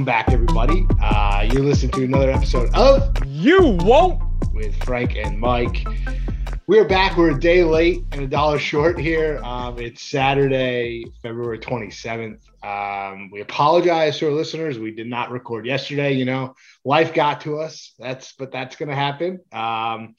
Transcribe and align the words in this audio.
Welcome 0.00 0.12
back, 0.14 0.30
everybody. 0.30 0.86
Uh, 0.98 1.46
you're 1.52 1.62
listening 1.62 1.92
to 1.92 2.04
another 2.04 2.30
episode 2.30 2.74
of 2.74 3.12
You 3.26 3.76
Won't 3.82 4.22
with 4.54 4.74
Frank 4.84 5.14
and 5.14 5.38
Mike. 5.38 5.86
We're 6.66 6.86
back. 6.88 7.18
We're 7.18 7.36
a 7.36 7.38
day 7.38 7.64
late 7.64 8.02
and 8.12 8.22
a 8.22 8.26
dollar 8.26 8.58
short 8.58 8.98
here. 8.98 9.42
Um, 9.44 9.78
it's 9.78 10.02
Saturday, 10.02 11.04
February 11.22 11.58
27th. 11.58 12.38
Um, 12.64 13.30
we 13.30 13.42
apologize 13.42 14.18
to 14.20 14.28
our 14.28 14.32
listeners. 14.32 14.78
We 14.78 14.90
did 14.90 15.06
not 15.06 15.30
record 15.30 15.66
yesterday. 15.66 16.12
You 16.14 16.24
know, 16.24 16.54
life 16.82 17.12
got 17.12 17.42
to 17.42 17.58
us. 17.58 17.92
That's 17.98 18.32
but 18.32 18.50
that's 18.52 18.76
gonna 18.76 18.94
happen. 18.96 19.40
Um, 19.52 20.14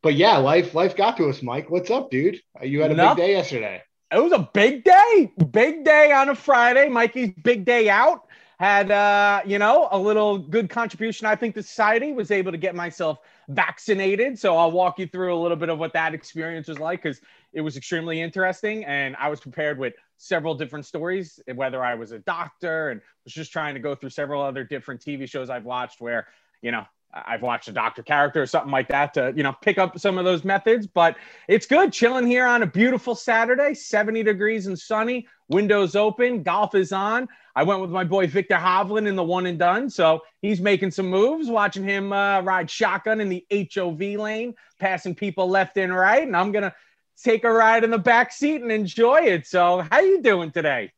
but 0.00 0.14
yeah, 0.14 0.36
life 0.36 0.76
life 0.76 0.94
got 0.94 1.16
to 1.16 1.28
us, 1.28 1.42
Mike. 1.42 1.68
What's 1.70 1.90
up, 1.90 2.08
dude? 2.12 2.40
Uh, 2.60 2.66
You 2.66 2.82
had 2.82 2.92
a 2.92 2.94
Nothing. 2.94 3.16
big 3.16 3.26
day 3.26 3.32
yesterday. 3.32 3.82
It 4.12 4.22
was 4.22 4.30
a 4.32 4.48
big 4.54 4.84
day, 4.84 5.32
big 5.50 5.84
day 5.84 6.12
on 6.12 6.28
a 6.28 6.36
Friday. 6.36 6.88
Mikey's 6.88 7.32
big 7.42 7.64
day 7.64 7.88
out 7.88 8.28
had, 8.62 8.92
uh, 8.92 9.42
you 9.44 9.58
know, 9.58 9.88
a 9.90 9.98
little 9.98 10.38
good 10.38 10.70
contribution. 10.70 11.26
I 11.26 11.34
think 11.34 11.56
to 11.56 11.64
society 11.64 12.12
was 12.12 12.30
able 12.30 12.52
to 12.52 12.58
get 12.58 12.76
myself 12.76 13.18
vaccinated. 13.48 14.38
So 14.38 14.56
I'll 14.56 14.70
walk 14.70 15.00
you 15.00 15.08
through 15.08 15.34
a 15.34 15.40
little 15.42 15.56
bit 15.56 15.68
of 15.68 15.80
what 15.80 15.92
that 15.94 16.14
experience 16.14 16.68
was 16.68 16.78
like 16.78 17.02
because 17.02 17.20
it 17.52 17.60
was 17.60 17.76
extremely 17.76 18.20
interesting. 18.20 18.84
And 18.84 19.16
I 19.18 19.30
was 19.30 19.40
prepared 19.40 19.78
with 19.78 19.94
several 20.16 20.54
different 20.54 20.86
stories, 20.86 21.40
whether 21.52 21.82
I 21.82 21.96
was 21.96 22.12
a 22.12 22.20
doctor 22.20 22.90
and 22.90 23.00
was 23.24 23.34
just 23.34 23.50
trying 23.50 23.74
to 23.74 23.80
go 23.80 23.96
through 23.96 24.10
several 24.10 24.40
other 24.40 24.62
different 24.62 25.00
TV 25.00 25.28
shows 25.28 25.50
I've 25.50 25.64
watched 25.64 26.00
where, 26.00 26.28
you 26.62 26.70
know, 26.70 26.84
I've 27.12 27.42
watched 27.42 27.68
a 27.68 27.72
doctor 27.72 28.02
character 28.02 28.42
or 28.42 28.46
something 28.46 28.70
like 28.70 28.88
that 28.88 29.14
to, 29.14 29.32
you 29.36 29.42
know, 29.42 29.52
pick 29.52 29.78
up 29.78 29.98
some 29.98 30.18
of 30.18 30.24
those 30.24 30.44
methods. 30.44 30.86
But 30.86 31.16
it's 31.46 31.66
good 31.66 31.92
chilling 31.92 32.26
here 32.26 32.46
on 32.46 32.62
a 32.62 32.66
beautiful 32.66 33.14
Saturday, 33.14 33.74
70 33.74 34.22
degrees 34.22 34.66
and 34.66 34.78
sunny, 34.78 35.26
windows 35.48 35.94
open, 35.94 36.42
golf 36.42 36.74
is 36.74 36.92
on. 36.92 37.28
I 37.54 37.64
went 37.64 37.82
with 37.82 37.90
my 37.90 38.04
boy 38.04 38.26
Viktor 38.28 38.54
Hovland 38.54 39.06
in 39.06 39.16
the 39.16 39.22
one 39.22 39.46
and 39.46 39.58
done. 39.58 39.90
So 39.90 40.22
he's 40.40 40.60
making 40.60 40.90
some 40.90 41.06
moves, 41.06 41.48
watching 41.48 41.84
him 41.84 42.12
uh, 42.12 42.40
ride 42.40 42.70
shotgun 42.70 43.20
in 43.20 43.28
the 43.28 43.44
HOV 43.74 44.00
lane, 44.00 44.54
passing 44.78 45.14
people 45.14 45.48
left 45.48 45.76
and 45.76 45.94
right. 45.94 46.26
And 46.26 46.36
I'm 46.36 46.50
going 46.50 46.62
to 46.62 46.74
take 47.22 47.44
a 47.44 47.52
ride 47.52 47.84
in 47.84 47.90
the 47.90 47.98
back 47.98 48.32
seat 48.32 48.62
and 48.62 48.72
enjoy 48.72 49.22
it. 49.22 49.46
So 49.46 49.86
how 49.90 50.00
you 50.00 50.22
doing 50.22 50.50
today? 50.50 50.92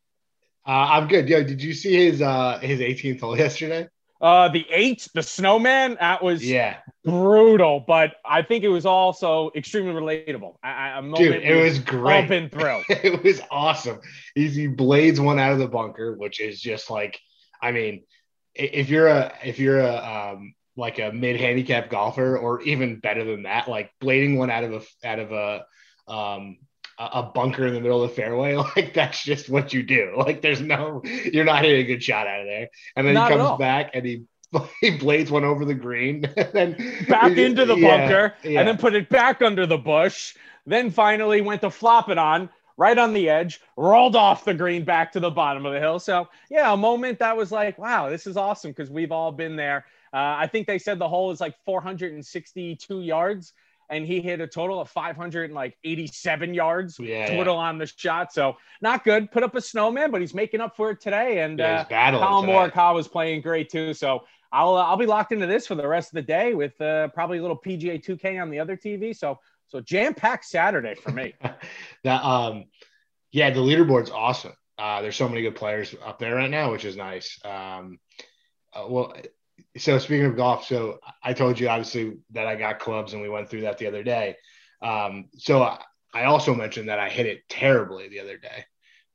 Uh, 0.66 0.70
I'm 0.92 1.08
good. 1.08 1.28
Yo, 1.28 1.42
did 1.42 1.62
you 1.62 1.74
see 1.74 1.94
his 1.94 2.22
uh 2.22 2.58
his 2.60 2.80
18th 2.80 3.20
hole 3.20 3.36
yesterday? 3.36 3.88
Uh, 4.24 4.48
the 4.48 4.64
eight, 4.70 5.06
the 5.12 5.22
snowman, 5.22 5.98
that 6.00 6.22
was 6.22 6.42
Yeah, 6.42 6.78
brutal, 7.04 7.84
but 7.86 8.14
I 8.24 8.40
think 8.40 8.64
it 8.64 8.70
was 8.70 8.86
also 8.86 9.50
extremely 9.54 9.92
relatable. 9.92 10.54
I, 10.62 10.70
I, 10.70 10.98
a 10.98 11.02
moment 11.02 11.18
dude, 11.18 11.42
it 11.42 11.62
was 11.62 11.78
great. 11.78 12.26
been 12.26 12.48
through. 12.48 12.80
it 12.88 13.22
was 13.22 13.42
awesome. 13.50 14.00
He 14.34 14.66
blades 14.66 15.20
one 15.20 15.38
out 15.38 15.52
of 15.52 15.58
the 15.58 15.68
bunker, 15.68 16.14
which 16.16 16.40
is 16.40 16.58
just 16.58 16.88
like, 16.88 17.20
I 17.60 17.72
mean, 17.72 18.04
if 18.54 18.88
you're 18.88 19.08
a 19.08 19.30
if 19.44 19.58
you're 19.58 19.80
a 19.80 19.94
um 19.94 20.54
like 20.74 20.98
a 20.98 21.12
mid 21.12 21.38
handicap 21.38 21.90
golfer, 21.90 22.38
or 22.38 22.62
even 22.62 23.00
better 23.00 23.24
than 23.24 23.42
that, 23.42 23.68
like 23.68 23.90
blading 24.02 24.38
one 24.38 24.48
out 24.48 24.64
of 24.64 24.72
a 24.72 25.06
out 25.06 25.18
of 25.18 25.32
a 25.32 25.66
um 26.10 26.56
a 26.98 27.22
bunker 27.22 27.66
in 27.66 27.74
the 27.74 27.80
middle 27.80 28.02
of 28.02 28.10
the 28.10 28.16
fairway, 28.16 28.54
like 28.76 28.94
that's 28.94 29.22
just 29.24 29.48
what 29.48 29.72
you 29.72 29.82
do. 29.82 30.14
Like 30.16 30.42
there's 30.42 30.60
no, 30.60 31.02
you're 31.04 31.44
not 31.44 31.62
hitting 31.62 31.80
a 31.80 31.84
good 31.84 32.02
shot 32.02 32.26
out 32.26 32.40
of 32.40 32.46
there. 32.46 32.68
And 32.96 33.06
then 33.06 33.14
Not 33.14 33.30
he 33.30 33.36
comes 33.36 33.58
back 33.58 33.90
and 33.94 34.04
he 34.04 34.24
he 34.80 34.90
blades 34.98 35.30
one 35.30 35.44
over 35.44 35.64
the 35.64 35.74
green, 35.74 36.24
and 36.36 36.48
then 36.52 37.06
Back 37.08 37.36
into 37.36 37.64
the 37.64 37.76
Yeah, 37.76 37.98
bunker, 37.98 38.34
yeah. 38.44 38.60
and 38.60 38.68
then 38.68 38.76
put 38.78 38.94
it 38.94 39.08
back 39.08 39.42
under 39.42 39.66
the 39.66 39.78
bush. 39.78 40.34
Then 40.66 40.90
finally 40.90 41.40
went 41.42 41.60
to 41.62 41.70
flop 41.70 42.08
it 42.08 42.18
on 42.18 42.48
right 42.76 42.98
on 42.98 43.12
the 43.12 43.28
edge, 43.28 43.60
rolled 43.76 44.16
off 44.16 44.44
the 44.44 44.54
green 44.54 44.84
back 44.84 45.12
to 45.12 45.20
the 45.20 45.30
bottom 45.30 45.64
of 45.66 45.72
the 45.72 45.80
hill. 45.80 45.98
So 45.98 46.28
yeah, 46.50 46.72
a 46.72 46.76
moment 46.76 47.18
that 47.20 47.36
was 47.36 47.52
like, 47.52 47.78
wow, 47.78 48.08
this 48.10 48.26
is 48.26 48.36
awesome 48.36 48.70
because 48.72 48.90
we've 48.90 49.12
all 49.12 49.30
been 49.32 49.56
there. 49.56 49.84
Uh, 50.12 50.36
I 50.38 50.46
think 50.46 50.66
they 50.66 50.78
said 50.78 50.98
the 50.98 51.08
hole 51.08 51.30
is 51.30 51.40
like 51.40 51.54
462 51.64 53.00
yards, 53.02 53.52
and 53.90 54.06
he 54.06 54.20
hit 54.20 54.40
a 54.40 54.46
total 54.46 54.80
of 54.80 54.88
587 54.90 56.54
yards 56.54 56.98
Yeah, 56.98 57.06
yeah. 57.06 57.26
total 57.36 57.56
on 57.56 57.78
the 57.78 57.86
shot. 57.86 58.32
So 58.32 58.56
not 58.80 59.04
good. 59.04 59.30
Put 59.30 59.42
up 59.42 59.54
a 59.54 59.60
snowman, 59.60 60.10
but 60.10 60.20
he's 60.20 60.34
making 60.34 60.60
up 60.60 60.76
for 60.76 60.90
it 60.90 61.00
today. 61.00 61.40
And 61.40 61.58
Yeah, 61.58 61.80
uh, 61.80 61.84
Collin. 62.20 62.50
Morikawa 62.50 62.94
was 62.94 63.08
playing 63.08 63.42
great 63.42 63.68
too. 63.70 63.94
So 63.94 64.24
I'll 64.52 64.76
uh, 64.76 64.84
I'll 64.84 64.96
be 64.96 65.06
locked 65.06 65.32
into 65.32 65.46
this 65.46 65.66
for 65.66 65.74
the 65.74 65.86
rest 65.86 66.10
of 66.10 66.14
the 66.14 66.22
day 66.22 66.54
with 66.54 66.80
uh, 66.80 67.08
probably 67.08 67.38
a 67.38 67.42
little 67.42 67.58
PGA 67.58 68.02
2K 68.04 68.40
on 68.40 68.50
the 68.50 68.58
other 68.60 68.76
TV. 68.76 69.14
So 69.16 69.38
so 69.66 69.80
jam 69.80 70.14
packed 70.14 70.44
Saturday 70.44 70.94
for 70.94 71.10
me. 71.10 71.34
that 72.04 72.24
um 72.24 72.64
yeah 73.32 73.50
the 73.50 73.60
leaderboard's 73.60 74.10
awesome 74.10 74.52
uh 74.78 75.02
there's 75.02 75.16
so 75.16 75.28
many 75.28 75.42
good 75.42 75.56
players 75.56 75.94
up 76.04 76.18
there 76.18 76.34
right 76.36 76.50
now 76.50 76.70
which 76.70 76.84
is 76.84 76.96
nice 76.96 77.40
um 77.44 77.98
uh, 78.74 78.84
well 78.88 79.12
so 79.76 79.98
speaking 79.98 80.26
of 80.26 80.36
golf 80.36 80.66
so 80.66 80.98
i 81.22 81.32
told 81.32 81.58
you 81.58 81.68
obviously 81.68 82.16
that 82.30 82.46
i 82.46 82.54
got 82.54 82.78
clubs 82.78 83.12
and 83.12 83.22
we 83.22 83.28
went 83.28 83.48
through 83.48 83.62
that 83.62 83.78
the 83.78 83.86
other 83.86 84.02
day. 84.02 84.36
Um 84.82 85.28
so 85.36 85.62
i, 85.62 85.80
I 86.12 86.24
also 86.24 86.54
mentioned 86.54 86.88
that 86.88 86.98
i 86.98 87.08
hit 87.08 87.26
it 87.26 87.48
terribly 87.48 88.08
the 88.08 88.20
other 88.20 88.38
day. 88.38 88.64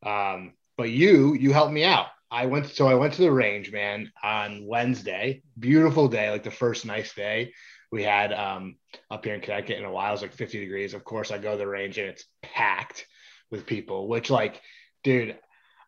Um 0.04 0.54
but 0.78 0.90
you 0.90 1.34
you 1.34 1.54
helped 1.54 1.74
me 1.74 1.84
out. 1.84 2.08
I 2.32 2.46
went 2.46 2.68
so 2.68 2.88
i 2.88 2.94
went 2.96 3.14
to 3.14 3.22
the 3.22 3.32
range 3.32 3.72
man 3.72 4.12
on 4.24 4.66
wednesday. 4.66 5.42
Beautiful 5.58 6.08
day 6.08 6.30
like 6.30 6.44
the 6.44 6.52
first 6.52 6.86
nice 6.86 7.14
day. 7.14 7.54
We 7.92 8.04
had 8.04 8.34
um 8.34 8.76
up 9.10 9.26
here 9.26 9.36
in 9.36 9.42
Connecticut 9.42 9.80
in 9.80 9.86
a 9.86 9.92
while. 9.92 10.10
It 10.10 10.14
was 10.14 10.22
like 10.24 10.34
50 10.34 10.60
degrees. 10.60 10.94
Of 10.94 11.04
course, 11.04 11.32
I 11.32 11.38
go 11.38 11.54
to 11.54 11.58
the 11.58 11.68
range 11.68 11.98
and 11.98 12.08
it's 12.08 12.26
packed 12.44 13.06
with 13.52 13.66
people, 13.66 14.08
which 14.08 14.30
like, 14.30 14.62
dude, 15.04 15.38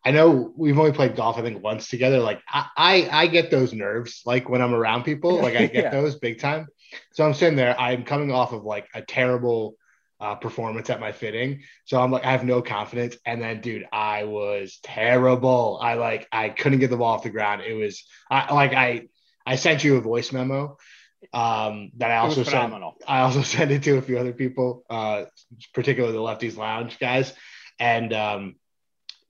I 0.04 0.12
know 0.12 0.52
we've 0.56 0.78
only 0.80 0.92
played 0.94 1.16
golf, 1.16 1.38
I 1.38 1.42
think 1.42 1.64
once 1.64 1.88
together. 1.88 2.20
Like 2.20 2.42
I, 2.50 2.66
I, 2.76 3.10
I 3.12 3.28
get 3.28 3.52
those 3.52 3.74
nerves, 3.74 4.22
like 4.26 4.50
when 4.50 4.62
I'm 4.62 4.74
around 4.74 5.04
people, 5.04 5.42
like 5.42 5.56
I 5.56 5.66
get 5.68 5.86
Yeah. 5.86 5.90
those 5.92 6.16
big 6.16 6.40
time. 6.40 6.68
So 7.14 7.26
I'm 7.26 7.34
sitting 7.34 7.56
there, 7.56 7.80
I'm 7.80 8.04
coming 8.04 8.32
off 8.32 8.52
of 8.52 8.64
like 8.64 8.88
a 8.94 9.02
terrible 9.02 9.76
uh, 10.20 10.36
performance 10.36 10.90
at 10.90 11.00
my 11.00 11.12
fitting. 11.12 11.62
So 11.86 12.00
I'm 12.02 12.12
like, 12.12 12.26
I 12.26 12.32
have 12.32 12.44
no 12.44 12.62
confidence. 12.62 13.16
And 13.26 13.42
then, 13.42 13.62
dude, 13.62 13.86
I 13.92 14.26
was 14.26 14.80
terrible. 14.84 15.80
I 15.82 15.96
like, 15.96 16.28
I 16.32 16.50
couldn't 16.50 16.80
get 16.80 16.90
the 16.90 16.98
ball 16.98 17.14
off 17.14 17.24
the 17.24 17.30
ground. 17.30 17.62
It 17.62 17.74
was, 17.74 18.04
I 18.30 18.54
like, 18.54 18.74
I, 18.74 19.08
I 19.46 19.56
sent 19.56 19.84
you 19.84 19.98
a 19.98 20.02
voice 20.02 20.32
memo 20.32 20.78
um, 21.34 21.92
that 21.98 22.12
I 22.12 22.18
also 22.18 22.44
sent. 22.44 22.74
I 23.08 23.22
also 23.22 23.42
sent 23.56 23.72
it 23.72 23.84
to 23.84 23.98
a 23.98 24.02
few 24.02 24.18
other 24.20 24.34
people, 24.34 24.84
uh, 24.90 25.26
particularly 25.74 26.14
the 26.16 26.22
Lefties 26.22 26.58
Lounge 26.58 27.00
guys. 27.00 27.34
And 27.80 28.14
um, 28.14 28.56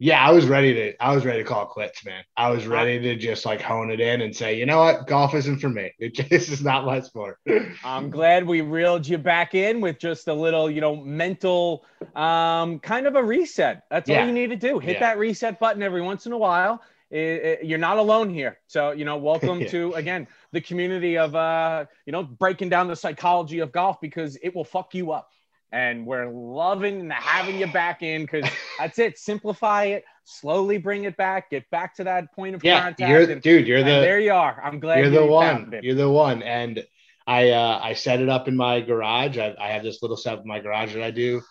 yeah, 0.04 0.20
I 0.28 0.32
was 0.32 0.48
ready 0.48 0.74
to 0.74 1.04
I 1.04 1.14
was 1.14 1.26
ready 1.26 1.44
to 1.44 1.48
call 1.48 1.62
it 1.62 1.70
quits, 1.70 2.04
man. 2.04 2.24
I 2.36 2.50
was 2.50 2.66
ready 2.66 3.00
to 3.00 3.16
just 3.16 3.46
like 3.46 3.62
hone 3.62 3.92
it 3.92 4.00
in 4.00 4.22
and 4.22 4.36
say, 4.36 4.58
you 4.58 4.66
know 4.66 4.80
what, 4.80 5.06
golf 5.06 5.36
isn't 5.36 5.60
for 5.60 5.70
me. 5.70 5.94
It 6.00 6.16
just 6.16 6.30
this 6.32 6.50
is 6.50 6.64
not 6.64 6.86
my 6.86 7.02
sport. 7.02 7.38
I'm 7.84 8.10
glad 8.10 8.48
we 8.48 8.62
reeled 8.62 9.08
you 9.08 9.20
back 9.20 9.54
in 9.54 9.80
with 9.80 10.00
just 10.00 10.28
a 10.28 10.34
little, 10.34 10.72
you 10.72 10.82
know, 10.82 10.96
mental 10.96 11.86
um, 12.16 12.80
kind 12.80 13.06
of 13.06 13.14
a 13.16 13.24
reset. 13.24 13.84
That's 13.92 14.10
Yeah. 14.10 14.22
all 14.22 14.26
you 14.28 14.34
need 14.34 14.50
to 14.50 14.56
do. 14.56 14.80
Hit 14.80 14.94
Yeah. 14.96 15.00
that 15.02 15.20
reset 15.20 15.60
button 15.60 15.84
every 15.84 16.02
once 16.02 16.26
in 16.26 16.32
a 16.32 16.38
while. 16.38 16.82
It- 17.12 17.44
it- 17.46 17.64
you're 17.66 17.78
not 17.78 17.98
alone 17.98 18.34
here. 18.34 18.58
So, 18.66 18.94
you 18.94 19.06
know, 19.06 19.18
welcome 19.18 19.60
Yeah. 19.62 19.68
to, 19.68 19.94
again, 19.94 20.28
the 20.52 20.62
community 20.62 21.16
of, 21.20 21.36
uh, 21.36 21.86
you 22.08 22.12
know, 22.12 22.24
breaking 22.24 22.70
down 22.70 22.88
the 22.88 22.96
psychology 22.96 23.60
of 23.60 23.72
golf 23.72 24.02
because 24.02 24.36
it 24.42 24.56
will 24.56 24.64
fuck 24.64 24.96
you 24.96 25.12
up. 25.12 25.30
And 25.72 26.06
we're 26.06 26.30
loving 26.30 27.00
and 27.00 27.14
having 27.14 27.58
you 27.58 27.68
back 27.68 28.02
in 28.04 28.24
because 28.24 28.50
that's 28.80 29.00
it. 29.00 29.18
Simplify 29.18 29.86
it, 29.86 30.04
slowly 30.26 30.78
bring 30.78 31.06
it 31.06 31.16
back, 31.16 31.50
get 31.50 31.70
back 31.70 31.96
to 31.96 32.04
that 32.04 32.34
point 32.34 32.56
of 32.56 32.64
yeah, 32.64 32.82
contact. 32.82 33.10
you're 33.10 33.32
and, 33.32 33.42
dude. 33.42 33.68
You're 33.68 33.84
the 33.84 33.86
there 33.86 34.20
you 34.20 34.34
are. 34.34 34.62
I'm 34.64 34.80
glad 34.80 34.98
you're 34.98 35.06
you 35.06 35.12
the 35.12 35.20
found 35.20 35.68
one. 35.68 35.74
it. 35.74 35.84
You're 35.84 35.96
the 35.96 36.10
one. 36.10 36.44
And 36.44 36.86
I 37.26 37.52
uh, 37.52 37.80
I 37.82 37.94
set 37.94 38.20
it 38.20 38.30
up 38.30 38.48
in 38.48 38.58
my 38.58 38.82
garage. 38.82 39.38
I, 39.38 39.56
I 39.60 39.70
have 39.70 39.84
this 39.84 40.02
little 40.02 40.18
setup 40.18 40.42
in 40.42 40.48
my 40.48 40.60
garage 40.60 40.94
that 40.94 41.04
I 41.04 41.12
do. 41.12 41.42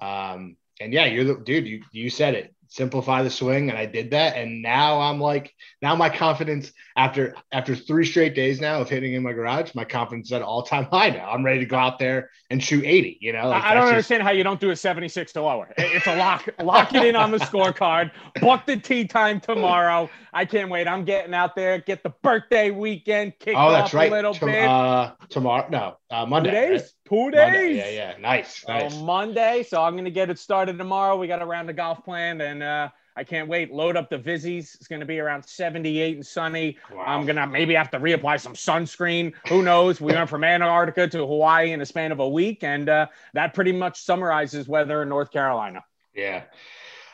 Um, 0.00 0.56
and 0.80 0.92
yeah, 0.92 1.06
you're 1.06 1.24
the 1.24 1.34
dude. 1.36 1.66
You 1.66 1.82
you 1.92 2.10
said 2.10 2.34
it. 2.34 2.54
Simplify 2.68 3.22
the 3.22 3.30
swing, 3.30 3.70
and 3.70 3.78
I 3.78 3.86
did 3.86 4.10
that. 4.10 4.36
And 4.36 4.60
now 4.62 5.00
I'm 5.00 5.20
like, 5.20 5.52
now 5.82 5.94
my 5.94 6.08
confidence 6.08 6.72
after 6.96 7.34
after 7.52 7.74
three 7.76 8.04
straight 8.04 8.34
days 8.34 8.60
now 8.60 8.80
of 8.80 8.88
hitting 8.88 9.14
in 9.14 9.22
my 9.22 9.32
garage, 9.32 9.74
my 9.74 9.84
confidence 9.84 10.28
is 10.28 10.32
at 10.32 10.42
all 10.42 10.62
time 10.62 10.84
high 10.90 11.10
now. 11.10 11.30
I'm 11.30 11.44
ready 11.44 11.60
to 11.60 11.66
go 11.66 11.76
out 11.76 11.98
there 11.98 12.30
and 12.50 12.62
shoot 12.62 12.84
80. 12.84 13.18
You 13.20 13.32
know, 13.32 13.48
Like, 13.48 13.62
I 13.62 13.74
don't 13.74 13.82
just- 13.84 13.90
understand 13.90 14.22
how 14.22 14.30
you 14.30 14.42
don't 14.44 14.60
do 14.60 14.70
a 14.70 14.76
76 14.76 15.32
to 15.34 15.42
lower. 15.42 15.72
It's 15.78 16.06
a 16.06 16.16
lock. 16.16 16.48
lock 16.62 16.94
it 16.94 17.04
in 17.04 17.16
on 17.16 17.30
the 17.30 17.38
scorecard. 17.38 18.10
Book 18.40 18.62
the 18.66 18.76
tee 18.76 19.04
time 19.06 19.40
tomorrow. 19.40 20.08
I 20.32 20.44
can't 20.44 20.70
wait. 20.70 20.86
I'm 20.86 21.04
getting 21.04 21.34
out 21.34 21.54
there. 21.56 21.78
Get 21.78 22.02
the 22.02 22.10
birthday 22.22 22.70
weekend 22.70 23.34
kicked 23.38 23.56
Oh, 23.56 23.68
off 23.74 23.94
right. 23.94 24.10
a 24.10 24.14
little 24.14 24.34
Tom- 24.34 24.48
bit. 24.50 24.68
uh, 24.68 25.12
tomorrow, 25.28 25.66
no, 25.70 25.96
uh, 26.10 26.24
Two 26.24 26.30
Monday. 26.30 26.50
days. 26.50 26.80
right? 26.82 26.90
Two 27.08 27.30
days. 27.30 27.52
Monday. 27.52 27.76
Yeah, 27.76 27.88
yeah, 27.90 28.14
nice, 28.20 28.56
So 28.62 28.72
nice. 28.72 28.96
Monday. 28.96 29.62
So 29.62 29.82
I'm 29.82 29.96
gonna 29.96 30.10
get 30.10 30.30
it 30.30 30.38
started 30.38 30.78
tomorrow. 30.78 31.16
We 31.16 31.26
got 31.26 31.42
a 31.42 31.46
round 31.46 31.68
of 31.70 31.76
golf 31.76 32.04
planned, 32.04 32.40
and 32.42 32.62
uh, 32.62 32.88
I 33.16 33.24
can't 33.24 33.48
wait. 33.48 33.72
Load 33.72 33.96
up 33.96 34.10
the 34.10 34.18
Vizzies. 34.18 34.74
It's 34.76 34.86
gonna 34.88 35.06
be 35.06 35.18
around 35.18 35.44
78 35.44 36.16
and 36.16 36.26
sunny. 36.26 36.76
Wow. 36.92 37.04
I'm 37.06 37.26
gonna 37.26 37.46
maybe 37.46 37.74
have 37.74 37.90
to 37.92 37.98
reapply 38.00 38.40
some 38.40 38.54
sunscreen. 38.54 39.32
Who 39.48 39.62
knows? 39.62 40.00
We 40.00 40.12
went 40.12 40.28
from 40.30 40.44
Antarctica 40.44 41.08
to 41.08 41.18
Hawaii 41.18 41.72
in 41.72 41.80
a 41.80 41.86
span 41.86 42.12
of 42.12 42.20
a 42.20 42.28
week, 42.28 42.62
and 42.62 42.88
uh, 42.88 43.06
that 43.34 43.54
pretty 43.54 43.72
much 43.72 44.00
summarizes 44.00 44.68
weather 44.68 45.02
in 45.02 45.08
North 45.08 45.30
Carolina. 45.32 45.84
Yeah. 46.14 46.42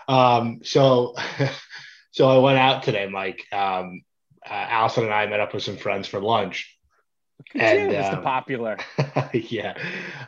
Um, 0.09 0.61
so 0.65 1.15
so 2.11 2.29
I 2.29 2.39
went 2.39 2.59
out 2.59 2.83
today, 2.83 3.09
Mike. 3.09 3.47
Um, 3.53 4.03
uh, 4.45 4.53
Allison 4.53 5.05
and 5.05 5.15
I 5.15 5.27
met 5.27 5.39
up 5.41 5.55
with 5.55 5.63
some 5.63 5.77
friends 5.77 6.09
for 6.09 6.21
lunch. 6.21 6.72
And 7.55 7.93
Mr. 7.93 8.19
Um, 8.19 8.23
Popular. 8.23 8.79
yeah. 9.33 9.77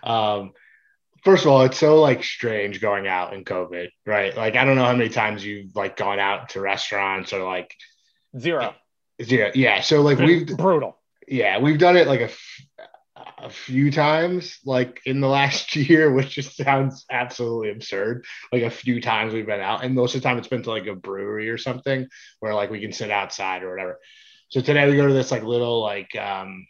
Um, 0.03 0.53
first 1.25 1.45
of 1.45 1.51
all, 1.51 1.63
it's 1.63 1.79
so 1.79 2.01
like 2.01 2.23
strange 2.23 2.81
going 2.81 3.07
out 3.07 3.33
in 3.35 3.45
COVID, 3.45 3.89
right? 4.07 4.37
Like 4.37 4.57
I 4.57 4.65
don't 4.65 4.77
know 4.77 4.85
how 4.85 4.93
many 4.93 5.09
times 5.09 5.45
you've 5.45 5.75
like 5.75 5.97
gone 5.97 6.19
out 6.19 6.51
to 6.51 6.61
restaurants 6.61 7.33
or 7.33 7.45
like 7.45 7.75
zero. 8.39 8.75
Zero. 9.23 9.51
Yeah. 9.55 9.81
So 9.81 10.03
like 10.03 10.19
we've 10.19 10.57
brutal. 10.57 10.99
Yeah, 11.27 11.59
we've 11.59 11.79
done 11.79 11.97
it 11.97 12.07
like 12.07 12.21
a, 12.21 12.31
a 13.39 13.49
few 13.49 13.91
times, 13.91 14.59
like 14.65 15.01
in 15.07 15.21
the 15.21 15.29
last 15.41 15.75
year, 15.75 16.13
which 16.13 16.31
just 16.31 16.57
sounds 16.57 17.07
absolutely 17.11 17.71
absurd. 17.71 18.25
Like 18.53 18.63
a 18.63 18.71
few 18.71 19.01
times 19.01 19.33
we've 19.33 19.47
been 19.47 19.61
out, 19.61 19.85
and 19.85 19.95
most 19.95 20.15
of 20.15 20.23
the 20.23 20.29
time 20.29 20.39
it's 20.39 20.49
been 20.49 20.63
to 20.65 20.71
like 20.71 20.87
a 20.87 20.95
brewery 20.95 21.49
or 21.49 21.59
something 21.59 22.07
where 22.41 22.55
like 22.55 22.71
we 22.71 22.81
can 22.81 22.93
sit 22.93 23.11
outside 23.11 23.63
or 23.63 23.71
whatever. 23.71 24.01
So 24.51 24.61
today 24.61 24.89
we 24.89 24.97
go 24.97 25.07
to 25.07 25.15
this 25.15 25.31
like 25.31 25.43
little 25.43 25.81
like 25.81 26.15
um 26.17 26.67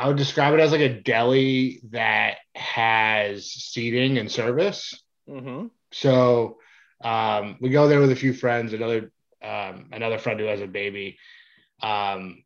I 0.00 0.08
would 0.08 0.16
describe 0.16 0.54
it 0.54 0.60
as 0.60 0.72
like 0.72 0.80
a 0.80 1.00
deli 1.00 1.82
that 1.90 2.38
has 2.54 3.52
seating 3.52 4.16
and 4.16 4.32
service. 4.32 4.98
Mm-hmm. 5.28 5.66
So 5.92 6.56
um, 7.04 7.58
we 7.60 7.68
go 7.68 7.86
there 7.86 8.00
with 8.00 8.10
a 8.10 8.16
few 8.16 8.32
friends, 8.32 8.72
another 8.72 9.12
um, 9.42 9.90
another 9.92 10.16
friend 10.16 10.40
who 10.40 10.46
has 10.46 10.62
a 10.62 10.66
baby. 10.66 11.18
Um, 11.82 12.44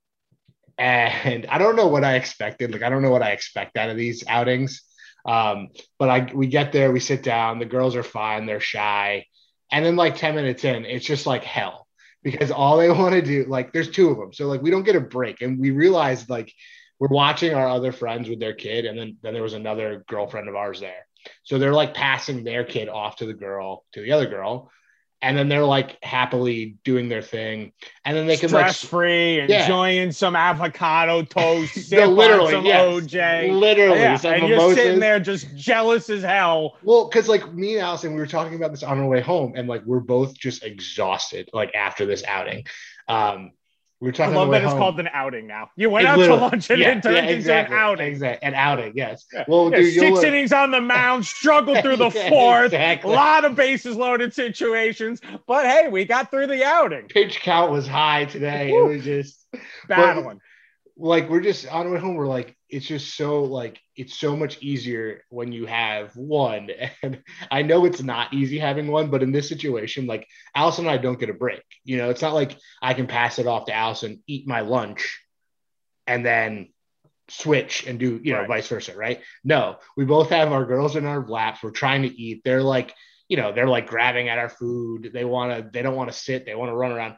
and 0.76 1.46
I 1.46 1.58
don't 1.58 1.76
know 1.76 1.86
what 1.86 2.02
I 2.02 2.16
expected. 2.16 2.72
Like 2.72 2.82
I 2.82 2.88
don't 2.88 3.02
know 3.02 3.10
what 3.10 3.22
I 3.22 3.30
expect 3.30 3.76
out 3.76 3.88
of 3.88 3.96
these 3.96 4.24
outings. 4.26 4.82
Um, 5.24 5.68
but 5.96 6.08
I 6.08 6.32
we 6.34 6.48
get 6.48 6.72
there, 6.72 6.90
we 6.90 6.98
sit 6.98 7.22
down, 7.22 7.60
the 7.60 7.66
girls 7.66 7.94
are 7.94 8.02
fine, 8.02 8.46
they're 8.46 8.58
shy. 8.58 9.26
And 9.70 9.84
then 9.84 9.94
like 9.94 10.16
10 10.16 10.34
minutes 10.34 10.64
in, 10.64 10.84
it's 10.86 11.06
just 11.06 11.24
like 11.24 11.44
hell 11.44 11.86
because 12.24 12.50
all 12.50 12.78
they 12.78 12.90
want 13.00 13.14
to 13.14 13.22
do, 13.22 13.44
like 13.44 13.72
there's 13.72 13.92
two 13.92 14.10
of 14.10 14.18
them. 14.18 14.32
So 14.32 14.48
like 14.48 14.60
we 14.60 14.72
don't 14.72 14.82
get 14.82 14.96
a 14.96 15.00
break. 15.00 15.40
And 15.40 15.60
we 15.60 15.70
realized 15.70 16.28
like 16.28 16.52
we're 16.98 17.08
watching 17.08 17.54
our 17.54 17.68
other 17.68 17.92
friends 17.92 18.28
with 18.28 18.40
their 18.40 18.54
kid, 18.54 18.84
and 18.84 18.98
then 18.98 19.16
then 19.22 19.34
there 19.34 19.42
was 19.42 19.54
another 19.54 20.04
girlfriend 20.08 20.48
of 20.48 20.56
ours 20.56 20.80
there. 20.80 21.06
So 21.42 21.58
they're 21.58 21.72
like 21.72 21.94
passing 21.94 22.44
their 22.44 22.64
kid 22.64 22.88
off 22.88 23.16
to 23.16 23.26
the 23.26 23.34
girl, 23.34 23.84
to 23.92 24.02
the 24.02 24.12
other 24.12 24.26
girl, 24.26 24.70
and 25.24 25.38
then 25.38 25.48
they're 25.48 25.64
like 25.64 25.96
happily 26.04 26.76
doing 26.84 27.08
their 27.08 27.22
thing, 27.22 27.72
and 28.04 28.14
then 28.14 28.26
they 28.26 28.36
can 28.36 28.50
stress 28.50 28.82
like, 28.82 28.90
free, 28.90 29.36
yeah. 29.48 29.62
enjoying 29.62 30.12
some 30.12 30.36
avocado 30.36 31.22
toast, 31.24 31.90
no, 31.90 32.06
literally 32.08 32.52
some 32.52 32.66
yes. 32.66 32.80
OJ, 32.82 33.58
literally, 33.58 34.00
yeah. 34.00 34.18
and 34.22 34.42
mimosas. 34.42 34.48
you're 34.48 34.74
sitting 34.74 35.00
there 35.00 35.18
just 35.18 35.56
jealous 35.56 36.10
as 36.10 36.22
hell. 36.22 36.76
Well, 36.82 37.08
because 37.08 37.26
like 37.26 37.54
me 37.54 37.76
and 37.76 37.82
Allison, 37.82 38.12
we 38.12 38.20
were 38.20 38.26
talking 38.26 38.54
about 38.54 38.70
this 38.70 38.82
on 38.82 38.98
our 38.98 39.06
way 39.06 39.22
home, 39.22 39.54
and 39.56 39.66
like 39.66 39.82
we're 39.86 40.00
both 40.00 40.38
just 40.38 40.62
exhausted, 40.62 41.48
like 41.54 41.74
after 41.74 42.04
this 42.04 42.22
outing. 42.24 42.66
Um, 43.08 43.52
we 44.04 44.08
were 44.10 44.12
talking. 44.12 44.34
I 44.34 44.36
love 44.36 44.50
that 44.50 44.62
it's 44.62 44.74
called 44.74 45.00
an 45.00 45.08
outing 45.14 45.46
now. 45.46 45.70
You 45.76 45.88
went 45.88 46.06
out 46.06 46.16
to 46.16 46.34
lunch 46.34 46.68
and 46.68 46.78
yeah, 46.78 46.90
it 46.90 47.02
turned 47.02 47.16
yeah, 47.16 47.24
exactly, 47.24 47.74
into 47.74 47.74
an 47.74 47.88
outing. 47.88 48.06
Exactly, 48.08 48.48
an 48.48 48.54
outing. 48.54 48.92
Yes. 48.94 49.24
Yeah. 49.32 49.44
Well, 49.48 49.70
yeah, 49.70 49.78
dude, 49.78 49.94
six 49.94 50.22
innings 50.22 50.52
on 50.52 50.70
the 50.72 50.80
mound, 50.82 51.24
struggled 51.24 51.80
through 51.80 51.96
the 51.96 52.10
fourth. 52.28 52.66
exactly. 52.66 53.10
A 53.10 53.16
lot 53.16 53.46
of 53.46 53.56
bases 53.56 53.96
loaded 53.96 54.34
situations, 54.34 55.22
but 55.46 55.64
hey, 55.64 55.88
we 55.88 56.04
got 56.04 56.30
through 56.30 56.48
the 56.48 56.62
outing. 56.62 57.08
Pitch 57.08 57.40
count 57.40 57.72
was 57.72 57.86
high 57.86 58.26
today. 58.26 58.70
Woo. 58.70 58.90
It 58.90 58.96
was 58.96 59.04
just 59.04 59.46
battling. 59.88 60.40
But, 60.98 61.06
like 61.06 61.30
we're 61.30 61.40
just 61.40 61.66
on 61.66 61.86
the 61.86 61.92
way 61.92 61.98
home. 61.98 62.14
We're 62.14 62.26
like, 62.26 62.54
it's 62.68 62.84
just 62.84 63.16
so 63.16 63.44
like 63.44 63.80
it's 63.96 64.18
so 64.18 64.36
much 64.36 64.60
easier 64.60 65.22
when 65.28 65.52
you 65.52 65.66
have 65.66 66.16
one. 66.16 66.70
And 67.02 67.22
I 67.50 67.62
know 67.62 67.84
it's 67.84 68.02
not 68.02 68.32
easy 68.32 68.58
having 68.58 68.88
one, 68.88 69.10
but 69.10 69.22
in 69.22 69.32
this 69.32 69.48
situation, 69.48 70.06
like 70.06 70.26
Allison 70.54 70.86
and 70.86 70.94
I 70.94 70.98
don't 70.98 71.18
get 71.18 71.30
a 71.30 71.34
break. 71.34 71.62
You 71.84 71.98
know, 71.98 72.10
it's 72.10 72.22
not 72.22 72.34
like 72.34 72.56
I 72.82 72.94
can 72.94 73.06
pass 73.06 73.38
it 73.38 73.46
off 73.46 73.66
to 73.66 73.74
Allison, 73.74 74.22
eat 74.26 74.46
my 74.46 74.60
lunch, 74.60 75.20
and 76.06 76.24
then 76.24 76.68
switch 77.28 77.86
and 77.86 77.98
do, 77.98 78.20
you 78.22 78.32
know, 78.32 78.40
right. 78.40 78.48
vice 78.48 78.68
versa, 78.68 78.96
right? 78.96 79.20
No, 79.42 79.78
we 79.96 80.04
both 80.04 80.30
have 80.30 80.52
our 80.52 80.64
girls 80.64 80.96
in 80.96 81.06
our 81.06 81.26
laps. 81.26 81.62
We're 81.62 81.70
trying 81.70 82.02
to 82.02 82.20
eat. 82.20 82.42
They're 82.44 82.62
like, 82.62 82.94
you 83.28 83.36
know, 83.36 83.52
they're 83.52 83.68
like 83.68 83.86
grabbing 83.86 84.28
at 84.28 84.38
our 84.38 84.48
food. 84.50 85.10
They 85.12 85.24
want 85.24 85.52
to, 85.52 85.70
they 85.70 85.82
don't 85.82 85.96
want 85.96 86.10
to 86.10 86.16
sit. 86.16 86.46
They 86.46 86.54
want 86.54 86.70
to 86.70 86.76
run 86.76 86.92
around. 86.92 87.16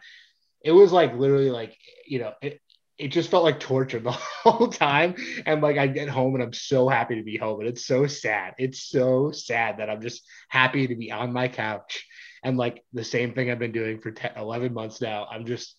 It 0.62 0.72
was 0.72 0.93
like 0.93 1.14
literally 1.14 1.50
like, 1.50 1.76
you 2.06 2.20
know, 2.20 2.32
it, 2.43 2.61
it 2.98 3.08
just 3.08 3.31
felt 3.31 3.44
like 3.44 3.60
torture 3.60 4.00
the 4.00 4.10
whole 4.43 4.69
time. 4.69 5.14
And 5.44 5.60
like 5.62 5.78
I 5.78 5.87
get 5.87 6.08
home 6.08 6.34
and 6.34 6.43
I'm 6.43 6.52
so 6.52 6.88
happy 6.88 7.16
to 7.16 7.22
be 7.22 7.37
home. 7.37 7.60
And 7.60 7.69
it's 7.69 7.84
so 7.84 8.06
sad. 8.06 8.54
It's 8.58 8.88
so 8.88 9.31
sad 9.32 9.78
that 9.78 9.90
I'm 9.90 10.00
just 10.00 10.22
happy 10.48 10.87
to 10.87 10.96
be 10.96 11.12
on 11.12 11.32
my 11.32 11.48
couch. 11.48 12.06
And 12.43 12.56
like 12.56 12.84
the 12.93 13.04
same 13.04 13.34
thing 13.34 13.50
I've 13.50 13.58
been 13.58 13.72
doing 13.72 14.00
for 14.00 14.12
10, 14.12 14.32
11 14.37 14.72
months 14.72 15.00
now. 15.00 15.26
I'm 15.31 15.46
just, 15.46 15.76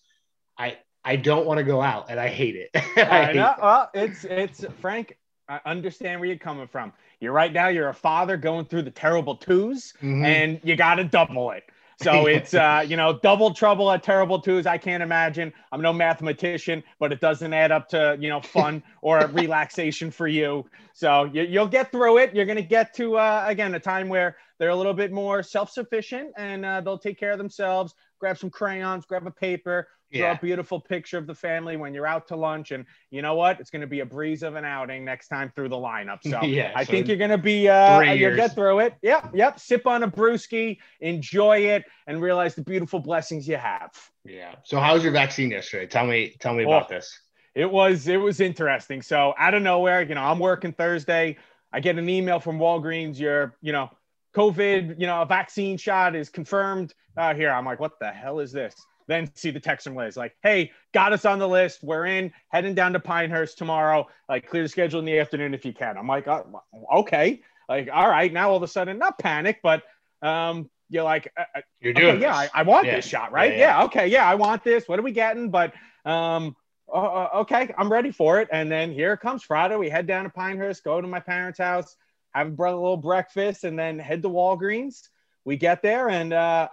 I, 0.56 0.78
I 1.04 1.16
don't 1.16 1.46
want 1.46 1.58
to 1.58 1.64
go 1.64 1.80
out 1.80 2.10
and 2.10 2.20
I 2.20 2.28
hate 2.28 2.56
it. 2.56 2.70
I, 2.74 3.24
hate. 3.24 3.36
It. 3.36 3.54
Well, 3.62 3.90
it's, 3.94 4.24
it's 4.24 4.64
Frank. 4.80 5.16
I 5.48 5.60
understand 5.64 6.20
where 6.20 6.28
you're 6.28 6.38
coming 6.38 6.68
from. 6.68 6.92
You're 7.20 7.32
right 7.32 7.52
now. 7.52 7.68
You're 7.68 7.88
a 7.88 7.94
father 7.94 8.36
going 8.36 8.66
through 8.66 8.82
the 8.82 8.90
terrible 8.90 9.36
2s 9.38 9.96
mm-hmm. 9.96 10.24
and 10.24 10.60
you 10.62 10.76
got 10.76 10.96
to 10.96 11.04
double 11.04 11.50
it. 11.52 11.64
So 12.00 12.26
it's 12.26 12.54
uh, 12.54 12.84
you 12.86 12.96
know 12.96 13.18
double 13.18 13.52
trouble 13.52 13.90
at 13.90 14.02
terrible 14.02 14.40
twos. 14.40 14.66
I 14.66 14.78
can't 14.78 15.02
imagine. 15.02 15.52
I'm 15.72 15.82
no 15.82 15.92
mathematician, 15.92 16.82
but 17.00 17.12
it 17.12 17.20
doesn't 17.20 17.52
add 17.52 17.72
up 17.72 17.88
to 17.88 18.16
you 18.20 18.28
know 18.28 18.40
fun 18.40 18.82
or 19.02 19.26
relaxation 19.28 20.10
for 20.10 20.28
you. 20.28 20.64
So 20.92 21.24
you, 21.24 21.58
will 21.58 21.66
get 21.66 21.90
through 21.90 22.18
it. 22.18 22.34
You're 22.34 22.46
gonna 22.46 22.62
get 22.62 22.94
to 22.96 23.16
uh, 23.16 23.44
again 23.46 23.74
a 23.74 23.80
time 23.80 24.08
where 24.08 24.36
they're 24.58 24.70
a 24.70 24.76
little 24.76 24.94
bit 24.94 25.12
more 25.12 25.42
self-sufficient 25.42 26.32
and 26.36 26.64
uh, 26.64 26.80
they'll 26.80 26.98
take 26.98 27.18
care 27.18 27.32
of 27.32 27.38
themselves. 27.38 27.94
Grab 28.18 28.38
some 28.38 28.50
crayons, 28.50 29.04
grab 29.06 29.26
a 29.26 29.30
paper, 29.30 29.88
yeah. 30.10 30.20
draw 30.20 30.32
a 30.32 30.38
beautiful 30.40 30.80
picture 30.80 31.18
of 31.18 31.26
the 31.26 31.34
family 31.34 31.76
when 31.76 31.94
you're 31.94 32.06
out 32.06 32.28
to 32.28 32.36
lunch. 32.36 32.70
And 32.70 32.84
you 33.10 33.22
know 33.22 33.34
what? 33.34 33.60
It's 33.60 33.70
going 33.70 33.80
to 33.80 33.86
be 33.86 34.00
a 34.00 34.06
breeze 34.06 34.42
of 34.42 34.54
an 34.54 34.64
outing 34.64 35.04
next 35.04 35.28
time 35.28 35.52
through 35.54 35.68
the 35.68 35.76
lineup. 35.76 36.18
So 36.28 36.42
yeah, 36.42 36.72
I 36.76 36.84
so 36.84 36.90
think 36.90 37.08
you're 37.08 37.16
going 37.16 37.30
to 37.30 37.38
be, 37.38 37.68
uh, 37.68 38.00
you'll 38.00 38.36
get 38.36 38.54
through 38.54 38.80
it. 38.80 38.94
Yep. 39.02 39.30
Yep. 39.34 39.58
Sip 39.58 39.86
on 39.86 40.02
a 40.02 40.10
brewski, 40.10 40.78
enjoy 41.00 41.58
it, 41.58 41.84
and 42.06 42.20
realize 42.20 42.54
the 42.54 42.62
beautiful 42.62 43.00
blessings 43.00 43.48
you 43.48 43.56
have. 43.56 43.90
Yeah. 44.24 44.56
So 44.64 44.78
how 44.78 44.94
was 44.94 45.02
your 45.02 45.12
vaccine 45.12 45.50
yesterday? 45.50 45.86
Tell 45.86 46.06
me, 46.06 46.36
tell 46.38 46.52
me 46.52 46.64
about 46.64 46.88
this. 46.88 47.18
It 47.54 47.70
was, 47.70 48.08
it 48.08 48.18
was 48.18 48.40
interesting. 48.40 49.00
So 49.00 49.32
out 49.38 49.54
of 49.54 49.62
nowhere, 49.62 50.02
you 50.02 50.14
know, 50.14 50.22
I'm 50.22 50.38
working 50.38 50.72
Thursday. 50.72 51.38
I 51.72 51.80
get 51.80 51.98
an 51.98 52.08
email 52.08 52.40
from 52.40 52.58
Walgreens. 52.58 53.18
You're, 53.18 53.56
you 53.62 53.72
know, 53.72 53.90
COVID, 54.34 55.00
you 55.00 55.06
know, 55.06 55.22
a 55.22 55.26
vaccine 55.26 55.76
shot 55.76 56.14
is 56.14 56.28
confirmed. 56.28 56.94
Uh, 57.16 57.34
here, 57.34 57.50
I'm 57.50 57.64
like, 57.64 57.80
what 57.80 57.98
the 58.00 58.10
hell 58.10 58.38
is 58.38 58.52
this? 58.52 58.74
Then 59.08 59.34
see 59.34 59.50
the 59.50 59.58
text 59.58 59.84
from 59.84 59.96
Liz 59.96 60.16
like, 60.16 60.36
hey, 60.42 60.70
got 60.92 61.12
us 61.12 61.24
on 61.24 61.38
the 61.38 61.48
list. 61.48 61.82
We're 61.82 62.06
in, 62.06 62.32
heading 62.48 62.74
down 62.74 62.92
to 62.92 63.00
Pinehurst 63.00 63.58
tomorrow. 63.58 64.06
Like, 64.28 64.46
clear 64.48 64.62
the 64.62 64.68
schedule 64.68 65.00
in 65.00 65.06
the 65.06 65.18
afternoon 65.18 65.54
if 65.54 65.64
you 65.64 65.72
can. 65.72 65.96
I'm 65.96 66.06
like, 66.06 66.28
oh, 66.28 66.62
okay. 66.94 67.40
Like, 67.68 67.88
all 67.92 68.08
right. 68.08 68.32
Now 68.32 68.50
all 68.50 68.56
of 68.56 68.62
a 68.62 68.68
sudden, 68.68 68.98
not 68.98 69.18
panic, 69.18 69.60
but 69.62 69.82
um, 70.22 70.70
you're 70.90 71.04
like, 71.04 71.32
uh, 71.36 71.44
uh 71.56 71.60
you're 71.80 71.94
doing 71.94 72.16
okay, 72.16 72.20
yeah, 72.20 72.36
I, 72.36 72.50
I, 72.54 72.62
want 72.62 72.86
yeah. 72.86 72.96
this 72.96 73.06
shot, 73.06 73.32
right? 73.32 73.52
Yeah, 73.52 73.58
yeah. 73.58 73.78
yeah, 73.78 73.84
okay, 73.84 74.06
yeah, 74.08 74.28
I 74.28 74.34
want 74.34 74.62
this. 74.62 74.86
What 74.86 74.98
are 74.98 75.02
we 75.02 75.12
getting? 75.12 75.50
But 75.50 75.72
um, 76.04 76.54
uh, 76.92 76.96
uh, 76.96 77.28
okay, 77.36 77.72
I'm 77.76 77.90
ready 77.90 78.10
for 78.10 78.40
it. 78.40 78.48
And 78.52 78.70
then 78.70 78.92
here 78.92 79.16
comes 79.16 79.42
Friday. 79.42 79.76
We 79.76 79.88
head 79.88 80.06
down 80.06 80.24
to 80.24 80.30
Pinehurst, 80.30 80.84
go 80.84 81.00
to 81.00 81.06
my 81.06 81.20
parents' 81.20 81.58
house, 81.58 81.96
have 82.34 82.48
a 82.48 82.62
little 82.62 82.96
breakfast, 82.96 83.64
and 83.64 83.78
then 83.78 83.98
head 83.98 84.22
to 84.22 84.28
Walgreens. 84.28 85.08
We 85.44 85.56
get 85.56 85.82
there, 85.82 86.10
and 86.10 86.32
uh, 86.32 86.68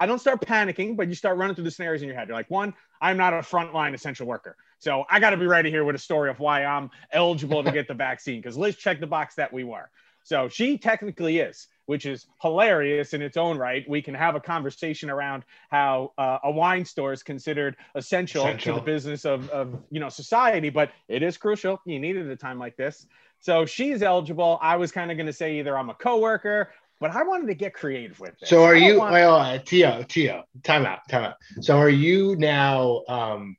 I 0.00 0.06
don't 0.06 0.18
start 0.18 0.40
panicking, 0.40 0.96
but 0.96 1.08
you 1.08 1.14
start 1.14 1.36
running 1.36 1.54
through 1.54 1.64
the 1.64 1.70
scenarios 1.70 2.00
in 2.00 2.08
your 2.08 2.16
head. 2.16 2.26
You're 2.26 2.36
like, 2.36 2.50
one, 2.50 2.72
I'm 3.02 3.18
not 3.18 3.34
a 3.34 3.38
frontline 3.38 3.92
essential 3.94 4.26
worker. 4.26 4.56
So 4.78 5.04
I 5.10 5.20
got 5.20 5.30
to 5.30 5.36
be 5.36 5.46
ready 5.46 5.70
here 5.70 5.84
with 5.84 5.94
a 5.94 5.98
story 5.98 6.30
of 6.30 6.40
why 6.40 6.64
I'm 6.64 6.90
eligible 7.12 7.62
to 7.62 7.70
get 7.70 7.86
the 7.86 7.94
vaccine 7.94 8.40
because 8.40 8.56
Liz 8.56 8.76
checked 8.76 9.02
the 9.02 9.06
box 9.06 9.34
that 9.34 9.52
we 9.52 9.62
were. 9.62 9.90
So 10.22 10.48
she 10.48 10.78
technically 10.78 11.38
is, 11.38 11.68
which 11.84 12.06
is 12.06 12.26
hilarious 12.40 13.12
in 13.12 13.20
its 13.20 13.36
own 13.36 13.58
right. 13.58 13.88
We 13.88 14.00
can 14.00 14.14
have 14.14 14.36
a 14.36 14.40
conversation 14.40 15.10
around 15.10 15.44
how 15.70 16.12
uh, 16.16 16.38
a 16.44 16.50
wine 16.50 16.84
store 16.84 17.12
is 17.12 17.22
considered 17.22 17.76
essential, 17.94 18.46
essential, 18.46 18.74
to 18.74 18.80
the 18.80 18.84
business 18.84 19.24
of, 19.26 19.50
of 19.50 19.78
you 19.90 20.00
know 20.00 20.08
society, 20.08 20.70
but 20.70 20.92
it 21.08 21.22
is 21.22 21.36
crucial. 21.36 21.80
You 21.84 21.98
need 21.98 22.16
it 22.16 22.24
at 22.24 22.30
a 22.30 22.36
time 22.36 22.58
like 22.58 22.76
this. 22.76 23.06
So 23.40 23.64
she's 23.64 24.02
eligible. 24.02 24.58
I 24.60 24.76
was 24.76 24.92
kind 24.92 25.10
of 25.10 25.16
going 25.16 25.26
to 25.26 25.32
say 25.32 25.58
either 25.58 25.76
I'm 25.76 25.88
a 25.88 25.94
coworker 25.94 26.70
but 27.00 27.16
I 27.16 27.22
wanted 27.22 27.46
to 27.46 27.54
get 27.54 27.72
creative 27.72 28.20
with 28.20 28.34
it. 28.40 28.46
So 28.46 28.62
are 28.62 28.76
you, 28.76 28.98
want... 28.98 29.12
well, 29.12 29.36
uh, 29.36 29.58
Tio, 29.58 30.04
Tio, 30.06 30.44
time 30.62 30.84
out, 30.84 31.00
time 31.08 31.24
out. 31.24 31.34
So 31.60 31.78
are 31.78 31.88
you 31.88 32.36
now, 32.36 33.02
um, 33.08 33.56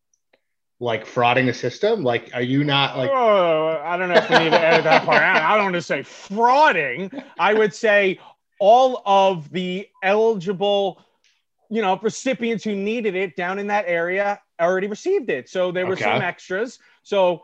like 0.79 1.05
frauding 1.05 1.45
the 1.45 1.53
system? 1.53 2.03
Like, 2.03 2.31
are 2.33 2.41
you 2.41 2.63
not 2.63 2.97
like? 2.97 3.11
Oh, 3.11 3.81
I 3.83 3.97
don't 3.97 4.09
know 4.09 4.15
if 4.15 4.29
we 4.29 4.39
need 4.39 4.49
to 4.49 4.59
edit 4.59 4.83
that 4.83 5.05
part 5.05 5.21
out. 5.21 5.41
I 5.41 5.55
don't 5.55 5.65
want 5.65 5.75
to 5.75 5.81
say 5.81 6.01
frauding. 6.01 7.23
I 7.39 7.53
would 7.53 7.73
say 7.73 8.19
all 8.59 9.01
of 9.05 9.49
the 9.51 9.87
eligible, 10.03 11.01
you 11.69 11.81
know, 11.83 11.99
recipients 12.01 12.63
who 12.63 12.75
needed 12.75 13.15
it 13.15 13.35
down 13.35 13.59
in 13.59 13.67
that 13.67 13.85
area 13.87 14.41
already 14.59 14.87
received 14.87 15.29
it. 15.29 15.49
So 15.49 15.71
there 15.71 15.85
were 15.85 15.93
okay. 15.93 16.03
some 16.03 16.21
extras. 16.21 16.79
So, 17.03 17.43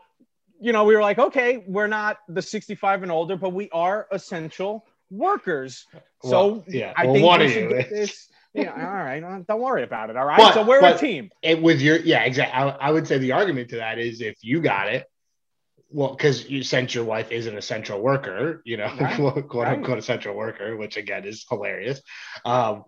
you 0.60 0.72
know, 0.72 0.84
we 0.84 0.94
were 0.94 1.02
like, 1.02 1.18
okay, 1.18 1.64
we're 1.66 1.86
not 1.86 2.18
the 2.28 2.42
65 2.42 3.04
and 3.04 3.12
older, 3.12 3.36
but 3.36 3.52
we 3.52 3.70
are 3.70 4.08
essential 4.10 4.84
workers. 5.10 5.86
So 6.22 6.30
well, 6.48 6.64
yeah, 6.68 6.92
I 6.96 7.06
well, 7.06 7.14
think 7.14 7.40
we 7.40 7.48
should 7.48 7.68
get 7.70 7.90
this. 7.90 8.28
yeah, 8.54 8.72
all 8.72 9.04
right, 9.04 9.46
don't 9.46 9.60
worry 9.60 9.82
about 9.84 10.10
it. 10.10 10.16
All 10.16 10.24
right, 10.26 10.38
But- 10.38 10.54
so 10.54 10.64
we're 10.64 10.84
a 10.84 10.96
team. 10.98 11.30
it 11.42 11.60
with 11.62 11.80
your 11.80 11.96
yeah 11.96 12.22
exactly 12.24 12.54
I, 12.54 12.68
I 12.68 12.90
would 12.90 13.06
say 13.06 13.18
the 13.18 13.32
argument 13.32 13.70
to 13.70 13.76
that 13.76 13.98
is 13.98 14.20
if 14.20 14.36
you 14.42 14.60
got 14.60 14.88
it 14.88 15.06
well 15.90 16.10
because 16.14 16.48
you 16.50 16.62
since 16.62 16.94
your 16.94 17.04
wife 17.04 17.30
is 17.32 17.46
an 17.46 17.56
essential 17.56 18.00
worker 18.00 18.60
you 18.64 18.76
know 18.76 18.90
Right, 19.00 19.16
quote, 19.16 19.48
quote 19.48 19.64
right. 19.64 19.78
unquote 19.78 19.98
essential 19.98 20.34
worker 20.34 20.76
which 20.76 20.96
again 20.98 21.24
is 21.24 21.46
hilarious 21.48 22.02
um 22.44 22.84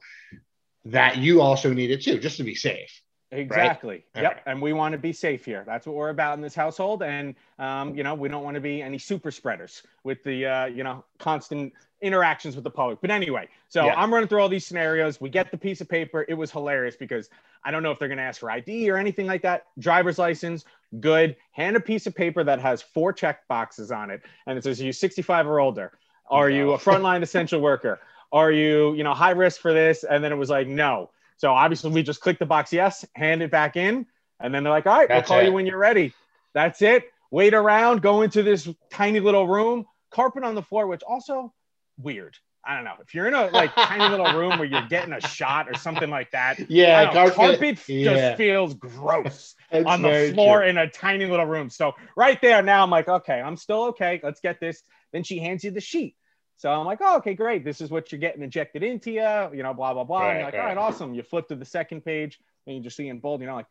that 0.87 1.17
you 1.19 1.41
also 1.41 1.73
need 1.73 1.91
it 1.91 2.03
too 2.03 2.19
just 2.19 2.37
to 2.39 2.45
be 2.45 2.55
safe 2.55 3.01
Exactly. 3.33 4.05
Okay. 4.17 4.23
Yep. 4.23 4.43
And 4.47 4.61
we 4.61 4.73
want 4.73 4.93
to 4.93 4.99
be 4.99 5.13
safe 5.13 5.45
here. 5.45 5.63
That's 5.67 5.87
what 5.87 5.95
we're 5.95 6.09
about 6.11 6.35
in 6.35 6.41
this 6.43 6.55
household. 6.55 7.03
And 7.03 7.35
um, 7.59 7.95
you 7.95 8.03
know, 8.03 8.15
we 8.15 8.29
don't 8.29 8.43
want 8.43 8.57
to 8.57 8.61
be 8.61 8.83
any 8.83 8.99
super 8.99 9.31
spreaders 9.31 9.83
with 10.05 10.23
the 10.25 10.47
uh, 10.47 10.65
you 10.67 10.83
know 10.83 11.05
constant 11.19 11.73
interactions 12.03 12.55
with 12.55 12.65
the 12.65 12.71
public. 12.71 12.99
But 13.01 13.11
anyway, 13.11 13.47
so 13.69 13.85
Yeah. 13.85 13.95
I'm 13.95 14.13
running 14.13 14.29
through 14.29 14.41
all 14.41 14.49
these 14.49 14.67
scenarios. 14.67 15.21
We 15.21 15.29
get 15.29 15.51
the 15.51 15.59
piece 15.59 15.81
of 15.81 15.89
paper. 15.89 16.25
It 16.29 16.35
was 16.35 16.51
hilarious 16.51 16.97
because 16.97 17.29
I 17.63 17.71
don't 17.71 17.83
know 17.83 17.91
if 17.91 17.99
they're 17.99 18.09
going 18.09 18.19
to 18.19 18.25
ask 18.25 18.41
for 18.41 18.51
ID 18.51 18.89
or 18.91 18.97
anything 18.97 19.27
like 19.27 19.43
that. 19.43 19.67
Driver's 19.79 20.19
license, 20.19 20.65
good. 21.01 21.37
Hand 21.53 21.77
a 21.77 21.81
piece 21.81 22.07
of 22.07 22.15
paper 22.15 22.43
that 22.43 22.59
has 22.59 22.81
four 22.81 23.13
check 23.13 23.47
boxes 23.49 23.93
on 23.93 24.11
it, 24.11 24.23
and 24.47 24.57
it 24.59 24.65
says, 24.65 24.81
"Are 24.81 24.85
you 24.85 24.93
65 24.93 25.47
or 25.47 25.61
older? 25.61 25.93
Are 26.31 26.49
you 26.49 26.67
No. 26.67 26.73
a 26.73 26.79
frontline 26.79 27.23
essential 27.23 27.61
worker? 27.61 28.01
Are 28.33 28.51
you 28.51 28.95
you 28.95 29.05
know 29.05 29.13
high 29.15 29.33
risk 29.33 29.61
for 29.61 29.73
this?" 29.75 30.03
And 30.03 30.25
then 30.25 30.33
it 30.33 30.37
was 30.37 30.51
like, 30.51 30.67
"No." 30.67 31.11
So 31.41 31.55
obviously 31.55 31.91
we 31.91 32.03
just 32.03 32.21
click 32.21 32.39
the 32.39 32.45
box 32.45 32.71
yes, 32.71 33.03
hand 33.15 33.41
it 33.41 33.51
back 33.51 33.75
in, 33.75 34.05
and 34.41 34.55
then 34.55 34.63
they're 34.63 34.71
like, 34.71 34.85
all 34.85 34.99
right, 34.99 35.09
That's 35.09 35.31
we'll 35.31 35.39
call 35.39 35.47
it. 35.47 35.49
you 35.49 35.55
when 35.55 35.65
you're 35.65 35.79
ready. 35.79 36.13
That's 36.53 36.83
it. 36.83 37.05
Wait 37.31 37.55
around, 37.55 38.03
go 38.03 38.21
into 38.21 38.43
this 38.43 38.69
tiny 38.91 39.21
little 39.21 39.49
room, 39.49 39.87
carpet 40.11 40.45
on 40.45 40.55
the 40.55 40.61
floor, 40.61 40.87
which 40.87 41.03
also 41.03 41.55
weird. 41.97 42.37
I 42.63 42.75
don't 42.75 42.85
know. 42.85 42.93
If 43.01 43.15
you're 43.15 43.27
in 43.27 43.33
a 43.33 43.47
like 43.47 43.75
tiny 43.75 44.07
little 44.11 44.39
room 44.39 44.59
where 44.59 44.67
you're 44.69 44.87
getting 44.89 45.15
a 45.15 45.21
shot 45.23 45.67
or 45.67 45.73
something 45.79 46.11
like 46.11 46.31
that, 46.33 46.61
yeah 46.69 47.05
know, 47.05 47.13
carpet, 47.13 47.35
carpet 47.37 47.89
yeah. 47.89 48.13
just 48.13 48.37
feels 48.37 48.75
gross 48.75 49.55
on 49.73 50.03
the 50.03 50.33
floor 50.35 50.61
true. 50.61 50.69
in 50.69 50.77
a 50.77 50.91
tiny 50.91 51.25
little 51.25 51.47
room. 51.47 51.71
So 51.71 51.95
right 52.19 52.39
there 52.43 52.61
now, 52.61 52.83
I'm 52.83 52.91
like, 52.91 53.09
okay, 53.09 53.41
I'm 53.41 53.57
still 53.57 53.85
okay. 53.85 54.21
Let's 54.23 54.41
get 54.41 54.61
this. 54.61 54.83
Then 55.15 55.23
she 55.23 55.39
hands 55.39 55.65
you 55.65 55.71
the 55.71 55.81
sheet. 55.81 56.17
So 56.61 56.71
I'm 56.71 56.85
like, 56.85 56.99
oh, 57.01 57.17
okay, 57.17 57.33
great. 57.33 57.65
This 57.65 57.81
is 57.81 57.91
what 57.91 58.13
you're 58.13 58.19
getting 58.21 58.43
injected 58.43 58.83
into 58.83 59.11
you, 59.13 59.23
you 59.55 59.63
know, 59.63 59.73
blah, 59.73 59.95
blah, 59.95 60.05
blah. 60.05 60.29
and 60.29 60.41
you're 60.41 60.45
Right, 60.45 60.45
like, 60.45 60.55
all 60.55 60.61
right, 60.61 60.77
right. 60.77 60.77
awesome. 60.77 61.15
You 61.15 61.23
flip 61.23 61.49
to 61.49 61.57
the 61.57 61.65
second 61.65 62.05
page 62.05 62.39
and 62.67 62.77
you 62.77 62.83
just 62.83 62.99
see 62.99 63.09
in 63.09 63.19
bold, 63.19 63.41
you 63.41 63.47
know, 63.47 63.55
like, 63.55 63.67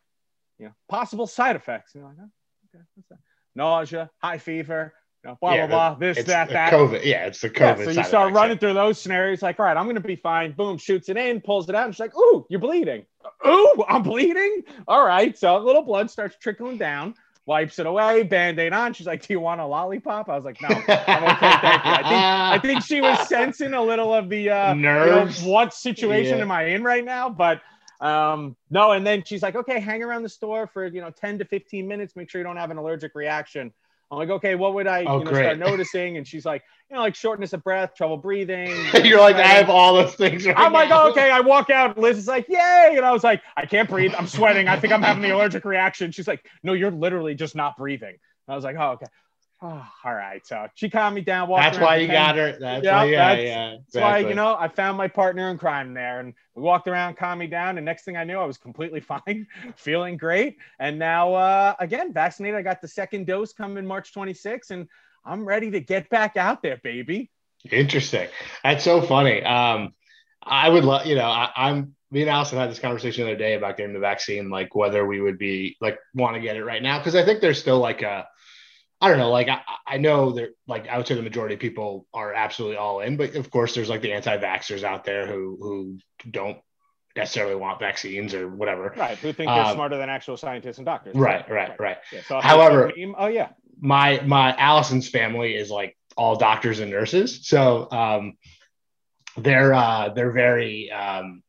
you 0.58 0.64
know, 0.66 0.72
possible 0.88 1.28
side 1.28 1.54
effects. 1.54 1.94
And 1.94 2.02
you're 2.02 2.08
like, 2.08 2.18
oh, 2.20 2.30
okay, 2.74 2.84
what's 2.96 3.08
that? 3.10 3.18
Nausea, 3.54 4.10
high 4.18 4.38
fever, 4.38 4.92
you 5.22 5.30
know, 5.30 5.38
blah, 5.40 5.54
Yeah, 5.54 5.66
blah, 5.68 5.90
blah, 5.90 5.98
this, 6.00 6.24
that, 6.24 6.48
that. 6.48 6.72
covid 6.72 7.04
yeah 7.04 7.26
it's 7.26 7.40
the 7.40 7.48
covid 7.50 7.78
Yeah, 7.78 7.84
so 7.84 7.90
you 7.90 8.02
start 8.02 8.32
running 8.34 8.58
through 8.58 8.74
those 8.74 9.00
scenarios, 9.00 9.40
like, 9.40 9.60
all 9.60 9.66
right, 9.66 9.76
I'm 9.76 9.86
gonna 9.86 10.00
be 10.00 10.16
fine. 10.16 10.50
Boom, 10.50 10.76
shoots 10.76 11.08
it 11.08 11.16
in, 11.16 11.40
pulls 11.40 11.68
it 11.68 11.76
out, 11.76 11.84
and 11.84 11.94
she's 11.94 12.00
like, 12.00 12.16
"Ooh, 12.16 12.44
you're 12.50 12.58
bleeding. 12.58 13.06
Ooh, 13.46 13.84
I'm 13.88 14.02
bleeding. 14.02 14.62
All 14.88 15.06
right." 15.06 15.38
So 15.38 15.56
a 15.56 15.62
little 15.62 15.82
blood 15.82 16.10
starts 16.10 16.36
trickling 16.40 16.76
down, 16.78 17.14
wipes 17.46 17.78
it 17.78 17.86
away, 17.86 18.22
band-aid 18.22 18.72
on. 18.72 18.92
She's 18.92 19.06
like, 19.06 19.26
"Do 19.26 19.32
you 19.32 19.40
want 19.40 19.60
a 19.60 19.66
lollipop?" 19.66 20.28
I 20.28 20.36
was 20.36 20.44
like, 20.44 20.60
"No, 20.60 20.68
I'm 20.68 21.24
okay, 21.24 21.56
thank 21.60 21.84
you." 21.84 21.92
I 21.92 22.02
think 22.02 22.22
I 22.22 22.58
think 22.62 22.82
she 22.82 23.00
was 23.00 23.18
sensing 23.28 23.74
a 23.74 23.82
little 23.82 24.12
of 24.14 24.28
the 24.28 24.50
uh, 24.50 24.74
you 24.74 25.10
know, 25.10 25.24
Nerves. 25.24 25.42
what 25.42 25.74
situation 25.74 26.38
Yeah. 26.38 26.44
am 26.44 26.50
I 26.50 26.64
in 26.64 26.82
right 26.84 27.04
now? 27.04 27.28
But 27.28 27.60
um, 28.00 28.56
no, 28.70 28.92
and 28.92 29.06
then 29.06 29.22
she's 29.24 29.42
like, 29.42 29.56
"Okay, 29.56 29.80
hang 29.80 30.02
around 30.02 30.22
the 30.22 30.28
store 30.28 30.66
for 30.66 30.86
you 30.86 31.00
know 31.00 31.10
10 31.10 31.38
to 31.38 31.44
15 31.44 31.86
minutes. 31.86 32.16
Make 32.16 32.30
sure 32.30 32.40
you 32.40 32.44
don't 32.46 32.56
have 32.56 32.70
an 32.70 32.76
allergic 32.76 33.14
reaction." 33.14 33.72
I'm 34.10 34.18
like, 34.18 34.30
"Okay, 34.30 34.54
what 34.56 34.74
would 34.74 34.86
I 34.86 35.04
Oh, 35.04 35.18
you 35.18 35.24
know, 35.24 35.32
start 35.32 35.58
noticing?" 35.70 36.16
And 36.16 36.26
she's 36.26 36.44
like, 36.44 36.62
"You 36.88 36.96
know, 36.96 37.02
like 37.02 37.14
shortness 37.14 37.52
of 37.52 37.62
breath, 37.62 37.94
trouble 37.94 38.16
breathing." 38.16 38.74
you're 39.04 39.20
like 39.20 39.36
i 39.36 39.42
have 39.42 39.70
all 39.70 39.94
those 39.94 40.14
things 40.14 40.46
right 40.46 40.56
I'm 40.58 40.72
like, 40.72 40.90
oh, 40.90 41.10
okay. 41.10 41.30
I 41.30 41.40
walk 41.40 41.70
out. 41.70 41.96
Liz 41.96 42.18
is 42.18 42.26
like, 42.26 42.48
yay. 42.48 42.94
And 42.96 43.04
I 43.04 43.12
was 43.12 43.22
like, 43.22 43.42
I 43.56 43.66
can't 43.66 43.88
breathe. 43.88 44.12
I'm 44.16 44.26
sweating. 44.26 44.68
I 44.68 44.78
think 44.78 44.92
I'm 44.92 45.02
having 45.02 45.22
the 45.22 45.30
allergic 45.30 45.64
reaction. 45.64 46.10
She's 46.10 46.28
like, 46.28 46.44
no, 46.62 46.72
you're 46.72 46.90
literally 46.90 47.34
just 47.34 47.54
not 47.54 47.76
breathing. 47.76 48.16
I 48.48 48.54
was 48.56 48.64
like, 48.64 48.76
oh, 48.78 48.92
okay. 48.92 49.06
Oh, 49.62 49.86
all 50.04 50.14
right. 50.14 50.46
So 50.46 50.68
she 50.74 50.88
calmed 50.88 51.14
me 51.16 51.20
down. 51.20 51.50
that's 51.50 51.78
why 51.78 51.96
you 51.96 52.06
10 52.06 52.14
got 52.16 52.36
her 52.36 52.58
that's 52.58 52.82
Yeah, 52.84 52.96
why 52.96 53.04
yeah 53.04 53.28
that's- 53.28 53.46
yeah 53.46 53.76
That's 53.92 53.96
why, 54.02 54.18
you 54.20 54.34
know, 54.34 54.56
I 54.58 54.68
found 54.68 54.96
my 54.96 55.06
partner 55.06 55.50
in 55.50 55.58
crime 55.58 55.92
there 55.92 56.20
and 56.20 56.32
we 56.54 56.62
walked 56.62 56.88
around, 56.88 57.18
calmed 57.18 57.40
me 57.40 57.46
down. 57.46 57.76
And 57.76 57.84
next 57.84 58.04
thing 58.04 58.16
I 58.16 58.24
knew, 58.24 58.38
I 58.38 58.46
was 58.46 58.56
completely 58.56 59.00
fine, 59.12 59.46
feeling 59.76 60.16
great. 60.16 60.56
And 60.78 60.98
now, 60.98 61.34
uh, 61.34 61.74
again, 61.78 62.12
vaccinated. 62.14 62.58
I 62.58 62.62
got 62.62 62.80
the 62.80 62.88
second 62.88 63.26
dose 63.26 63.52
coming 63.52 63.86
March 63.86 64.14
26th 64.14 64.70
and 64.70 64.88
I'm 65.26 65.44
ready 65.44 65.70
to 65.72 65.80
get 65.80 66.08
back 66.08 66.38
out 66.38 66.62
there, 66.62 66.80
baby. 66.82 67.30
Interesting. 67.70 68.28
That's 68.64 68.82
so 68.82 69.02
funny. 69.02 69.42
Um, 69.42 69.92
I 70.42 70.70
would 70.70 70.84
love, 70.86 71.04
you 71.04 71.16
know, 71.16 71.26
I, 71.26 71.50
I'm 71.54 71.94
me 72.10 72.22
and 72.22 72.30
Allison 72.30 72.58
had 72.58 72.70
this 72.70 72.78
conversation 72.78 73.24
the 73.24 73.32
other 73.32 73.38
day 73.38 73.54
about 73.54 73.76
getting 73.76 73.92
the 73.92 74.00
vaccine, 74.00 74.48
like 74.48 74.74
whether 74.74 75.04
we 75.06 75.20
would 75.20 75.36
be 75.38 75.76
like 75.82 75.98
want 76.14 76.34
to 76.34 76.40
get 76.40 76.56
it 76.56 76.64
right 76.64 76.82
now. 76.82 77.00
Cause 77.02 77.14
I 77.14 77.24
think 77.24 77.42
there's 77.42 77.60
still 77.60 77.78
like 77.78 78.00
a, 78.00 78.26
I 79.00 79.08
don't 79.08 79.18
know, 79.18 79.30
like 79.30 79.48
I, 79.48 79.60
I 79.86 79.96
know 79.96 80.32
that 80.32 80.50
like 80.66 80.88
I 80.88 80.96
would 80.98 81.06
say 81.06 81.14
the 81.14 81.22
majority 81.22 81.54
of 81.54 81.60
people 81.60 82.06
are 82.12 82.34
absolutely 82.34 82.76
all 82.76 83.00
in, 83.00 83.16
but 83.16 83.34
of 83.34 83.50
course 83.50 83.74
there's 83.74 83.88
like 83.88 84.02
the 84.02 84.12
anti-vaxxers 84.12 84.82
out 84.84 85.04
there 85.04 85.26
who 85.26 85.56
who 85.60 85.98
don't 86.30 86.58
necessarily 87.16 87.54
want 87.54 87.80
vaccines 87.80 88.34
or 88.34 88.48
whatever. 88.48 88.92
Right. 88.96 89.16
Who 89.18 89.32
think 89.32 89.48
they're 89.48 89.64
Um, 89.64 89.74
smarter 89.74 89.96
than 89.96 90.08
actual 90.10 90.36
scientists 90.36 90.78
and 90.78 90.84
doctors. 90.86 91.14
Right, 91.14 91.48
right, 91.50 91.78
right. 91.80 91.96
Yeah, 92.12 92.20
so 92.26 92.40
However- 92.40 92.88
it's 92.90 92.98
a 92.98 93.00
meme- 93.00 93.14
oh 93.18 93.26
yeah, 93.26 93.48
my 93.80 94.20
my 94.26 94.54
Allison's 94.56 95.08
family 95.08 95.54
is 95.56 95.70
like 95.70 95.96
all 96.16 96.36
doctors 96.36 96.80
and 96.80 96.90
nurses, 96.90 97.46
so 97.48 97.88
um, 97.90 98.36
they're 99.36 99.72
uh, 99.72 100.10
they're 100.10 100.32
very 100.32 100.90
um, 100.90 101.42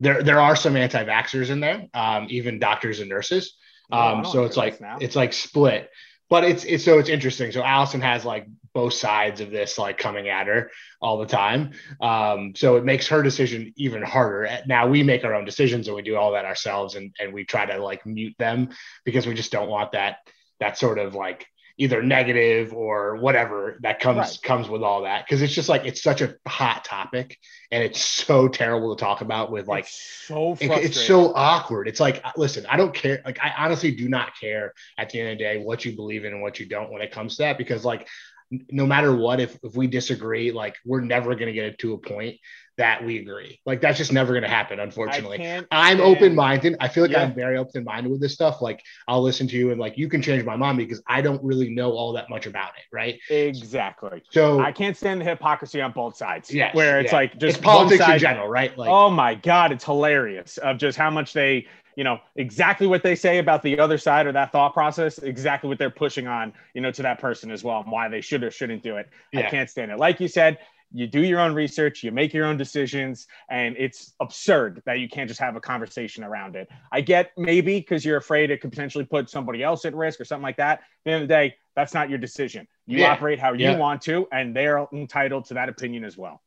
there. 0.00 0.22
There 0.22 0.40
are 0.40 0.56
some 0.56 0.76
anti-vaxxers 0.76 1.48
in 1.50 1.60
there, 1.60 1.86
um, 1.94 2.26
even 2.28 2.58
doctors 2.58 3.00
and 3.00 3.08
nurses. 3.08 3.56
Um, 3.90 4.24
so 4.24 4.44
it's 4.44 4.56
like 4.56 4.80
now. 4.80 4.98
it's 5.00 5.14
like 5.14 5.32
split, 5.32 5.90
but 6.28 6.44
it's 6.44 6.64
it's 6.64 6.84
so 6.84 6.98
it's 6.98 7.08
interesting. 7.08 7.52
So 7.52 7.62
Allison 7.62 8.00
has 8.00 8.24
like 8.24 8.46
both 8.72 8.94
sides 8.94 9.40
of 9.40 9.50
this 9.50 9.78
like 9.78 9.96
coming 9.96 10.28
at 10.28 10.46
her 10.46 10.70
all 11.00 11.18
the 11.18 11.26
time. 11.26 11.72
Um, 12.00 12.52
so 12.54 12.76
it 12.76 12.84
makes 12.84 13.06
her 13.08 13.22
decision 13.22 13.72
even 13.76 14.02
harder. 14.02 14.48
Now 14.66 14.86
we 14.86 15.02
make 15.02 15.24
our 15.24 15.34
own 15.34 15.44
decisions 15.44 15.86
and 15.86 15.96
we 15.96 16.02
do 16.02 16.16
all 16.16 16.32
that 16.32 16.44
ourselves, 16.44 16.94
and 16.94 17.14
and 17.18 17.32
we 17.32 17.44
try 17.44 17.66
to 17.66 17.78
like 17.82 18.04
mute 18.04 18.34
them 18.38 18.70
because 19.04 19.26
we 19.26 19.34
just 19.34 19.52
don't 19.52 19.70
want 19.70 19.92
that 19.92 20.18
that 20.60 20.78
sort 20.78 20.98
of 20.98 21.14
like 21.14 21.46
either 21.78 22.02
negative 22.02 22.72
or 22.72 23.16
whatever 23.16 23.78
that 23.82 24.00
comes 24.00 24.16
Right. 24.18 24.38
comes 24.42 24.68
with 24.68 24.82
all 24.82 25.02
that 25.02 25.26
because 25.26 25.42
it's 25.42 25.52
just 25.54 25.68
like 25.68 25.84
it's 25.84 26.02
such 26.02 26.22
a 26.22 26.36
hot 26.46 26.84
topic 26.84 27.38
and 27.70 27.82
it's 27.82 28.00
so 28.00 28.48
terrible 28.48 28.96
to 28.96 29.00
talk 29.04 29.20
about 29.20 29.50
with 29.50 29.66
like 29.68 29.84
It's 29.84 30.00
so 30.26 30.56
it- 30.60 30.70
it's 30.84 31.00
so 31.00 31.32
awkward. 31.34 31.86
It's 31.88 32.00
like, 32.00 32.24
listen, 32.36 32.64
I 32.66 32.76
don't 32.76 32.94
care. 32.94 33.20
Like, 33.24 33.38
I 33.42 33.52
honestly 33.58 33.90
do 33.92 34.08
not 34.08 34.38
care 34.40 34.72
at 34.96 35.10
the 35.10 35.20
end 35.20 35.32
of 35.32 35.38
the 35.38 35.44
day 35.44 35.58
what 35.58 35.84
you 35.84 35.94
believe 35.94 36.24
in 36.24 36.32
and 36.32 36.42
what 36.42 36.58
you 36.58 36.66
don't 36.66 36.90
when 36.90 37.02
it 37.02 37.10
comes 37.12 37.36
to 37.36 37.42
that, 37.42 37.58
because 37.58 37.84
like, 37.84 38.08
no 38.50 38.86
matter 38.86 39.14
what, 39.14 39.40
if 39.40 39.58
if 39.62 39.74
we 39.74 39.86
disagree, 39.86 40.52
like, 40.52 40.76
we're 40.84 41.00
never 41.00 41.34
gonna 41.34 41.52
get 41.52 41.64
it 41.64 41.78
to 41.78 41.94
a 41.94 41.98
point 41.98 42.38
that 42.78 43.02
we 43.02 43.18
agree. 43.18 43.58
Like, 43.64 43.80
that's 43.80 43.96
just 43.96 44.12
never 44.12 44.34
gonna 44.34 44.48
happen, 44.48 44.78
unfortunately. 44.78 45.62
I'm 45.70 46.00
open 46.00 46.34
minded. 46.34 46.76
I 46.78 46.88
feel 46.88 47.04
like 47.04 47.12
Yeah. 47.12 47.22
I'm 47.22 47.34
very 47.34 47.56
open 47.56 47.84
minded 47.84 48.12
with 48.12 48.20
this 48.20 48.34
stuff. 48.34 48.60
Like, 48.60 48.82
I'll 49.08 49.22
listen 49.22 49.48
to 49.48 49.56
you 49.56 49.70
and 49.70 49.80
like 49.80 49.96
you 49.96 50.08
can 50.08 50.20
change 50.20 50.44
my 50.44 50.56
mind 50.56 50.76
because 50.76 51.02
I 51.06 51.22
don't 51.22 51.42
really 51.42 51.70
know 51.70 51.92
all 51.92 52.12
that 52.12 52.28
much 52.28 52.46
about 52.46 52.72
it, 52.76 52.84
right? 52.92 53.18
Exactly. 53.30 54.22
So 54.30 54.60
I 54.60 54.72
can't 54.72 54.96
stand 54.96 55.22
the 55.22 55.24
hypocrisy 55.24 55.80
on 55.80 55.92
both 55.92 56.16
sides. 56.16 56.52
Yes, 56.52 56.74
where 56.74 57.00
it's 57.00 57.12
yeah. 57.12 57.18
like 57.18 57.38
just 57.38 57.56
it's 57.56 57.64
politics 57.64 58.04
side, 58.04 58.14
in 58.14 58.18
general, 58.20 58.48
right? 58.48 58.76
Like, 58.76 58.90
oh 58.90 59.08
my 59.10 59.34
god, 59.34 59.72
it's 59.72 59.84
hilarious 59.84 60.58
of 60.58 60.76
just 60.76 60.98
how 60.98 61.10
much 61.10 61.32
they, 61.32 61.66
you 61.96 62.04
know, 62.04 62.18
exactly 62.36 62.86
what 62.86 63.02
they 63.02 63.14
say 63.14 63.38
about 63.38 63.62
the 63.62 63.78
other 63.78 63.98
side 63.98 64.26
or 64.26 64.32
that 64.32 64.52
thought 64.52 64.74
process, 64.74 65.18
exactly 65.18 65.68
what 65.68 65.78
they're 65.78 65.90
pushing 65.90 66.26
on, 66.26 66.52
you 66.74 66.80
know, 66.82 66.90
to 66.92 67.02
that 67.02 67.18
person 67.18 67.50
as 67.50 67.64
well, 67.64 67.80
and 67.80 67.90
why 67.90 68.08
they 68.08 68.20
should 68.20 68.44
or 68.44 68.50
shouldn't 68.50 68.82
do 68.82 68.96
it. 68.96 69.08
I 69.34 69.42
can't 69.42 69.68
stand 69.68 69.90
it. 69.90 69.98
Like 69.98 70.20
you 70.20 70.28
said, 70.28 70.58
you 70.92 71.06
do 71.06 71.20
your 71.20 71.40
own 71.40 71.52
research, 71.52 72.04
you 72.04 72.12
make 72.12 72.32
your 72.32 72.46
own 72.46 72.56
decisions, 72.56 73.26
and 73.50 73.74
it's 73.78 74.14
absurd 74.20 74.82
that 74.86 75.00
you 75.00 75.08
can't 75.08 75.26
just 75.26 75.40
have 75.40 75.56
a 75.56 75.60
conversation 75.60 76.22
around 76.22 76.54
it. 76.54 76.68
I 76.92 77.00
get 77.00 77.32
maybe 77.36 77.80
because 77.80 78.04
you're 78.04 78.18
afraid 78.18 78.50
it 78.50 78.60
could 78.60 78.70
potentially 78.70 79.04
put 79.04 79.28
somebody 79.28 79.62
else 79.62 79.84
at 79.84 79.94
risk 79.94 80.20
or 80.20 80.24
something 80.24 80.44
like 80.44 80.58
that. 80.58 80.78
At 80.78 80.84
the 81.04 81.10
end 81.12 81.22
of 81.22 81.28
the 81.28 81.34
day, 81.34 81.56
that's 81.74 81.92
not 81.92 82.08
your 82.08 82.18
decision. 82.18 82.68
You 82.86 83.00
Yeah. 83.00 83.12
operate 83.12 83.40
how 83.40 83.54
Yeah. 83.54 83.72
you 83.72 83.78
want 83.78 84.02
to, 84.02 84.28
and 84.30 84.54
they're 84.54 84.86
entitled 84.92 85.46
to 85.46 85.54
that 85.54 85.68
opinion 85.68 86.04
as 86.04 86.16
well. 86.16 86.42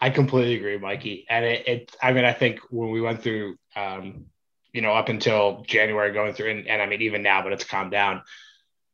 I 0.00 0.10
completely 0.10 0.54
agree, 0.56 0.78
Mikey. 0.78 1.26
And 1.28 1.44
it, 1.44 1.68
it 1.68 1.96
I 2.02 2.12
mean, 2.12 2.24
I 2.24 2.32
think 2.32 2.60
when 2.70 2.90
we 2.90 3.00
went 3.00 3.22
through, 3.22 3.56
um, 3.74 4.26
you 4.72 4.80
know, 4.80 4.92
up 4.92 5.08
until 5.08 5.64
January 5.66 6.12
going 6.12 6.34
through, 6.34 6.50
and, 6.50 6.68
and 6.68 6.80
I 6.80 6.86
mean, 6.86 7.02
even 7.02 7.22
now, 7.22 7.42
but 7.42 7.52
it's 7.52 7.64
calmed 7.64 7.90
down 7.90 8.22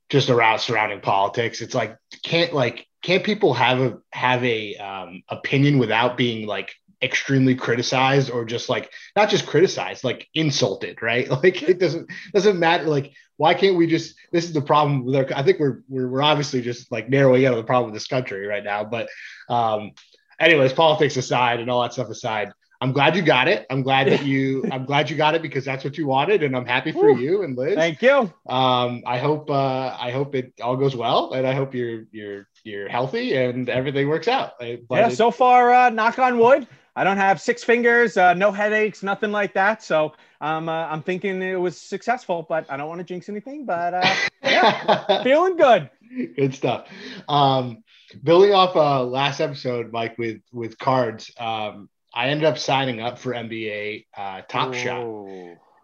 just 0.08 0.30
around 0.30 0.58
surrounding 0.58 1.00
politics. 1.00 1.60
It's 1.60 1.74
like, 1.74 1.96
can't 2.22 2.52
like, 2.52 2.86
can't 3.02 3.22
people 3.22 3.54
have 3.54 3.80
a, 3.80 3.98
have 4.12 4.44
a, 4.44 4.76
um, 4.76 5.22
opinion 5.28 5.78
without 5.78 6.16
being 6.16 6.46
like 6.46 6.74
extremely 7.00 7.54
criticized 7.54 8.30
or 8.30 8.44
just 8.44 8.68
like, 8.68 8.90
not 9.14 9.28
just 9.30 9.46
criticized, 9.46 10.02
like 10.02 10.28
insulted, 10.34 11.00
right? 11.02 11.28
Like 11.42 11.62
it 11.62 11.78
doesn't, 11.78 12.10
doesn't 12.32 12.58
matter. 12.58 12.84
Like, 12.84 13.12
why 13.36 13.54
can't 13.54 13.76
we 13.76 13.86
just, 13.86 14.16
this 14.32 14.44
is 14.44 14.52
the 14.52 14.60
problem 14.60 15.04
with 15.04 15.14
our, 15.14 15.26
I 15.36 15.44
think 15.44 15.60
we're, 15.60 15.82
we're, 15.88 16.08
we're 16.08 16.22
obviously 16.22 16.60
just 16.60 16.90
like 16.90 17.08
narrowing 17.08 17.44
in 17.44 17.52
on 17.52 17.58
the 17.58 17.62
problem 17.62 17.92
with 17.92 18.00
this 18.00 18.08
country 18.08 18.46
right 18.46 18.64
now. 18.64 18.82
But, 18.82 19.08
um, 19.48 19.92
anyways, 20.40 20.72
politics 20.72 21.16
aside 21.16 21.60
and 21.60 21.70
all 21.70 21.82
that 21.82 21.92
stuff 21.92 22.08
aside, 22.08 22.50
I'm 22.80 22.92
glad 22.92 23.16
you 23.16 23.22
got 23.22 23.48
it. 23.48 23.66
I'm 23.70 23.82
glad 23.82 24.08
that 24.08 24.22
you. 24.24 24.64
I'm 24.70 24.84
glad 24.84 25.10
you 25.10 25.16
got 25.16 25.34
it 25.34 25.42
because 25.42 25.64
that's 25.64 25.84
what 25.84 25.98
you 25.98 26.06
wanted, 26.06 26.42
and 26.42 26.56
I'm 26.56 26.66
happy 26.66 26.92
for 26.92 27.12
Woo. 27.12 27.18
you 27.18 27.42
and 27.42 27.56
Liz. 27.56 27.74
Thank 27.74 28.02
you. 28.02 28.32
Um, 28.46 29.02
I 29.06 29.18
hope. 29.18 29.50
Uh, 29.50 29.96
I 29.98 30.10
hope 30.10 30.34
it 30.34 30.52
all 30.62 30.76
goes 30.76 30.94
well, 30.94 31.32
and 31.32 31.46
I 31.46 31.54
hope 31.54 31.74
you're 31.74 32.04
you're 32.12 32.46
you're 32.64 32.88
healthy 32.88 33.36
and 33.36 33.68
everything 33.68 34.08
works 34.08 34.28
out. 34.28 34.52
But 34.58 34.80
yeah, 34.90 35.08
so 35.08 35.30
far, 35.30 35.72
uh, 35.72 35.90
knock 35.90 36.18
on 36.18 36.38
wood. 36.38 36.66
I 36.94 37.04
don't 37.04 37.16
have 37.16 37.40
six 37.40 37.62
fingers, 37.62 38.16
uh, 38.16 38.34
no 38.34 38.50
headaches, 38.50 39.04
nothing 39.04 39.30
like 39.30 39.54
that. 39.54 39.84
So 39.84 40.14
um, 40.40 40.68
uh, 40.68 40.86
I'm 40.86 41.02
thinking 41.02 41.40
it 41.42 41.54
was 41.54 41.80
successful, 41.80 42.44
but 42.48 42.66
I 42.68 42.76
don't 42.76 42.88
want 42.88 42.98
to 42.98 43.04
jinx 43.04 43.28
anything. 43.28 43.64
But 43.66 43.94
uh, 43.94 44.14
yeah, 44.42 45.22
feeling 45.22 45.56
good. 45.56 45.90
good 46.34 46.54
stuff. 46.54 46.88
Um, 47.28 47.84
building 48.22 48.52
off 48.52 48.74
uh, 48.74 49.04
last 49.04 49.40
episode, 49.40 49.92
Mike, 49.92 50.18
with 50.18 50.40
with 50.52 50.78
cards. 50.78 51.30
Um, 51.38 51.88
I 52.14 52.28
ended 52.28 52.46
up 52.46 52.58
signing 52.58 53.00
up 53.00 53.18
for 53.18 53.32
NBA 53.32 54.06
uh, 54.16 54.42
Top 54.48 54.74
Shot. 54.74 55.06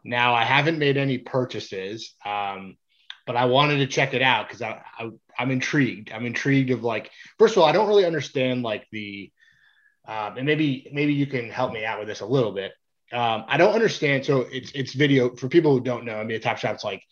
Now 0.04 0.34
I 0.34 0.44
haven't 0.44 0.78
made 0.78 0.96
any 0.96 1.18
purchases, 1.18 2.14
um, 2.24 2.76
but 3.26 3.36
I 3.36 3.46
wanted 3.46 3.78
to 3.78 3.86
check 3.86 4.14
it 4.14 4.22
out 4.22 4.46
because 4.46 4.62
I, 4.62 4.82
I 4.98 5.10
I'm 5.38 5.50
intrigued. 5.50 6.12
I'm 6.12 6.26
intrigued 6.26 6.70
of 6.70 6.84
like 6.84 7.10
first 7.38 7.56
of 7.56 7.62
all, 7.62 7.68
I 7.68 7.72
don't 7.72 7.88
really 7.88 8.04
understand 8.04 8.62
like 8.62 8.86
the 8.92 9.30
um, 10.06 10.36
and 10.36 10.46
maybe 10.46 10.88
maybe 10.92 11.14
you 11.14 11.26
can 11.26 11.50
help 11.50 11.72
me 11.72 11.84
out 11.84 11.98
with 11.98 12.08
this 12.08 12.20
a 12.20 12.26
little 12.26 12.52
bit. 12.52 12.72
Um, 13.12 13.44
I 13.48 13.56
don't 13.56 13.74
understand. 13.74 14.24
So 14.26 14.46
it's 14.50 14.72
it's 14.72 14.92
video 14.92 15.34
for 15.36 15.48
people 15.48 15.72
who 15.72 15.80
don't 15.80 16.04
know. 16.04 16.16
I 16.16 16.24
mean, 16.24 16.40
Top 16.40 16.58
Shot's 16.58 16.84
like 16.84 17.02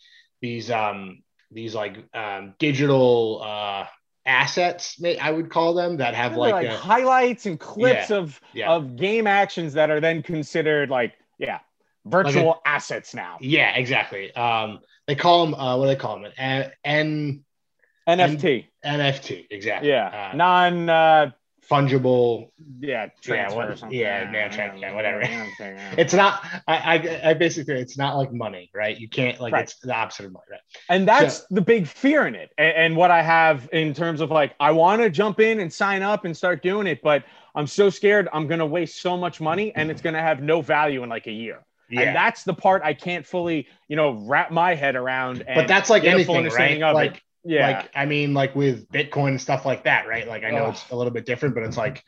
these 0.41 0.69
um 0.69 1.23
these 1.51 1.73
like 1.73 1.97
um 2.13 2.53
digital 2.59 3.41
uh 3.43 3.85
assets 4.25 4.99
may 4.99 5.17
I 5.17 5.31
would 5.31 5.49
call 5.49 5.73
them 5.73 5.97
that 5.97 6.15
have 6.15 6.35
like, 6.35 6.53
like 6.53 6.67
a, 6.67 6.77
highlights 6.77 7.45
and 7.45 7.59
clips 7.59 8.09
of 8.09 8.39
yeah. 8.53 8.71
of 8.71 8.95
game 8.95 9.27
actions 9.27 9.73
that 9.73 9.91
are 9.91 9.99
then 9.99 10.23
considered 10.23 10.89
like 10.89 11.13
yeah 11.37 11.59
virtual 12.05 12.61
assets 12.65 13.13
now. 13.13 13.37
yeah 13.41 13.75
exactly. 13.75 14.33
Um, 14.35 14.79
they 15.07 15.15
call 15.15 15.45
them 15.45 15.55
uh, 15.55 15.77
what 15.77 15.85
do 15.85 15.89
they 15.89 15.95
call 15.97 16.19
them? 16.19 16.31
N, 16.37 16.71
N 16.83 17.43
NFT. 18.07 18.65
NFT 18.85 19.47
exactly. 19.49 19.89
Yeah, 19.89 20.29
Uh, 20.33 20.35
non. 20.35 20.89
Uh, 20.89 21.31
fungible. 21.69 22.49
yeah, 22.79 23.07
transfer 23.21 23.55
what- 23.57 23.69
or 23.69 23.75
something. 23.75 23.97
yeah, 23.97 24.29
no, 24.31 24.39
tran- 24.55 24.79
yeah, 24.79 24.93
whatever. 24.93 25.21
It's 25.97 26.13
not. 26.13 26.43
I, 26.67 26.75
I 26.75 27.29
I 27.29 27.33
basically 27.33 27.75
it's 27.75 27.97
not 27.97 28.17
like 28.17 28.31
money, 28.33 28.69
right? 28.73 28.97
You 28.97 29.07
can't 29.09 29.39
like 29.39 29.53
Right. 29.53 29.63
it's 29.63 29.79
the 29.79 29.93
opposite 29.95 30.25
of 30.25 30.33
money, 30.33 30.45
right? 30.51 30.59
and 30.89 31.07
that's 31.07 31.45
the 31.47 31.61
big 31.61 31.87
fear 31.87 32.27
in 32.27 32.35
it 32.35 32.51
and, 32.57 32.73
and 32.75 32.95
what 32.97 33.11
i 33.11 33.21
have 33.21 33.69
in 33.71 33.93
terms 33.93 34.21
of 34.21 34.31
like 34.31 34.53
i 34.59 34.71
want 34.71 35.01
to 35.01 35.09
jump 35.09 35.39
in 35.39 35.59
and 35.59 35.71
sign 35.71 36.01
up 36.01 36.25
and 36.25 36.35
start 36.35 36.61
doing 36.61 36.87
it 36.87 36.99
but 37.03 37.23
i'm 37.55 37.67
so 37.67 37.89
scared 37.89 38.27
i'm 38.33 38.47
going 38.47 38.59
to 38.59 38.65
waste 38.65 39.01
so 39.01 39.15
much 39.15 39.39
money 39.39 39.71
and 39.75 39.89
it's 39.91 40.01
going 40.01 40.13
to 40.15 40.21
have 40.21 40.41
no 40.41 40.61
value 40.61 41.03
in 41.03 41.09
like 41.09 41.27
a 41.27 41.31
year 41.31 41.63
and 41.91 42.15
that's 42.15 42.43
the 42.43 42.53
part 42.53 42.81
i 42.83 42.93
can't 42.93 43.25
fully 43.25 43.67
you 43.87 43.95
know 43.95 44.13
wrap 44.25 44.51
my 44.51 44.73
head 44.75 44.95
around 44.95 45.43
and 45.47 45.55
but 45.55 45.67
that's 45.67 45.89
like 45.89 46.03
get 46.03 46.19
a 46.19 46.25
full 46.25 46.37
anything, 46.37 46.81
right? 46.81 46.83
of 46.83 47.01
it. 47.13 47.21
Yeah 47.43 47.67
like 47.67 47.91
I 47.95 48.05
mean, 48.05 48.33
like 48.33 48.55
with 48.55 48.89
Bitcoin 48.89 49.29
and 49.29 49.41
stuff 49.41 49.65
like 49.65 49.83
that, 49.83 50.07
right? 50.07 50.27
Like 50.27 50.43
I 50.43 50.51
know 50.51 50.69
it's 50.69 50.89
a 50.91 50.95
little 50.95 51.11
bit 51.11 51.25
different, 51.25 51.55
but 51.55 51.63
it's 51.63 51.77
like 51.77 52.03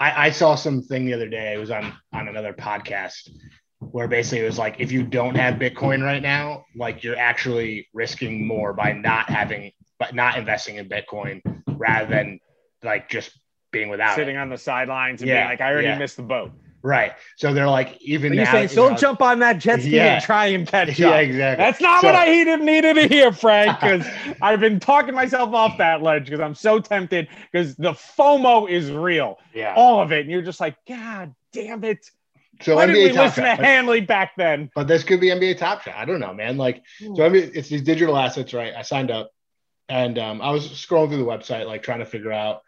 I, 0.00 0.26
I 0.26 0.30
saw 0.30 0.54
something 0.54 1.04
the 1.04 1.14
other 1.14 1.28
day. 1.28 1.54
It 1.54 1.58
was 1.58 1.70
on 1.70 1.92
on 2.12 2.28
another 2.28 2.52
podcast 2.52 3.30
where 3.78 4.08
basically 4.08 4.40
it 4.40 4.44
was 4.46 4.58
like 4.58 4.76
if 4.78 4.92
you 4.92 5.02
don't 5.02 5.34
have 5.36 5.54
Bitcoin 5.54 6.02
right 6.02 6.22
now, 6.22 6.64
like 6.76 7.04
you're 7.04 7.18
actually 7.18 7.88
risking 7.92 8.46
more 8.46 8.72
by 8.72 8.92
not 8.92 9.28
having, 9.28 9.72
but 9.98 10.14
not 10.14 10.36
investing 10.38 10.76
in 10.76 10.88
Bitcoin 10.88 11.40
rather 11.68 12.06
than 12.06 12.40
like 12.82 13.08
just 13.08 13.30
being 13.72 13.88
without 13.88 14.14
sitting 14.14 14.36
it. 14.36 14.38
on 14.38 14.48
the 14.50 14.58
sidelines 14.58 15.22
and 15.22 15.28
Yeah, 15.28 15.38
being 15.38 15.48
like 15.48 15.60
i 15.60 15.70
already 15.70 15.88
yeah. 15.88 15.98
missed 15.98 16.16
the 16.16 16.22
boat 16.22 16.52
Right. 16.82 17.12
So 17.36 17.54
they're 17.54 17.68
like 17.68 17.96
even 18.00 18.32
now. 18.32 18.42
you're 18.42 18.46
saying 18.46 18.62
you 18.64 18.68
still 18.68 18.90
know- 18.90 18.96
jump 18.96 19.22
on 19.22 19.38
that 19.38 19.58
jet 19.58 19.80
ski 19.80 19.90
Yeah. 19.90 20.14
and 20.14 20.24
try 20.24 20.46
and 20.46 20.66
catch 20.66 20.98
Yeah, 20.98 21.10
up 21.10 21.20
exactly. 21.22 21.64
That's 21.64 21.80
not 21.80 22.00
So- 22.00 22.08
what 22.08 22.16
I 22.16 22.26
needed, 22.26 22.60
needed 22.60 22.94
to 22.94 23.06
hear, 23.08 23.32
Frank, 23.32 23.78
because 23.80 24.06
I've 24.42 24.60
been 24.60 24.80
talking 24.80 25.14
myself 25.14 25.54
off 25.54 25.78
that 25.78 26.02
ledge 26.02 26.24
because 26.24 26.40
I'm 26.40 26.54
so 26.54 26.80
tempted 26.80 27.28
because 27.50 27.76
the 27.76 27.92
FOMO 27.92 28.68
is 28.68 28.90
real. 28.90 29.38
Yeah. 29.54 29.74
All 29.76 30.00
of 30.02 30.12
it. 30.12 30.22
And 30.22 30.30
you're 30.30 30.42
just 30.42 30.60
like, 30.60 30.76
God 30.88 31.34
damn 31.52 31.84
it. 31.84 32.10
So 32.60 32.76
Why 32.76 32.86
didn't 32.86 33.02
we 33.02 33.10
NBA 33.10 33.14
Top 33.14 33.24
listen 33.26 33.44
Shot, 33.44 33.56
to 33.56 33.64
Hanley 33.64 34.00
back 34.02 34.32
then? 34.36 34.70
but 34.74 34.86
this 34.86 35.02
could 35.04 35.20
be 35.20 35.28
NBA 35.28 35.58
Top 35.58 35.82
Shot. 35.82 35.94
I 35.96 36.04
don't 36.04 36.20
know, 36.20 36.34
man. 36.34 36.56
Like, 36.58 36.82
Hmm. 37.00 37.14
so 37.16 37.24
I 37.24 37.28
mean, 37.28 37.50
it's 37.54 37.68
these 37.68 37.82
digital 37.82 38.16
assets, 38.16 38.52
right? 38.54 38.72
I 38.76 38.82
signed 38.82 39.10
up, 39.10 39.30
and 39.88 40.18
um, 40.18 40.40
I 40.42 40.50
was 40.50 40.68
scrolling 40.68 41.08
through 41.08 41.18
the 41.18 41.24
website, 41.24 41.66
like 41.66 41.82
trying 41.82 41.98
to 42.00 42.06
figure 42.06 42.30
out 42.32 42.62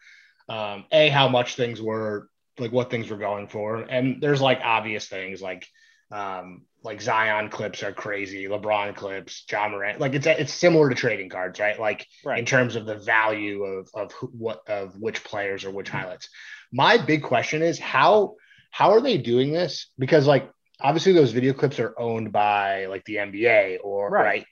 um, 0.49 0.85
a 0.91 1.09
how 1.11 1.29
much 1.29 1.55
things 1.57 1.81
were, 1.81 2.29
like 2.59 2.73
what 2.73 2.91
things 2.91 3.11
were 3.11 3.17
going 3.17 3.49
for, 3.49 3.77
and 3.79 4.21
there's 4.21 4.41
like 4.41 4.61
obvious 4.63 5.07
things 5.07 5.43
like 5.43 5.67
um, 6.11 6.63
like 6.83 7.01
Zion 7.01 7.49
clips 7.49 7.83
are 7.83 7.93
crazy, 7.93 8.45
LeBron 8.47 8.95
clips, 8.95 9.45
Ja 9.51 9.69
Morant, 9.69 9.99
like 10.01 10.15
it's 10.15 10.27
it's 10.27 10.53
similar 10.53 10.89
to 10.89 10.95
trading 10.95 11.29
cards, 11.29 11.59
right? 11.59 11.79
Like 11.79 12.07
in 12.37 12.45
terms 12.45 12.77
of 12.77 12.87
the 12.87 12.99
value 12.99 13.63
of 13.65 13.89
of 13.95 14.13
who, 14.13 14.29
what 14.29 14.61
of 14.69 14.95
which 15.01 15.25
players 15.25 15.65
or 15.65 15.71
which 15.71 15.89
highlights. 15.89 16.29
My 16.73 16.99
big 16.99 17.23
question 17.23 17.63
is 17.63 17.79
how 17.79 18.35
how 18.71 18.91
are 18.91 19.01
they 19.01 19.19
doing 19.19 19.53
this? 19.53 19.89
Because 19.99 20.27
like 20.27 20.51
obviously 20.81 21.13
those 21.13 21.33
video 21.33 21.53
clips 21.53 21.79
are 21.79 21.99
owned 21.99 22.33
by 22.33 22.87
like 22.87 23.05
the 23.05 23.17
NBA 23.17 23.79
or 23.83 24.11
Right. 24.11 24.25
right. 24.25 24.47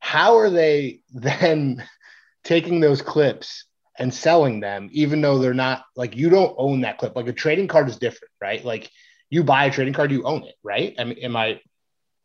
How 0.00 0.38
are 0.38 0.50
they 0.50 1.00
then 1.12 1.86
taking 2.44 2.80
those 2.80 3.02
clips 3.02 3.64
and 3.98 4.12
selling 4.12 4.60
them, 4.60 4.88
even 4.92 5.20
though 5.20 5.38
they're 5.38 5.54
not 5.54 5.84
like 5.96 6.16
you 6.16 6.30
don't 6.30 6.54
own 6.58 6.82
that 6.82 6.98
clip? 6.98 7.16
Like 7.16 7.26
a 7.28 7.32
trading 7.32 7.68
card 7.68 7.88
is 7.88 7.98
different, 7.98 8.32
right? 8.40 8.64
Like 8.64 8.90
you 9.30 9.44
buy 9.44 9.66
a 9.66 9.70
trading 9.70 9.94
card, 9.94 10.10
you 10.12 10.24
own 10.24 10.44
it, 10.44 10.54
right? 10.62 10.94
I 10.98 11.04
mean, 11.04 11.18
am 11.18 11.36
I 11.36 11.60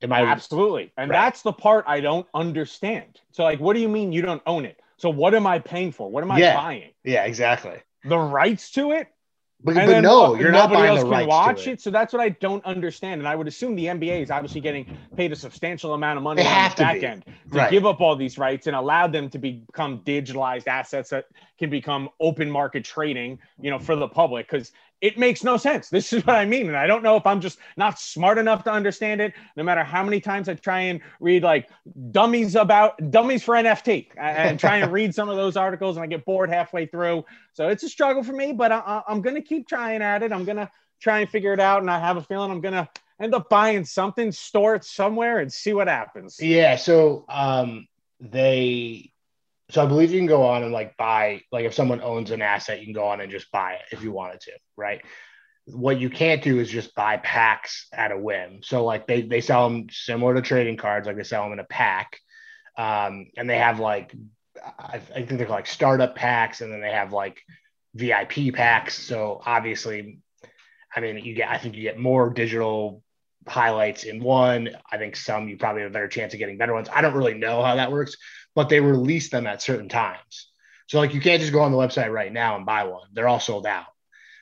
am 0.02 0.14
I 0.14 0.22
Absolutely. 0.22 0.92
And 0.98 1.10
Right. 1.10 1.18
that's 1.18 1.42
the 1.42 1.54
part 1.54 1.86
I 1.88 2.00
don't 2.00 2.28
understand. 2.34 3.20
So, 3.32 3.44
like, 3.44 3.60
what 3.60 3.74
do 3.74 3.80
you 3.80 3.90
mean 3.90 4.12
you 4.12 4.22
don't 4.22 4.44
own 4.46 4.66
it? 4.66 4.80
So, 4.98 5.10
what 5.10 5.34
am 5.34 5.48
I 5.48 5.60
paying 5.60 5.92
for? 5.92 6.10
What 6.10 6.24
am 6.24 6.32
I 6.32 6.40
Yeah. 6.40 6.56
buying? 6.56 6.92
yeah, 7.04 7.24
exactly. 7.26 7.82
The 8.04 8.18
rights 8.18 8.72
to 8.72 8.92
it? 8.92 9.08
But, 9.66 9.76
but 9.76 9.88
then 9.88 10.04
no, 10.04 10.36
you're 10.36 10.52
not 10.52 10.72
buying 10.74 10.90
else 10.90 11.00
the 11.00 11.06
can 11.06 11.12
rights 11.12 11.28
watch 11.30 11.64
to 11.64 11.70
it. 11.70 11.74
it. 11.74 11.82
So 11.82 11.90
that's 11.90 12.12
what 12.12 12.22
I 12.22 12.30
don't 12.30 12.64
understand. 12.66 13.22
And 13.22 13.28
I 13.28 13.36
would 13.36 13.48
assume 13.48 13.76
the 13.76 13.86
NBA 13.86 14.22
is 14.22 14.30
obviously 14.30 14.60
getting 14.60 14.86
paid 15.16 15.32
a 15.32 15.36
substantial 15.38 15.94
amount 15.94 16.18
of 16.18 16.24
money 16.24 16.44
They 16.44 16.50
on 16.50 16.70
the 16.70 16.76
back 16.76 17.00
be. 17.00 17.06
end 17.06 17.26
to 17.26 17.58
Right. 17.58 17.72
give 17.72 17.86
up 17.86 18.02
all 18.02 18.16
these 18.16 18.38
rights 18.38 18.68
and 18.68 18.76
allow 18.76 19.08
them 19.08 19.30
to 19.30 19.38
become 19.38 20.00
digitalized 20.00 20.68
assets 20.68 21.12
that 21.12 21.26
can 21.58 21.70
become 21.70 22.10
open 22.20 22.52
market 22.52 22.84
trading, 22.84 23.40
you 23.62 23.72
know, 23.72 23.80
for 23.80 23.96
the 23.96 24.08
public. 24.08 24.50
Because 24.50 24.72
it 25.04 25.18
makes 25.18 25.44
no 25.44 25.58
sense. 25.58 25.90
This 25.90 26.14
is 26.14 26.26
what 26.26 26.38
I 26.38 26.46
mean. 26.46 26.70
And 26.70 26.78
I 26.78 26.88
don't 26.88 27.04
know 27.04 27.18
if 27.18 27.28
I'm 27.28 27.42
just 27.42 27.60
not 27.76 28.00
smart 28.00 28.38
enough 28.38 28.64
to 28.64 28.72
understand 28.72 29.20
it. 29.20 29.34
No 29.58 29.64
matter 29.64 29.84
how 29.84 30.02
many 30.02 30.22
times 30.22 30.48
I 30.48 30.54
try 30.54 30.80
and 30.80 31.02
read 31.20 31.44
like 31.44 31.70
dummies 32.12 32.56
about 32.56 33.12
dummies 33.12 33.44
for 33.44 33.54
NFT 33.54 34.08
and, 34.18 34.58
try 34.58 34.78
and 34.78 34.94
read 34.94 35.14
some 35.14 35.28
of 35.28 35.36
those 35.36 35.58
articles, 35.58 35.98
and 35.98 36.04
I 36.06 36.08
get 36.08 36.24
bored 36.24 36.50
halfway 36.50 36.86
through. 36.86 37.26
So 37.52 37.68
it's 37.68 37.84
a 37.84 37.90
struggle 37.90 38.24
for 38.24 38.32
me, 38.32 38.54
but 38.54 38.72
I, 38.72 39.04
I'm 39.06 39.22
going 39.22 39.36
to 39.36 39.42
keep 39.42 39.68
trying 39.68 40.02
at 40.02 40.24
it. 40.24 40.32
I'm 40.32 40.46
going 40.46 40.58
to 40.58 40.72
try 41.02 41.20
and 41.20 41.30
figure 41.30 41.52
it 41.52 41.60
out. 41.60 41.82
And 41.82 41.92
I 41.92 42.00
have 42.00 42.16
a 42.16 42.24
feeling 42.24 42.50
I'm 42.50 42.62
going 42.62 42.74
to 42.74 42.88
end 43.20 43.36
up 43.36 43.50
buying 43.50 43.84
something, 43.84 44.32
store 44.32 44.76
it 44.76 44.86
somewhere, 44.86 45.40
and 45.40 45.52
see 45.52 45.74
what 45.74 45.90
happens. 45.90 46.38
Yeah. 46.40 46.78
So 46.78 47.26
um 47.28 47.88
they 48.22 49.13
so 49.74 49.82
I 49.82 49.88
believe 49.88 50.12
you 50.12 50.20
can 50.20 50.28
go 50.28 50.44
on 50.44 50.62
and 50.62 50.72
like 50.72 50.96
buy 50.98 51.42
like 51.52 51.66
if 51.66 51.74
someone 51.74 52.00
owns 52.00 52.30
an 52.30 52.44
asset, 52.44 52.80
you 52.80 52.86
can 52.86 52.94
go 52.94 53.08
on 53.08 53.22
and 53.22 53.32
just 53.32 53.52
buy 53.52 53.74
it 53.74 53.82
if 53.92 54.04
you 54.04 54.12
wanted 54.12 54.40
to, 54.42 54.52
right? 54.78 55.02
What 55.66 56.00
you 56.00 56.12
can't 56.12 56.44
do 56.44 56.60
is 56.60 56.70
just 56.70 56.94
buy 56.94 57.18
packs 57.18 57.88
at 57.92 58.12
a 58.12 58.18
whim. 58.18 58.60
So 58.62 58.86
like 58.86 59.08
they 59.08 59.24
they 59.24 59.42
sell 59.42 59.68
them 59.68 59.88
similar 59.90 60.36
to 60.36 60.44
trading 60.44 60.78
cards, 60.78 61.08
like 61.08 61.16
they 61.16 61.24
sell 61.24 61.42
them 61.44 61.54
in 61.54 61.60
a 61.60 61.64
pack. 61.64 62.20
Um, 62.78 63.32
and 63.36 63.50
they 63.50 63.58
have 63.58 63.80
like 63.80 64.14
I, 64.64 65.02
I 65.16 65.26
think 65.26 65.40
they're 65.40 65.48
like 65.48 65.66
startup 65.66 66.16
packs, 66.16 66.62
and 66.62 66.72
then 66.72 66.80
they 66.82 66.92
have 66.92 67.12
like 67.12 67.42
VIP 67.96 68.54
packs. 68.54 69.02
So 69.02 69.42
obviously, 69.44 70.20
I 70.96 71.00
mean, 71.00 71.18
you 71.18 71.34
get 71.34 71.50
I 71.50 71.58
think 71.58 71.76
you 71.76 71.82
get 71.82 71.98
more 71.98 72.30
digital 72.30 73.02
highlights 73.48 74.04
in 74.04 74.22
one. 74.24 74.70
I 74.92 74.98
think 74.98 75.16
some 75.16 75.50
you 75.50 75.58
probably 75.58 75.82
have 75.82 75.92
a 75.92 75.94
better 75.94 76.08
chance 76.08 76.34
of 76.34 76.40
getting 76.40 76.58
better 76.58 76.74
ones. 76.74 76.90
I 76.94 77.02
don't 77.02 77.16
really 77.16 77.34
know 77.34 77.64
how 77.64 77.76
that 77.76 77.92
works, 77.92 78.16
but 78.56 78.70
they 78.70 78.80
release 78.80 79.30
them 79.30 79.48
at 79.48 79.62
certain 79.62 79.90
times. 79.90 80.50
So 80.88 81.00
like 81.00 81.14
you 81.14 81.22
can't 81.22 81.42
just 81.42 81.54
go 81.54 81.62
on 81.62 81.72
the 81.72 81.78
website 81.78 82.12
right 82.12 82.32
now 82.32 82.56
and 82.56 82.66
buy 82.66 82.84
one. 82.84 83.08
They're 83.14 83.28
all 83.28 83.40
sold 83.40 83.66
out. 83.66 83.86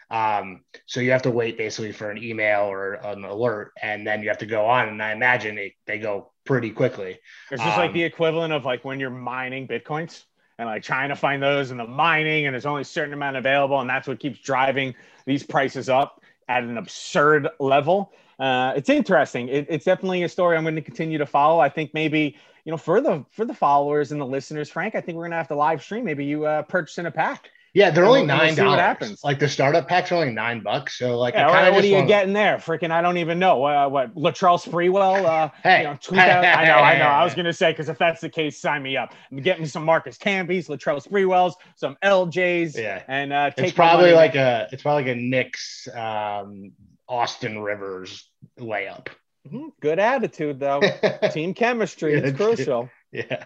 Um, 0.09 0.65
so 0.87 0.99
you 0.99 1.11
have 1.11 1.21
to 1.21 1.31
wait 1.31 1.57
basically 1.57 1.93
for 1.93 2.11
an 2.11 2.21
email 2.21 2.63
or 2.63 2.95
an 2.95 3.23
alert, 3.23 3.71
and 3.81 4.05
then 4.05 4.21
you 4.21 4.27
have 4.27 4.39
to 4.39 4.45
go 4.45 4.65
on. 4.65 4.89
And 4.89 5.01
I 5.01 5.13
imagine 5.13 5.55
they, 5.55 5.75
they 5.87 5.99
go 5.99 6.31
pretty 6.43 6.71
quickly. 6.71 7.19
It's 7.49 7.63
just 7.63 7.77
like 7.77 7.91
Um, 7.91 7.93
the 7.93 8.03
equivalent 8.03 8.51
of 8.51 8.65
like 8.65 8.83
when 8.83 8.99
you're 8.99 9.09
mining 9.09 9.69
bitcoins 9.69 10.23
and 10.59 10.67
like 10.67 10.83
trying 10.83 11.09
to 11.09 11.15
find 11.15 11.41
those 11.41 11.71
in 11.71 11.77
the 11.77 11.87
mining, 11.87 12.45
and 12.45 12.53
there's 12.53 12.65
only 12.65 12.81
a 12.81 12.85
certain 12.85 13.13
amount 13.13 13.37
available, 13.37 13.79
and 13.79 13.89
that's 13.89 14.05
what 14.05 14.19
keeps 14.19 14.39
driving 14.39 14.95
these 15.25 15.43
prices 15.43 15.87
up 15.87 16.21
at 16.49 16.63
an 16.63 16.77
absurd 16.77 17.47
level. 17.61 18.11
Uh, 18.37 18.73
it's 18.75 18.89
interesting. 18.89 19.47
It, 19.47 19.67
it's 19.69 19.85
definitely 19.85 20.23
a 20.23 20.29
story 20.29 20.57
I'm 20.57 20.63
going 20.63 20.75
to 20.75 20.81
continue 20.81 21.19
to 21.19 21.25
follow. 21.25 21.59
I 21.59 21.69
think 21.69 21.93
maybe 21.93 22.35
you 22.65 22.71
know 22.71 22.77
for 22.77 23.01
the 23.01 23.25
for 23.31 23.45
the 23.45 23.53
followers 23.53 24.11
and 24.11 24.19
the 24.21 24.25
listeners, 24.25 24.69
Frank, 24.69 24.95
I 24.95 25.01
think 25.01 25.15
we're 25.17 25.23
going 25.23 25.31
to 25.31 25.37
have 25.37 25.47
to 25.49 25.55
live 25.55 25.81
stream. 25.83 26.05
Maybe 26.05 26.25
you 26.25 26.45
uh, 26.45 26.61
purchase 26.63 26.97
in 26.97 27.05
a 27.05 27.11
pack. 27.11 27.49
Yeah, 27.73 27.89
they're 27.89 28.03
only 28.03 28.23
we'll- 28.23 28.31
and 28.31 28.39
we'll 28.39 28.47
nine 28.47 28.55
see 28.55 28.61
what 28.63 28.65
dollars. 28.65 28.79
happens. 28.81 29.23
Like 29.23 29.39
the 29.39 29.47
startup 29.47 29.87
packs 29.87 30.11
are 30.11 30.15
only 30.15 30.33
nine 30.33 30.59
bucks. 30.61 30.97
So 30.97 31.17
like, 31.17 31.35
Yeah, 31.35 31.47
I 31.47 31.51
what, 31.61 31.67
of 31.69 31.75
what 31.75 31.83
are 31.85 31.87
you 31.87 31.95
wanna- 31.95 32.07
getting 32.07 32.33
there? 32.33 32.57
Freaking, 32.57 32.91
I 32.91 33.01
don't 33.01 33.15
even 33.15 33.39
know. 33.39 33.63
Uh, 33.63 33.87
what 33.87 34.13
Latrell 34.13 34.61
Sprewell? 34.61 35.23
Uh, 35.23 35.47
Hey. 35.63 35.77
you 35.77 35.83
know, 35.85 35.97
2000 36.01 36.19
I 36.29 36.65
know, 36.65 36.73
I 36.75 36.97
know. 36.97 37.05
I 37.05 37.23
was 37.23 37.33
gonna 37.37 37.53
say 37.53 37.71
because 37.71 37.87
if 37.87 37.97
that's 37.97 38.19
the 38.19 38.27
case, 38.29 38.59
sign 38.59 38.83
me 38.83 38.97
up. 38.97 39.13
Get 39.41 39.61
me 39.61 39.67
some 39.67 39.85
Marcus 39.85 40.17
Camby's, 40.17 40.67
Latrell 40.67 41.01
Sprewells, 41.01 41.53
some 41.77 41.95
LJ's, 42.03 42.77
Yeah. 42.77 43.03
and 43.07 43.31
uh, 43.31 43.51
take 43.51 43.67
It's 43.67 43.73
probably 43.75 44.11
like 44.11 44.35
a 44.35 44.67
it's 44.73 44.83
probably 44.83 45.03
like 45.05 45.17
a 45.17 45.21
Knicks 45.21 45.87
um 45.95 46.73
Austin 47.07 47.59
Rivers 47.59 48.29
layup. 48.59 49.07
Mhm. 49.47 49.69
good 49.79 49.99
attitude 49.99 50.59
though. 50.59 50.81
Team 51.31 51.53
chemistry, 51.53 52.13
it's- 52.13 52.35
crucial. 52.35 52.89
yeah. 53.11 53.43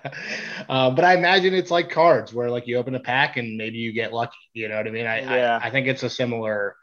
Uh, 0.69 0.91
but 0.91 1.05
I 1.05 1.15
imagine 1.15 1.53
it's 1.53 1.71
like 1.71 1.89
cards 1.89 2.33
where 2.33 2.49
like 2.49 2.67
you 2.67 2.77
open 2.77 2.95
a 2.95 2.99
pack 2.99 3.37
and 3.37 3.57
maybe 3.57 3.77
you 3.77 3.93
get 3.93 4.13
lucky. 4.13 4.37
You 4.53 4.67
know 4.69 4.77
what 4.77 4.87
I 4.87 4.91
mean? 4.91 5.07
I 5.07 5.21
Yeah. 5.21 5.59
I, 5.61 5.67
I 5.67 5.71
think 5.71 5.87
it's 5.87 6.03
a 6.03 6.09
similar 6.09 6.75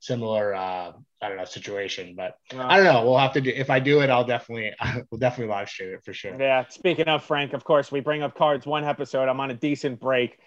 similar 0.00 0.54
uh 0.54 0.92
I 1.22 1.28
don't 1.28 1.38
know 1.38 1.44
situation, 1.46 2.14
but 2.16 2.36
Uh, 2.54 2.62
I 2.62 2.76
don't 2.76 2.84
know. 2.84 3.04
We'll 3.04 3.18
have 3.18 3.32
to 3.32 3.40
do 3.40 3.50
if 3.50 3.70
I 3.70 3.80
do 3.80 4.00
it, 4.00 4.10
I'll 4.10 4.24
definitely 4.24 4.72
we'll 5.10 5.18
definitely 5.18 5.52
live 5.52 5.68
stream 5.68 5.94
it 5.94 6.04
for 6.04 6.12
sure. 6.12 6.36
Yeah. 6.40 6.64
Speaking 6.68 7.08
of 7.08 7.24
Frank, 7.24 7.52
of 7.54 7.64
course, 7.64 7.90
we 7.90 8.00
bring 8.00 8.22
up 8.22 8.36
cards 8.36 8.66
one 8.66 8.84
episode. 8.84 9.28
I'm 9.28 9.40
on 9.40 9.50
a 9.50 9.54
decent 9.54 10.00
break. 10.00 10.38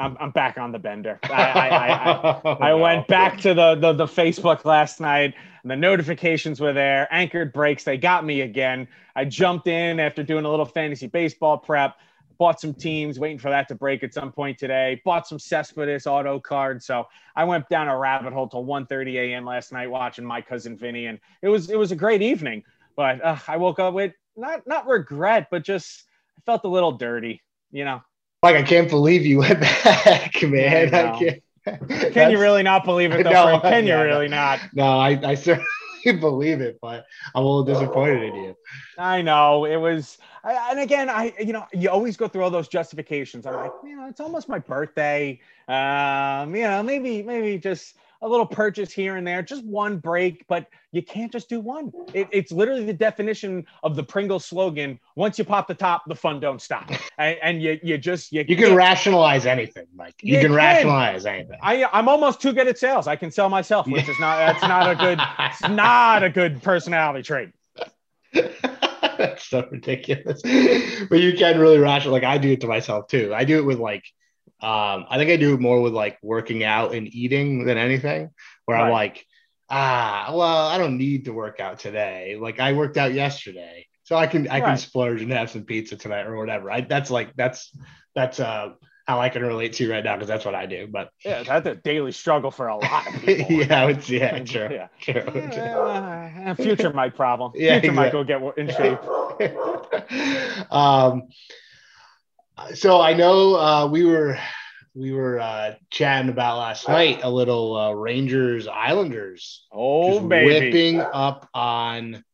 I'm, 0.00 0.16
I'm 0.18 0.30
back 0.30 0.58
on 0.58 0.72
the 0.72 0.78
bender. 0.78 1.18
I, 1.24 1.28
I, 1.28 1.68
I, 1.68 2.70
I, 2.70 2.74
went 2.74 3.06
back 3.06 3.38
to 3.40 3.54
the, 3.54 3.74
the 3.74 3.92
the 3.92 4.06
Facebook 4.06 4.64
last 4.64 5.00
night. 5.00 5.34
And 5.62 5.70
the 5.70 5.76
notifications 5.76 6.60
were 6.60 6.72
there. 6.72 7.06
Anchored 7.10 7.52
breaks. 7.52 7.84
They 7.84 7.98
got 7.98 8.24
me 8.24 8.40
again. 8.40 8.88
I 9.14 9.26
jumped 9.26 9.66
in 9.66 10.00
after 10.00 10.22
doing 10.22 10.44
a 10.44 10.50
little 10.50 10.64
fantasy 10.64 11.06
baseball 11.06 11.58
prep. 11.58 11.96
Bought 12.38 12.58
some 12.58 12.72
teams, 12.72 13.18
waiting 13.18 13.38
for 13.38 13.50
that 13.50 13.68
to 13.68 13.74
break 13.74 14.02
at 14.02 14.14
some 14.14 14.32
point 14.32 14.56
today. 14.56 15.02
Bought 15.04 15.28
some 15.28 15.38
Cespedes 15.38 16.06
auto 16.06 16.40
cards. 16.40 16.86
So 16.86 17.06
I 17.36 17.44
went 17.44 17.68
down 17.68 17.88
a 17.88 17.98
rabbit 17.98 18.32
hole 18.32 18.48
till 18.48 18.64
1:30 18.64 19.14
a.m. 19.16 19.44
last 19.44 19.72
night 19.72 19.90
watching 19.90 20.24
my 20.24 20.40
cousin 20.40 20.78
Vinny, 20.78 21.06
and 21.06 21.20
it 21.42 21.48
was 21.48 21.68
it 21.68 21.78
was 21.78 21.92
a 21.92 21.96
great 21.96 22.22
evening. 22.22 22.64
But 22.96 23.22
uh, 23.22 23.36
I 23.46 23.58
woke 23.58 23.78
up 23.78 23.92
with 23.92 24.14
not 24.36 24.66
not 24.66 24.86
regret, 24.86 25.48
but 25.50 25.62
just 25.62 26.04
I 26.38 26.40
felt 26.46 26.64
a 26.64 26.68
little 26.68 26.92
dirty. 26.92 27.42
You 27.72 27.84
know, 27.84 28.00
Like 28.42 28.56
I 28.56 28.62
can't 28.62 28.88
believe 28.88 29.26
you 29.26 29.38
went 29.38 29.60
back, 29.84 30.42
man. 30.42 30.94
I. 30.94 31.12
I 31.12 31.18
can't. 31.18 31.42
can 32.12 32.30
you 32.30 32.38
really 32.38 32.62
not 32.62 32.84
believe 32.84 33.12
it 33.12 33.22
though? 33.22 33.30
No, 33.30 33.44
Frank? 33.44 33.62
Can 33.62 33.84
you 33.86 33.92
no. 33.92 34.04
really 34.04 34.28
not? 34.28 34.60
No, 34.72 34.98
I, 34.98 35.20
I 35.22 35.34
certainly 35.34 35.66
believe 36.04 36.62
it, 36.62 36.78
but 36.80 37.04
I'm 37.34 37.44
a 37.44 37.46
little 37.46 37.64
disappointed 37.64 38.22
in 38.22 38.34
you. 38.34 38.56
I 38.96 39.20
know 39.20 39.66
it 39.66 39.76
was, 39.76 40.16
I, 40.42 40.70
and 40.70 40.80
again, 40.80 41.10
I 41.10 41.34
you 41.38 41.52
know 41.52 41.66
you 41.72 41.90
always 41.90 42.16
go 42.16 42.28
through 42.28 42.42
all 42.42 42.50
those 42.50 42.68
justifications. 42.68 43.44
I'm 43.44 43.54
like, 43.54 43.72
you 43.84 43.94
know, 43.94 44.08
it's 44.08 44.20
almost 44.20 44.48
my 44.48 44.58
birthday. 44.58 45.38
Um, 45.68 46.56
you 46.56 46.62
know, 46.62 46.82
maybe 46.82 47.22
maybe 47.22 47.58
just 47.58 47.96
a 48.22 48.28
little 48.28 48.46
purchase 48.46 48.92
here 48.92 49.16
and 49.16 49.26
there, 49.26 49.42
just 49.42 49.64
one 49.64 49.96
break, 49.98 50.46
but 50.48 50.66
you 50.92 51.02
can't 51.02 51.32
just 51.32 51.48
do 51.48 51.60
one. 51.60 51.92
It, 52.12 52.28
it's 52.32 52.52
literally 52.52 52.84
the 52.84 52.92
definition 52.92 53.64
of 53.82 53.96
the 53.96 54.02
Pringle 54.02 54.38
slogan: 54.38 54.98
"Once 55.16 55.38
you 55.38 55.44
pop 55.44 55.68
the 55.68 55.74
top, 55.74 56.02
the 56.06 56.14
fun 56.14 56.40
don't 56.40 56.60
stop." 56.60 56.90
And, 57.18 57.38
and 57.42 57.62
you 57.62 57.78
you 57.82 57.98
just 57.98 58.32
you, 58.32 58.44
You 58.46 58.56
can 58.56 58.74
rationalize 58.74 59.46
anything, 59.46 59.86
Mike. 59.94 60.14
You, 60.22 60.34
You 60.34 60.40
can, 60.40 60.48
can. 60.48 60.56
rationalize 60.56 61.26
anything. 61.26 61.58
I, 61.62 61.84
I'm 61.92 62.08
almost 62.08 62.40
too 62.40 62.52
good 62.52 62.68
at 62.68 62.78
sales. 62.78 63.06
I 63.06 63.16
can 63.16 63.30
sell 63.30 63.48
myself, 63.48 63.86
which 63.86 64.08
is 64.08 64.18
not 64.20 64.36
that's 64.38 64.62
not 64.62 64.90
a 64.90 64.94
good 64.94 65.18
it's 65.38 65.68
not 65.68 66.22
a 66.22 66.30
good 66.30 66.62
personality 66.62 67.22
trait. 67.22 67.50
That's 69.18 69.44
so 69.48 69.66
ridiculous. 69.70 70.40
but 70.42 71.20
you 71.20 71.34
can 71.36 71.58
really 71.58 71.78
rational. 71.78 72.12
Like 72.12 72.24
I 72.24 72.38
do 72.38 72.52
it 72.52 72.60
to 72.62 72.66
myself 72.66 73.06
too. 73.08 73.32
I 73.34 73.44
do 73.44 73.58
it 73.58 73.64
with 73.66 73.78
like, 73.78 74.04
um, 74.62 75.06
I 75.08 75.16
think 75.16 75.30
I 75.30 75.36
do 75.36 75.56
more 75.58 75.80
with 75.80 75.92
like 75.94 76.18
working 76.22 76.64
out 76.64 76.94
and 76.94 77.06
eating 77.14 77.64
than 77.64 77.78
anything. 77.78 78.30
Where 78.66 78.76
I'm 78.76 78.90
like, 78.92 79.24
ah, 79.68 80.30
well, 80.34 80.66
I 80.68 80.78
don't 80.78 80.98
need 80.98 81.24
to 81.26 81.32
work 81.32 81.60
out 81.60 81.78
today. 81.78 82.36
Like 82.40 82.60
I 82.60 82.72
worked 82.74 82.96
out 82.96 83.12
yesterday, 83.14 83.86
so 84.04 84.16
I 84.16 84.26
can 84.26 84.48
I 84.48 84.60
can 84.60 84.76
splurge 84.76 85.22
and 85.22 85.32
have 85.32 85.50
some 85.50 85.64
pizza 85.64 85.96
tonight 85.96 86.26
or 86.26 86.36
whatever. 86.36 86.70
I 86.70 86.82
that's 86.82 87.10
like 87.10 87.34
that's 87.36 87.74
that's 88.14 88.38
uh 88.40 88.70
how 89.06 89.18
I 89.18 89.28
can 89.28 89.42
relate 89.42 89.72
to 89.72 89.84
you 89.84 89.90
right 89.90 90.04
now 90.04 90.14
because 90.14 90.28
that's 90.28 90.44
what 90.44 90.54
I 90.54 90.66
do. 90.66 90.86
But 90.86 91.10
Yeah, 91.24 91.42
that's 91.42 91.66
a 91.66 91.74
daily 91.74 92.12
struggle 92.12 92.50
for 92.52 92.68
a 92.68 92.76
lot 92.76 93.06
of 93.08 93.14
people. 93.24 93.50
yeah, 93.50 93.86
it's 93.88 94.08
yeah, 94.08 94.38
true. 94.44 94.68
Yeah. 94.70 94.88
True. 95.00 95.20
Uh, 95.22 96.54
future 96.54 96.92
Mike 96.92 97.16
problem. 97.16 97.52
Yeah, 97.56 97.80
future 97.80 97.92
Mike 97.94 98.12
will 98.12 98.24
get 98.24 98.40
in 98.56 98.68
shape. 98.68 98.98
um, 100.70 101.28
so 102.74 103.00
I 103.00 103.14
know 103.14 103.56
uh, 103.56 103.86
we 103.86 104.04
were 104.04 104.38
we 104.94 105.12
were 105.12 105.38
uh, 105.38 105.74
chatting 105.90 106.30
about 106.30 106.58
last 106.58 106.88
night 106.88 107.20
a 107.22 107.30
little 107.30 107.76
uh, 107.76 107.92
Rangers 107.92 108.66
Islanders 108.66 109.66
Oh 109.72 110.20
baby, 110.20 110.46
whipping 110.46 111.00
up 111.00 111.48
on 111.54 112.24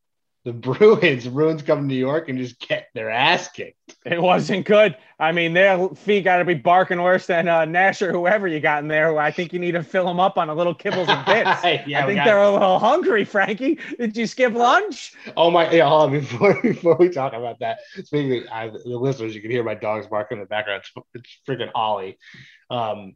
the 0.47 0.53
Bruins. 0.53 1.25
The 1.25 1.29
Bruins 1.31 1.61
come 1.61 1.79
to 1.79 1.85
New 1.85 1.99
York 1.99 2.29
and 2.29 2.39
just 2.39 2.57
get 2.59 2.87
their 2.93 3.09
ass 3.09 3.49
kicked. 3.49 3.95
it 4.05 4.21
wasn't 4.21 4.65
good. 4.65 4.95
I 5.19 5.33
mean, 5.33 5.53
their 5.53 5.89
feet 5.89 6.23
got 6.23 6.37
to 6.37 6.45
be 6.45 6.53
barking 6.53 7.01
worse 7.01 7.25
than 7.25 7.49
uh, 7.49 7.65
Nash 7.65 8.01
or 8.01 8.13
whoever 8.13 8.47
you 8.47 8.61
got 8.61 8.81
in 8.81 8.87
there. 8.87 9.11
Who 9.11 9.17
I 9.17 9.29
think 9.29 9.51
you 9.51 9.59
need 9.59 9.73
to 9.73 9.83
fill 9.83 10.05
them 10.05 10.21
up 10.21 10.37
on 10.37 10.47
a 10.47 10.53
little 10.53 10.73
kibbles 10.73 11.09
and 11.09 11.25
bits. 11.25 11.85
yeah, 11.87 12.05
I 12.05 12.07
think 12.07 12.23
they're 12.23 12.41
a 12.41 12.49
little 12.51 12.79
hungry, 12.79 13.25
Frankie. 13.25 13.77
Did 13.99 14.15
you 14.15 14.25
skip 14.25 14.53
lunch? 14.53 15.13
Oh 15.35 15.51
my! 15.51 15.69
Yeah, 15.69 15.89
hold 15.89 16.03
on. 16.03 16.11
Before 16.19 16.61
before 16.61 16.95
we 16.95 17.09
talk 17.09 17.33
about 17.33 17.59
that, 17.59 17.79
speaking 18.05 18.43
of, 18.43 18.47
I, 18.49 18.69
the 18.69 18.97
listeners, 18.97 19.35
you 19.35 19.41
can 19.41 19.51
hear 19.51 19.65
my 19.65 19.75
dogs 19.75 20.07
barking 20.07 20.37
in 20.37 20.43
the 20.43 20.47
background. 20.47 20.83
It's, 20.83 21.05
it's 21.13 21.39
freaking 21.45 21.71
Ollie. 21.75 22.17
Um, 22.69 23.15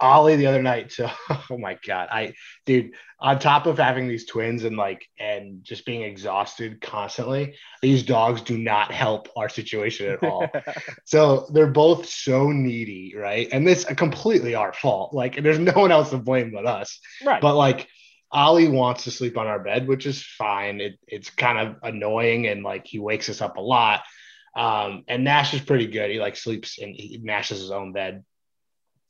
Ollie 0.00 0.36
the 0.36 0.46
other 0.46 0.62
night. 0.62 0.92
So, 0.98 1.10
oh 1.50 1.58
my 1.58 1.78
god, 1.86 2.08
I 2.10 2.34
dude. 2.66 2.92
On 3.20 3.36
top 3.36 3.66
of 3.66 3.78
having 3.78 4.06
these 4.06 4.26
twins 4.26 4.62
and 4.62 4.76
like 4.76 5.08
and 5.18 5.64
just 5.64 5.84
being 5.84 6.02
exhausted 6.02 6.80
constantly, 6.80 7.56
these 7.82 8.04
dogs 8.04 8.42
do 8.42 8.56
not 8.56 8.92
help 8.92 9.28
our 9.36 9.48
situation 9.48 10.10
at 10.12 10.22
all. 10.22 10.48
so 11.04 11.48
they're 11.52 11.66
both 11.66 12.06
so 12.06 12.50
needy, 12.52 13.14
right? 13.16 13.48
And 13.50 13.66
this 13.66 13.84
completely 13.84 14.54
our 14.54 14.72
fault. 14.72 15.12
Like, 15.12 15.42
there's 15.42 15.58
no 15.58 15.72
one 15.72 15.90
else 15.90 16.10
to 16.10 16.18
blame 16.18 16.52
but 16.52 16.64
us. 16.64 17.00
right. 17.24 17.42
But 17.42 17.56
like 17.56 17.88
Ollie 18.30 18.68
wants 18.68 19.04
to 19.04 19.10
sleep 19.10 19.38
on 19.38 19.46
our 19.46 19.58
bed, 19.58 19.88
which 19.88 20.06
is 20.06 20.22
fine. 20.22 20.80
It, 20.80 20.98
it's 21.06 21.30
kind 21.30 21.58
of 21.58 21.76
annoying 21.82 22.46
and 22.46 22.62
like 22.62 22.86
he 22.86 22.98
wakes 22.98 23.28
us 23.28 23.40
up 23.40 23.56
a 23.56 23.60
lot. 23.60 24.02
Um, 24.56 25.04
and 25.08 25.24
Nash 25.24 25.54
is 25.54 25.60
pretty 25.60 25.86
good. 25.86 26.10
He 26.10 26.20
like 26.20 26.36
sleeps 26.36 26.78
and 26.78 26.94
he, 26.94 27.18
Nash 27.22 27.50
has 27.50 27.60
his 27.60 27.70
own 27.70 27.92
bed, 27.92 28.24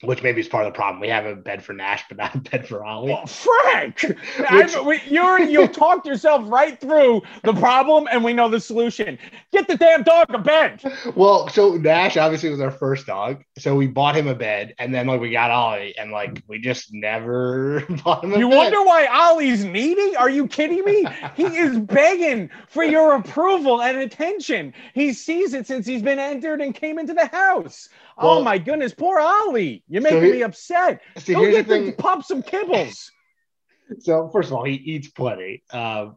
which 0.03 0.23
maybe 0.23 0.41
is 0.41 0.49
part 0.49 0.65
of 0.67 0.73
the 0.73 0.77
problem. 0.77 1.01
We 1.01 1.09
have 1.09 1.27
a 1.27 1.35
bed 1.35 1.65
for 1.65 1.73
Nash, 1.73 2.05
but 2.09 2.19
not 2.19 2.35
a 2.35 2.39
bed 2.39 2.69
for 2.69 2.85
Ollie. 2.85 3.13
Well, 3.13 3.27
Frank, 3.27 4.05
I, 4.39 4.83
we, 4.87 5.01
you're 5.09 5.41
you 5.41 5.67
talked 5.67 6.07
yourself 6.07 6.45
right 6.49 6.81
through 6.81 7.23
the 7.43 7.53
problem, 7.55 8.07
and 8.11 8.23
we 8.23 8.33
know 8.33 8.49
the 8.49 8.61
solution. 8.61 9.19
Get 9.53 9.67
the 9.67 9.77
damn 9.77 10.05
dog 10.05 10.27
a 10.31 10.39
bed. 10.39 10.83
Well, 11.17 11.49
so 11.49 11.75
Nash 11.75 12.17
obviously 12.17 12.51
was 12.51 12.61
our 12.61 12.71
first 12.71 13.07
dog, 13.07 13.43
so 13.59 13.75
we 13.75 13.89
bought 13.89 14.17
him 14.17 14.29
a 14.29 14.35
bed, 14.35 14.75
and 14.79 14.95
then 14.95 15.07
like 15.09 15.21
we 15.21 15.31
got 15.31 15.51
Ollie, 15.51 15.97
and 15.99 16.13
like 16.13 16.43
we 16.47 16.61
just 16.61 16.93
never 16.95 17.85
bought 18.05 18.23
him 18.23 18.35
a 18.35 18.39
You 18.39 18.49
bed. 18.49 18.57
wonder 18.57 18.83
why 18.85 19.07
Ollie's 19.11 19.65
needy? 19.65 20.15
Are 20.17 20.31
you 20.31 20.47
kidding 20.47 20.85
me? 20.85 21.07
He 21.35 21.45
is 21.59 21.79
begging 21.79 22.51
for 22.69 22.85
your 22.85 23.15
approval 23.15 23.83
and 23.83 23.99
attention. 23.99 24.75
He 24.95 25.13
sees 25.13 25.55
it 25.55 25.67
since 25.67 25.87
he's 25.87 26.03
been 26.03 26.19
entered 26.21 26.61
and 26.61 26.75
came 26.75 26.99
into 26.99 27.15
the 27.15 27.27
house. 27.27 27.89
Oh 28.19 28.43
my 28.43 28.59
goodness, 28.59 28.95
poor 28.95 29.19
Ollie. 29.19 29.83
You're 29.89 30.03
making 30.03 30.23
he- 30.25 30.33
me 30.33 30.43
upset. 30.43 31.01
See, 31.19 31.35
Go 31.35 31.45
the 31.45 31.51
get 31.51 31.69
the 31.69 31.75
thing. 31.75 31.93
pop 31.95 32.25
some 32.25 32.43
kibbles. 32.43 33.11
so 34.01 34.29
first 34.29 34.51
of 34.51 34.57
all, 34.57 34.65
he 34.65 34.75
eats 34.75 35.09
plenty, 35.09 35.63
um, 35.71 36.17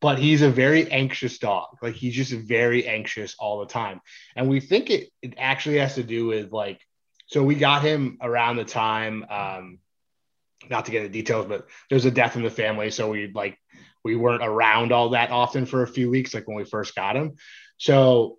but 0.00 0.18
he's 0.18 0.42
a 0.42 0.50
very 0.50 0.90
anxious 0.90 1.38
dog. 1.38 1.68
Like 1.82 1.94
he's 1.94 2.14
just 2.14 2.32
very 2.32 2.86
anxious 2.86 3.34
all 3.38 3.60
the 3.60 3.66
time, 3.66 4.00
and 4.36 4.48
we 4.48 4.60
think 4.60 4.90
it 4.90 5.10
it 5.22 5.34
actually 5.38 5.78
has 5.78 5.94
to 5.96 6.02
do 6.02 6.26
with 6.26 6.52
like. 6.52 6.80
So 7.26 7.42
we 7.42 7.56
got 7.56 7.82
him 7.82 8.16
around 8.22 8.56
the 8.56 8.64
time, 8.64 9.26
um, 9.28 9.80
not 10.70 10.86
to 10.86 10.90
get 10.90 11.02
into 11.02 11.12
details, 11.12 11.44
but 11.46 11.66
there's 11.90 12.06
a 12.06 12.10
death 12.10 12.36
in 12.36 12.42
the 12.42 12.48
family, 12.50 12.90
so 12.90 13.10
we 13.10 13.30
like 13.34 13.58
we 14.04 14.16
weren't 14.16 14.42
around 14.42 14.92
all 14.92 15.10
that 15.10 15.30
often 15.30 15.66
for 15.66 15.82
a 15.82 15.86
few 15.86 16.08
weeks, 16.08 16.32
like 16.32 16.48
when 16.48 16.56
we 16.56 16.64
first 16.64 16.94
got 16.94 17.16
him. 17.16 17.34
So 17.76 18.38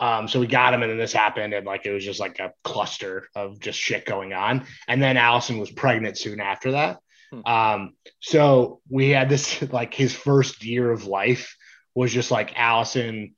um, 0.00 0.26
so 0.28 0.40
we 0.40 0.46
got 0.46 0.74
him, 0.74 0.82
and 0.82 0.90
then 0.90 0.98
this 0.98 1.12
happened, 1.12 1.52
and 1.54 1.66
like 1.66 1.86
it 1.86 1.92
was 1.92 2.04
just 2.04 2.18
like 2.20 2.38
a 2.40 2.52
cluster 2.64 3.28
of 3.34 3.60
just 3.60 3.78
shit 3.78 4.06
going 4.06 4.32
on. 4.32 4.66
And 4.88 5.02
then 5.02 5.16
Allison 5.16 5.58
was 5.58 5.70
pregnant 5.70 6.18
soon 6.18 6.40
after 6.40 6.72
that. 6.72 6.98
Hmm. 7.30 7.46
Um, 7.46 7.92
so 8.20 8.80
we 8.88 9.10
had 9.10 9.28
this 9.28 9.62
like 9.72 9.94
his 9.94 10.14
first 10.14 10.64
year 10.64 10.90
of 10.90 11.06
life 11.06 11.56
was 11.94 12.12
just 12.12 12.30
like 12.30 12.58
Allison 12.58 13.34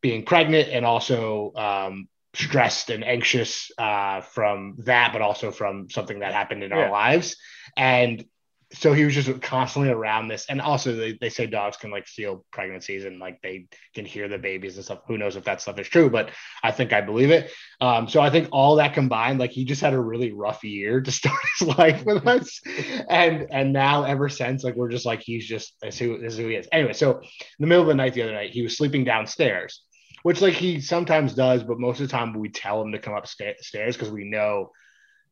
being 0.00 0.24
pregnant 0.24 0.68
and 0.68 0.86
also 0.86 1.52
um, 1.56 2.08
stressed 2.34 2.90
and 2.90 3.04
anxious 3.04 3.70
uh, 3.76 4.20
from 4.20 4.76
that, 4.78 5.12
but 5.12 5.20
also 5.22 5.50
from 5.50 5.90
something 5.90 6.20
that 6.20 6.32
happened 6.32 6.62
in 6.62 6.70
Yeah. 6.70 6.76
our 6.84 6.90
lives. 6.90 7.36
And 7.76 8.24
so 8.72 8.92
he 8.92 9.04
was 9.04 9.14
just 9.14 9.42
constantly 9.42 9.90
around 9.90 10.28
this. 10.28 10.46
And 10.48 10.60
also 10.60 10.94
they, 10.94 11.18
they 11.20 11.28
say 11.28 11.46
dogs 11.46 11.76
can 11.76 11.90
like 11.90 12.06
feel 12.06 12.44
pregnancies 12.52 13.04
and 13.04 13.18
like 13.18 13.42
they 13.42 13.66
can 13.94 14.04
hear 14.04 14.28
the 14.28 14.38
babies 14.38 14.76
and 14.76 14.84
stuff. 14.84 15.00
Who 15.08 15.18
knows 15.18 15.34
if 15.34 15.44
that 15.44 15.60
stuff 15.60 15.78
is 15.78 15.88
true 15.88 16.08
but 16.08 16.30
i 16.62 16.70
think 16.70 16.92
i 16.92 17.00
believe 17.00 17.30
it. 17.30 17.50
Um, 17.80 18.08
so 18.08 18.20
i 18.20 18.30
think 18.30 18.48
all 18.52 18.76
that 18.76 18.94
combined 18.94 19.40
like 19.40 19.50
he 19.50 19.64
just 19.64 19.80
had 19.80 19.92
a 19.92 20.00
really 20.00 20.32
rough 20.32 20.62
year 20.62 21.00
to 21.00 21.12
start 21.20 21.38
his 21.58 21.68
life 21.68 22.04
with 22.04 22.26
us. 22.26 22.60
And 23.08 23.48
and 23.50 23.72
now 23.72 24.04
ever 24.04 24.28
since 24.28 24.62
like 24.62 24.76
we're 24.76 24.88
just 24.88 25.06
like 25.06 25.20
he's 25.20 25.46
just 25.46 25.74
this 25.82 25.94
is 25.94 26.00
who, 26.00 26.18
this 26.18 26.34
is 26.34 26.38
who 26.38 26.48
he 26.48 26.54
is. 26.54 26.68
Anyway 26.70 26.92
so 26.92 27.18
in 27.18 27.26
the 27.58 27.66
middle 27.66 27.82
of 27.82 27.88
the 27.88 27.94
night 27.94 28.14
the 28.14 28.22
other 28.22 28.32
night 28.32 28.50
he 28.50 28.62
was 28.62 28.76
sleeping 28.76 29.04
downstairs 29.04 29.82
which 30.22 30.40
like 30.40 30.54
he 30.54 30.80
sometimes 30.80 31.34
does 31.34 31.64
but 31.64 31.80
most 31.80 32.00
of 32.00 32.06
the 32.06 32.12
time 32.12 32.38
we 32.38 32.48
tell 32.48 32.82
him 32.82 32.92
to 32.92 32.98
come 32.98 33.14
upstairs 33.14 33.96
because 33.96 34.10
we 34.10 34.24
know 34.24 34.70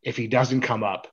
if 0.02 0.16
he 0.16 0.26
doesn't 0.26 0.62
come 0.62 0.82
up 0.82 1.06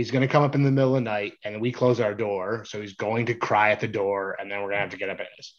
he's 0.00 0.10
going 0.10 0.26
to 0.26 0.32
come 0.32 0.42
up 0.42 0.54
in 0.54 0.62
the 0.62 0.70
middle 0.70 0.96
of 0.96 1.04
the 1.04 1.10
night 1.10 1.34
and 1.44 1.60
we 1.60 1.70
close 1.70 2.00
our 2.00 2.14
door. 2.14 2.64
So 2.64 2.80
he's 2.80 2.94
going 2.94 3.26
to 3.26 3.34
cry 3.34 3.70
at 3.70 3.80
the 3.80 3.86
door 3.86 4.34
and 4.40 4.50
then 4.50 4.62
we're 4.62 4.68
going 4.68 4.78
to 4.78 4.80
have 4.80 4.90
to 4.92 4.96
get 4.96 5.10
up 5.10 5.20
in 5.20 5.26
his. 5.36 5.52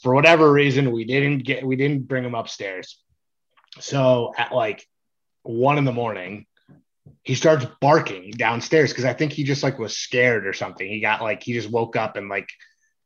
For 0.00 0.14
whatever 0.14 0.52
reason, 0.52 0.92
we 0.92 1.04
didn't 1.04 1.40
get, 1.40 1.66
we 1.66 1.74
didn't 1.74 2.06
bring 2.06 2.24
him 2.24 2.36
upstairs. 2.36 3.02
So 3.80 4.32
at 4.38 4.52
like 4.54 4.86
one 5.42 5.76
in 5.76 5.84
the 5.84 5.92
morning, 5.92 6.46
he 7.24 7.34
starts 7.34 7.66
barking 7.80 8.30
downstairs 8.30 8.92
because 8.92 9.04
I 9.04 9.12
think 9.12 9.32
he 9.32 9.42
just 9.42 9.64
like 9.64 9.76
was 9.76 9.96
scared 9.96 10.46
or 10.46 10.52
something. 10.52 10.88
He 10.88 11.00
got 11.00 11.20
like, 11.20 11.42
he 11.42 11.52
just 11.52 11.68
woke 11.68 11.96
up 11.96 12.14
and 12.14 12.28
like 12.28 12.48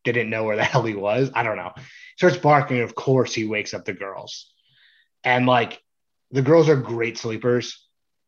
didn't 0.04 0.28
know 0.28 0.44
where 0.44 0.56
the 0.56 0.64
hell 0.72 0.82
he 0.82 0.94
was. 0.94 1.30
I 1.34 1.44
don't 1.44 1.56
know. 1.56 1.72
He 1.76 1.82
starts 2.18 2.36
barking. 2.36 2.80
Of 2.80 2.94
course, 2.94 3.32
he 3.32 3.46
wakes 3.46 3.72
up 3.72 3.86
the 3.86 3.94
girls. 3.94 4.52
And 5.24 5.46
like 5.46 5.80
the 6.30 6.42
girls 6.42 6.68
are 6.68 6.76
great 6.76 7.16
sleepers 7.16 7.81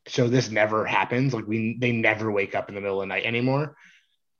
so 0.06 0.28
this 0.28 0.50
never 0.50 0.84
happens. 0.84 1.34
Like 1.34 1.46
we 1.46 1.76
they 1.78 1.92
never 1.92 2.30
wake 2.30 2.54
up 2.54 2.68
in 2.68 2.74
the 2.74 2.80
middle 2.80 3.00
of 3.00 3.08
the 3.08 3.14
night 3.14 3.24
anymore. 3.24 3.76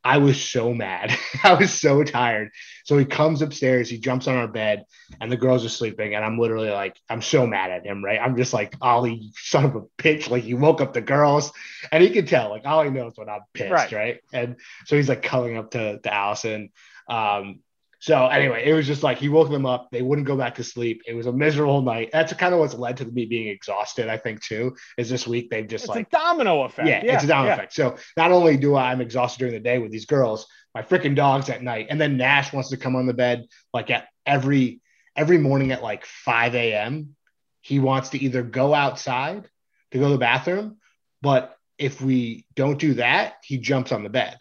I 0.05 0.19
was 0.19 0.39
so 0.43 0.75
mad. 0.75 1.17
I 1.43 1.55
was 1.55 1.73
so 1.73 2.05
tired. 2.05 2.51
So 2.85 2.99
he 2.99 3.07
comes 3.07 3.41
upstairs, 3.41 3.89
he 3.89 3.99
jumps 3.99 4.29
on 4.29 4.37
our 4.37 4.47
bed, 4.47 4.85
and 5.19 5.33
the 5.33 5.37
girls 5.37 5.65
are 5.65 5.71
sleeping. 5.71 6.15
And 6.15 6.23
I'm 6.23 6.39
literally 6.39 6.69
like, 6.69 6.99
I'm 7.09 7.23
so 7.23 7.47
mad 7.47 7.71
at 7.71 7.87
him, 7.87 8.05
right? 8.05 8.21
I'm 8.21 8.37
just 8.37 8.53
like, 8.53 8.75
Ollie, 8.83 9.31
son 9.35 9.65
of 9.65 9.77
a 9.77 9.81
bitch. 9.99 10.29
Like, 10.29 10.45
you 10.45 10.59
woke 10.59 10.83
up 10.83 10.93
the 10.93 11.01
girls. 11.01 11.53
And 11.91 12.03
he 12.03 12.11
can 12.11 12.27
tell, 12.27 12.51
like, 12.51 12.67
Ollie 12.67 12.91
knows 12.91 13.15
when 13.17 13.31
I'm 13.31 13.41
pissed, 13.55 13.71
right? 13.71 13.93
right? 13.93 14.21
And 14.35 14.57
so 14.85 14.97
he's 14.97 15.09
like 15.09 15.23
coming 15.23 15.57
up 15.57 15.71
to, 15.71 15.99
to 15.99 16.15
Allison. 16.15 16.69
Um, 17.09 17.61
so 18.05 18.27
anyway, 18.27 18.65
it 18.67 18.75
was 18.75 18.87
just 18.87 19.03
like 19.03 19.17
he 19.17 19.31
woke 19.31 19.51
them 19.51 19.65
up. 19.65 19.89
They 19.91 20.03
wouldn't 20.03 20.27
go 20.27 20.37
back 20.37 20.57
to 20.57 20.63
sleep. 20.63 21.01
It 21.07 21.15
was 21.15 21.25
a 21.25 21.33
miserable 21.33 21.81
night. 21.81 22.11
That's 22.13 22.35
kind 22.35 22.53
of 22.53 22.61
what's 22.61 22.75
led 22.75 22.99
to 22.99 23.07
me 23.07 23.25
being 23.25 23.49
exhausted. 23.49 24.11
I 24.11 24.19
think 24.19 24.43
too 24.43 24.77
is 24.99 25.09
this 25.09 25.27
week 25.27 25.49
they've 25.49 25.67
just 25.67 25.85
it's 25.85 25.89
like 25.89 26.09
a 26.09 26.11
domino 26.11 26.65
effect. 26.65 26.87
Yeah, 26.87 27.03
yeah 27.03 27.15
it's 27.15 27.25
a 27.25 27.29
domino 27.29 27.49
yeah. 27.49 27.55
effect. 27.55 27.73
So 27.73 27.97
not 28.19 28.31
only 28.31 28.59
do 28.59 28.75
I, 28.75 28.93
I'm 28.93 29.01
exhausted 29.01 29.39
during 29.39 29.55
the 29.55 29.61
day 29.61 29.79
with 29.79 29.91
these 29.91 30.05
girls, 30.05 30.47
my 30.75 30.83
freaking 30.83 31.17
dogs 31.17 31.49
at 31.49 31.63
night, 31.63 31.87
and 31.89 31.99
then 31.99 32.19
Nash 32.19 32.53
wants 32.53 32.69
to 32.69 32.77
come 32.77 32.95
on 32.95 33.07
the 33.07 33.15
bed 33.15 33.47
like 33.73 33.89
at 33.89 34.09
every 34.27 34.83
every 35.17 35.39
morning 35.39 35.73
at 35.73 35.83
like 35.83 36.05
5 36.05 36.55
a.m. 36.57 37.17
He 37.63 37.79
wants 37.79 38.11
to 38.11 38.23
either 38.23 38.43
go 38.43 38.75
outside 38.75 39.49
to 39.93 39.99
go 39.99 40.09
to 40.09 40.13
the 40.13 40.19
bathroom, 40.19 40.77
but 41.23 41.57
if 41.79 42.03
we 42.03 42.45
don't 42.55 42.79
do 42.79 42.93
that, 42.95 43.37
he 43.45 43.57
jumps 43.57 43.93
on 43.93 44.03
the 44.03 44.11
bed. 44.11 44.41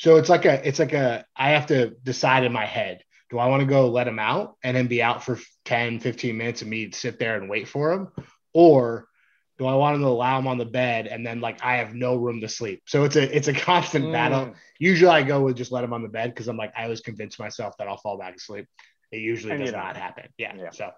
So 0.00 0.16
it's 0.16 0.30
like 0.30 0.46
a, 0.46 0.66
it's 0.66 0.78
like 0.78 0.94
a, 0.94 1.26
I 1.36 1.50
have 1.50 1.66
to 1.66 1.90
decide 1.90 2.44
in 2.44 2.54
my 2.54 2.64
head, 2.64 3.02
do 3.28 3.38
I 3.38 3.48
want 3.48 3.60
to 3.60 3.66
go 3.66 3.90
let 3.90 4.08
him 4.08 4.18
out 4.18 4.56
and 4.64 4.74
then 4.74 4.86
be 4.86 5.02
out 5.02 5.22
for 5.22 5.38
10, 5.66 6.00
15 6.00 6.38
minutes 6.38 6.62
and 6.62 6.70
me 6.70 6.90
sit 6.90 7.18
there 7.18 7.36
and 7.36 7.50
wait 7.50 7.68
for 7.68 7.92
him? 7.92 8.08
Or 8.54 9.08
do 9.58 9.66
I 9.66 9.74
want 9.74 9.96
him 9.96 10.00
to 10.00 10.08
allow 10.08 10.38
him 10.38 10.46
on 10.46 10.56
the 10.56 10.64
bed 10.64 11.06
and 11.06 11.24
then 11.24 11.42
like 11.42 11.62
I 11.62 11.76
have 11.76 11.92
no 11.92 12.16
room 12.16 12.40
to 12.40 12.48
sleep? 12.48 12.84
So 12.86 13.04
it's 13.04 13.16
a, 13.16 13.36
it's 13.36 13.48
a 13.48 13.52
constant 13.68 14.06
mm. 14.06 14.12
battle. 14.12 14.54
Usually 14.78 15.10
I 15.10 15.22
go 15.22 15.42
with 15.42 15.58
just 15.58 15.70
let 15.70 15.84
him 15.84 15.92
on 15.92 16.02
the 16.02 16.08
bed 16.08 16.30
because 16.30 16.48
I'm 16.48 16.56
like, 16.56 16.72
I 16.74 16.84
always 16.84 17.02
convince 17.02 17.38
myself 17.38 17.76
that 17.76 17.86
I'll 17.86 17.98
fall 17.98 18.16
back 18.16 18.36
asleep. 18.36 18.68
It 19.12 19.18
usually 19.18 19.52
and 19.52 19.62
does 19.62 19.74
not 19.74 19.98
happen. 19.98 20.30
Yeah. 20.38 20.54
yeah. 20.56 20.70
So, 20.70 20.92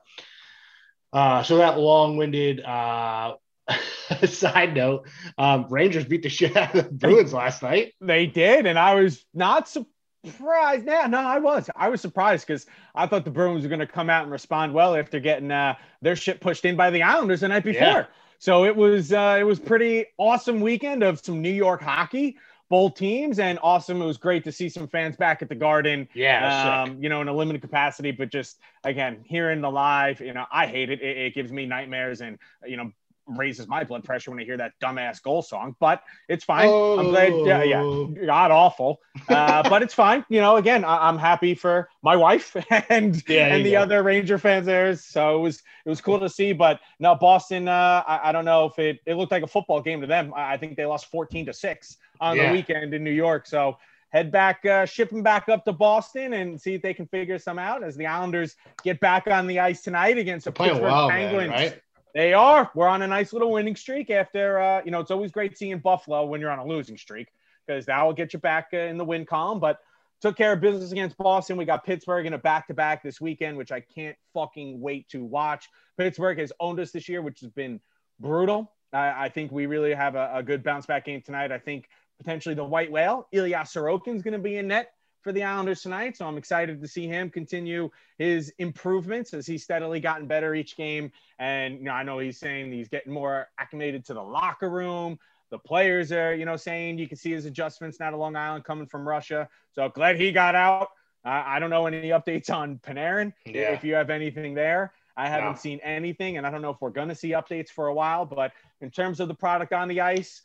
uh, 1.12 1.42
so 1.42 1.56
that 1.56 1.76
long-winded 1.76 2.60
uh, 2.60 3.34
Side 4.26 4.74
note: 4.74 5.06
um, 5.38 5.66
Rangers 5.70 6.04
beat 6.04 6.22
the 6.22 6.28
shit 6.28 6.56
out 6.56 6.74
of 6.74 6.84
the 6.84 6.92
Bruins 6.92 7.32
last 7.32 7.62
night. 7.62 7.94
They 8.00 8.26
did, 8.26 8.66
and 8.66 8.78
I 8.78 8.94
was 8.94 9.24
not 9.34 9.68
surprised. 9.68 10.86
Yeah, 10.86 11.06
no, 11.06 11.18
I 11.18 11.38
was. 11.38 11.70
I 11.76 11.88
was 11.88 12.00
surprised 12.00 12.46
because 12.46 12.66
I 12.94 13.06
thought 13.06 13.24
the 13.24 13.30
Bruins 13.30 13.62
were 13.62 13.68
going 13.68 13.80
to 13.80 13.86
come 13.86 14.10
out 14.10 14.24
and 14.24 14.32
respond 14.32 14.74
well 14.74 14.96
after 14.96 15.20
getting 15.20 15.50
uh, 15.50 15.76
their 16.00 16.16
shit 16.16 16.40
pushed 16.40 16.64
in 16.64 16.76
by 16.76 16.90
the 16.90 17.02
Islanders 17.02 17.40
the 17.40 17.48
night 17.48 17.64
before. 17.64 17.82
Yeah. 17.82 18.06
So 18.38 18.64
it 18.64 18.74
was 18.74 19.12
uh, 19.12 19.36
it 19.38 19.44
was 19.44 19.60
pretty 19.60 20.06
awesome 20.18 20.60
weekend 20.60 21.02
of 21.02 21.24
some 21.24 21.40
New 21.40 21.52
York 21.52 21.82
hockey 21.82 22.36
both 22.72 22.94
teams 22.94 23.38
and 23.38 23.58
awesome. 23.62 24.00
It 24.00 24.06
was 24.06 24.16
great 24.16 24.44
to 24.44 24.50
see 24.50 24.70
some 24.70 24.88
fans 24.88 25.14
back 25.14 25.42
at 25.42 25.50
the 25.50 25.54
Garden. 25.54 26.08
Yeah, 26.14 26.84
um, 26.84 27.02
you 27.02 27.10
know, 27.10 27.20
in 27.20 27.28
a 27.28 27.32
limited 27.32 27.60
capacity, 27.60 28.12
but 28.12 28.32
just 28.32 28.60
again 28.82 29.18
hearing 29.26 29.60
the 29.60 29.70
live, 29.70 30.22
you 30.22 30.32
know, 30.32 30.46
I 30.50 30.66
hate 30.66 30.88
it. 30.88 31.02
it. 31.02 31.18
It 31.18 31.34
gives 31.34 31.52
me 31.52 31.66
nightmares, 31.66 32.22
and 32.22 32.38
you 32.66 32.78
know, 32.78 32.90
raises 33.38 33.68
my 33.68 33.84
blood 33.84 34.04
pressure 34.04 34.30
when 34.30 34.40
I 34.40 34.44
hear 34.44 34.56
that 34.56 34.72
dumbass 34.80 35.22
goal 35.22 35.42
song, 35.42 35.76
but 35.80 36.02
it's 36.28 36.44
fine. 36.44 36.66
Oh. 36.68 36.98
I'm 36.98 37.08
glad. 37.08 37.32
Yeah, 37.46 37.62
yeah, 37.62 37.82
oh. 37.82 38.06
god 38.06 38.50
awful, 38.50 39.00
uh, 39.28 39.68
but 39.68 39.82
it's 39.82 39.94
fine. 39.94 40.24
You 40.28 40.40
know, 40.40 40.56
again, 40.56 40.84
I- 40.84 41.08
am 41.08 41.18
happy 41.18 41.54
for 41.54 41.88
my 42.02 42.16
wife 42.16 42.56
and 42.88 43.22
yeah, 43.28 43.54
and 43.54 43.64
the 43.64 43.72
go. 43.72 43.82
other 43.82 44.02
Ranger 44.02 44.38
fans 44.38 44.66
there. 44.66 44.94
So 44.96 45.36
it 45.38 45.42
was 45.42 45.62
it 45.84 45.88
was 45.88 46.00
cool 46.00 46.20
to 46.20 46.28
see. 46.28 46.52
But 46.52 46.80
now 46.98 47.14
Boston. 47.14 47.68
Uh, 47.68 48.02
I-, 48.06 48.28
I, 48.28 48.32
don't 48.32 48.44
know 48.44 48.66
if 48.66 48.78
it 48.78 49.00
it 49.06 49.14
looked 49.14 49.32
like 49.32 49.42
a 49.42 49.48
football 49.48 49.80
game 49.80 50.00
to 50.00 50.06
them. 50.06 50.32
I, 50.34 50.54
I 50.54 50.56
think 50.56 50.76
they 50.76 50.86
lost 50.86 51.06
14 51.06 51.46
to 51.46 51.52
six 51.52 51.96
on 52.20 52.36
yeah. 52.36 52.48
the 52.48 52.52
weekend 52.52 52.94
in 52.94 53.02
New 53.04 53.10
York. 53.10 53.46
So 53.46 53.76
head 54.12 54.30
back, 54.30 54.64
uh, 54.64 54.86
ship 54.86 55.10
them 55.10 55.22
back 55.22 55.48
up 55.48 55.64
to 55.64 55.72
Boston 55.72 56.34
and 56.34 56.60
see 56.60 56.74
if 56.74 56.82
they 56.82 56.94
can 56.94 57.06
figure 57.06 57.38
some 57.38 57.58
out 57.58 57.82
as 57.82 57.96
the 57.96 58.06
Islanders 58.06 58.56
get 58.82 59.00
back 59.00 59.26
on 59.26 59.46
the 59.46 59.58
ice 59.58 59.82
tonight 59.82 60.18
against 60.18 60.44
the 60.44 60.52
Pittsburgh 60.52 60.82
well, 60.82 61.08
Penguins. 61.08 61.50
Man, 61.50 61.60
right? 61.60 61.82
They 62.14 62.34
are. 62.34 62.70
We're 62.74 62.88
on 62.88 63.02
a 63.02 63.06
nice 63.06 63.32
little 63.32 63.50
winning 63.50 63.76
streak 63.76 64.10
after, 64.10 64.60
uh, 64.60 64.82
you 64.84 64.90
know, 64.90 65.00
it's 65.00 65.10
always 65.10 65.30
great 65.30 65.56
seeing 65.56 65.78
Buffalo 65.78 66.26
when 66.26 66.40
you're 66.40 66.50
on 66.50 66.58
a 66.58 66.66
losing 66.66 66.98
streak 66.98 67.28
because 67.66 67.86
that 67.86 68.02
will 68.02 68.12
get 68.12 68.32
you 68.32 68.38
back 68.38 68.68
uh, 68.74 68.78
in 68.78 68.98
the 68.98 69.04
win 69.04 69.24
column. 69.24 69.60
But 69.60 69.78
took 70.20 70.36
care 70.36 70.52
of 70.52 70.60
business 70.60 70.92
against 70.92 71.16
Boston. 71.16 71.56
We 71.56 71.64
got 71.64 71.84
Pittsburgh 71.84 72.26
in 72.26 72.34
a 72.34 72.38
back 72.38 72.68
to 72.68 72.74
back 72.74 73.02
this 73.02 73.20
weekend, 73.20 73.56
which 73.56 73.72
I 73.72 73.80
can't 73.80 74.16
fucking 74.34 74.80
wait 74.80 75.08
to 75.08 75.24
watch. 75.24 75.68
Pittsburgh 75.96 76.38
has 76.38 76.52
owned 76.60 76.78
us 76.80 76.92
this 76.92 77.08
year, 77.08 77.22
which 77.22 77.40
has 77.40 77.50
been 77.50 77.80
brutal. 78.20 78.70
I, 78.92 79.24
I 79.24 79.28
think 79.28 79.50
we 79.50 79.66
really 79.66 79.94
have 79.94 80.14
a, 80.14 80.30
a, 80.34 80.42
good 80.42 80.62
bounce 80.62 80.86
back 80.86 81.06
game 81.06 81.22
tonight. 81.22 81.50
I 81.50 81.58
think 81.58 81.88
potentially 82.18 82.54
the 82.54 82.64
white 82.64 82.92
whale, 82.92 83.26
Ilya 83.32 83.64
Sorokin, 83.64 84.14
is 84.14 84.22
going 84.22 84.32
to 84.32 84.38
be 84.38 84.58
in 84.58 84.68
net 84.68 84.92
for 85.22 85.32
the 85.32 85.42
Islanders 85.42 85.82
tonight. 85.82 86.16
So 86.16 86.26
I'm 86.26 86.36
excited 86.36 86.80
to 86.80 86.88
see 86.88 87.06
him 87.06 87.30
continue 87.30 87.90
his 88.18 88.52
improvements 88.58 89.32
as 89.32 89.46
he's 89.46 89.62
steadily 89.62 90.00
gotten 90.00 90.26
better 90.26 90.54
each 90.54 90.76
game. 90.76 91.12
And 91.38 91.78
you 91.78 91.84
know, 91.84 91.92
I 91.92 92.02
know 92.02 92.18
he's 92.18 92.38
saying 92.38 92.72
he's 92.72 92.88
getting 92.88 93.12
more 93.12 93.48
acclimated 93.58 94.04
to 94.06 94.14
the 94.14 94.22
locker 94.22 94.70
room. 94.70 95.18
The 95.50 95.58
players 95.58 96.12
are, 96.12 96.34
you 96.34 96.44
know, 96.44 96.56
saying 96.56 96.98
you 96.98 97.06
can 97.06 97.18
see 97.18 97.30
his 97.30 97.44
adjustments 97.44 98.00
now 98.00 98.10
to 98.10 98.16
Long 98.16 98.36
Island 98.36 98.64
coming 98.64 98.86
from 98.86 99.06
Russia. 99.06 99.48
So 99.74 99.88
glad 99.88 100.16
he 100.16 100.32
got 100.32 100.54
out. 100.54 100.88
Uh, 101.24 101.42
I 101.46 101.58
don't 101.58 101.70
know 101.70 101.86
any 101.86 102.08
updates 102.08 102.50
on 102.50 102.78
Panarin. 102.78 103.32
Yeah. 103.44 103.72
If 103.72 103.84
you 103.84 103.94
have 103.94 104.10
anything 104.10 104.54
there, 104.54 104.92
I 105.16 105.28
haven't 105.28 105.52
no. 105.52 105.56
seen 105.56 105.78
anything, 105.82 106.38
and 106.38 106.46
I 106.46 106.50
don't 106.50 106.62
know 106.62 106.70
if 106.70 106.80
we're 106.80 106.90
going 106.90 107.10
to 107.10 107.14
see 107.14 107.30
updates 107.30 107.68
for 107.68 107.88
a 107.88 107.94
while. 107.94 108.24
But 108.24 108.52
in 108.80 108.90
terms 108.90 109.20
of 109.20 109.28
the 109.28 109.34
product 109.34 109.72
on 109.72 109.88
the 109.88 110.00
ice, 110.00 110.42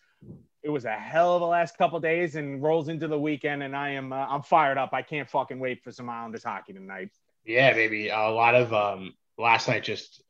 it 0.63 0.69
was 0.69 0.85
a 0.85 0.91
hell 0.91 1.35
of 1.35 1.41
a 1.41 1.45
last 1.45 1.77
couple 1.77 1.99
days 1.99 2.35
and 2.35 2.61
rolls 2.61 2.89
into 2.89 3.07
the 3.07 3.19
weekend 3.19 3.63
and 3.63 3.75
I 3.75 3.91
am 3.91 4.11
uh, 4.11 4.25
I'm 4.27 4.41
fired 4.41 4.77
up. 4.77 4.93
I 4.93 5.01
can't 5.01 5.29
fucking 5.29 5.59
wait 5.59 5.83
for 5.83 5.91
some 5.91 6.09
Islanders 6.09 6.43
hockey 6.43 6.73
tonight. 6.73 7.09
Yeah, 7.45 7.73
maybe 7.73 8.09
a 8.09 8.29
lot 8.29 8.55
of 8.55 8.73
um 8.73 9.13
last 9.37 9.67
night 9.67 9.83
just 9.83 10.21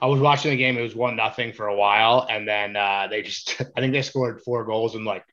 I 0.00 0.06
was 0.06 0.20
watching 0.20 0.50
the 0.50 0.56
game. 0.56 0.78
It 0.78 0.82
was 0.82 0.94
one 0.94 1.16
nothing 1.16 1.52
for 1.52 1.66
a 1.66 1.76
while, 1.76 2.26
and 2.28 2.48
then 2.48 2.76
uh, 2.76 3.08
they 3.10 3.22
just 3.22 3.60
I 3.76 3.80
think 3.80 3.92
they 3.92 4.02
scored 4.02 4.40
four 4.42 4.64
goals 4.64 4.94
in 4.94 5.04
like 5.04 5.24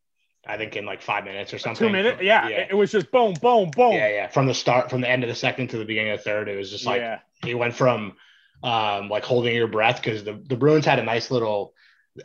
I 0.47 0.57
think 0.57 0.75
in 0.75 0.85
like 0.85 1.01
five 1.01 1.23
minutes 1.23 1.53
or 1.53 1.59
something. 1.59 1.87
Two 1.87 1.91
minutes, 1.91 2.21
yeah, 2.21 2.47
yeah. 2.47 2.65
It 2.69 2.75
was 2.75 2.91
just 2.91 3.11
boom, 3.11 3.33
boom, 3.41 3.71
boom. 3.71 3.93
Yeah, 3.93 4.09
yeah. 4.09 4.27
From 4.27 4.47
the 4.47 4.53
start, 4.53 4.89
from 4.89 5.01
the 5.01 5.09
end 5.09 5.23
of 5.23 5.29
the 5.29 5.35
second 5.35 5.69
to 5.69 5.77
the 5.77 5.85
beginning 5.85 6.11
of 6.11 6.19
the 6.19 6.23
third, 6.23 6.49
it 6.49 6.57
was 6.57 6.71
just 6.71 6.85
like 6.85 7.01
yeah. 7.01 7.19
he 7.43 7.53
went 7.53 7.75
from 7.75 8.13
um 8.63 9.07
like 9.09 9.23
holding 9.23 9.55
your 9.55 9.67
breath 9.67 10.01
because 10.01 10.23
the 10.23 10.41
the 10.47 10.55
Bruins 10.55 10.85
had 10.85 10.99
a 10.99 11.03
nice 11.03 11.31
little 11.31 11.73